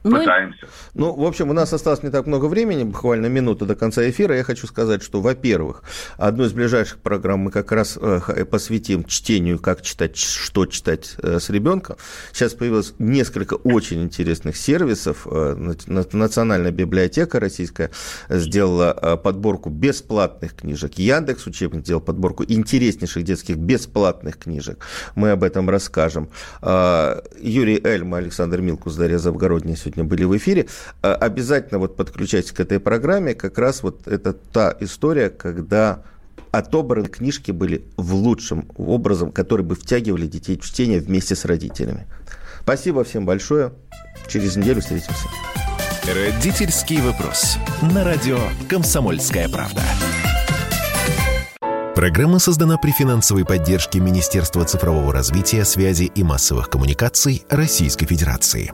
ну, 0.05 0.19
Пытаемся. 0.19 0.67
Ну, 0.95 1.15
в 1.15 1.25
общем, 1.25 1.51
у 1.51 1.53
нас 1.53 1.73
осталось 1.73 2.03
не 2.03 2.11
так 2.11 2.27
много 2.27 2.47
времени, 2.47 2.83
буквально 2.83 3.27
минута 3.27 3.67
до 3.67 3.77
конца 3.77 4.09
эфира. 4.09 4.37
Я 4.37 4.43
хочу 4.43 4.67
сказать, 4.67 5.03
что, 5.03 5.21
во-первых, 5.21 5.85
одну 6.17 6.45
из 6.45 6.53
ближайших 6.53 6.99
программ 6.99 7.41
мы 7.41 7.51
как 7.53 7.71
раз 7.71 7.97
э, 8.01 8.45
посвятим 8.45 9.05
чтению, 9.05 9.61
как 9.61 9.83
читать, 9.83 10.17
что 10.17 10.67
читать 10.67 11.15
э, 11.23 11.39
с 11.39 11.51
ребенком. 11.51 11.97
Сейчас 12.33 12.55
появилось 12.55 12.95
несколько 12.99 13.55
очень 13.55 14.03
интересных 14.03 14.57
сервисов. 14.57 15.27
Э, 15.31 15.55
Национальная 15.87 16.73
библиотека 16.73 17.39
российская 17.39 17.91
сделала 18.29 19.21
подборку 19.23 19.71
бесплатных 19.71 20.57
книжек. 20.57 20.95
Яндекс 20.95 21.47
учебник 21.47 21.85
сделал 21.85 22.01
подборку 22.01 22.45
интереснейших 22.47 23.23
детских 23.23 23.57
бесплатных 23.57 24.37
книжек. 24.37 24.85
Мы 25.15 25.31
об 25.31 25.45
этом 25.45 25.71
расскажем. 25.71 26.29
Юрий 26.61 27.81
Эльма, 27.85 28.19
Александр 28.19 28.61
Милкус, 28.61 28.97
Дарья 28.97 29.19
Завгородняя 29.19 29.77
сегодня 29.77 29.92
сегодня 29.93 30.05
были 30.05 30.25
в 30.25 30.37
эфире. 30.37 30.67
А, 31.03 31.15
обязательно 31.15 31.79
вот 31.79 31.97
подключайтесь 31.97 32.53
к 32.53 32.61
этой 32.61 32.81
программе. 32.81 33.35
Как 33.35 33.59
раз 33.59 33.83
вот 33.83 34.07
это 34.07 34.33
та 34.33 34.75
история, 34.81 35.31
когда 35.31 36.03
отобраны 36.51 37.09
книжки 37.09 37.51
были 37.51 37.85
в 37.97 38.15
лучшем 38.15 38.69
образом, 38.77 39.33
которые 39.33 39.67
бы 39.67 39.75
втягивали 39.75 40.27
детей 40.27 40.59
в 40.59 40.65
чтение 40.65 41.01
вместе 41.01 41.35
с 41.35 41.45
родителями. 41.45 42.07
Спасибо 42.63 43.05
всем 43.05 43.27
большое. 43.27 43.73
Через 44.29 44.57
неделю 44.57 44.81
встретимся. 44.81 45.29
Родительский 46.07 47.01
вопрос. 47.01 47.57
На 47.81 48.05
радио 48.05 48.39
«Комсомольская 48.69 49.49
правда». 49.49 49.83
Программа 51.95 52.39
создана 52.39 52.79
при 52.79 52.91
финансовой 52.91 53.45
поддержке 53.45 54.01
Министерства 54.01 54.65
цифрового 54.65 55.13
развития, 55.13 55.65
связи 55.65 56.05
и 56.05 56.23
массовых 56.23 56.71
коммуникаций 56.71 57.45
Российской 57.51 58.07
Федерации. 58.07 58.73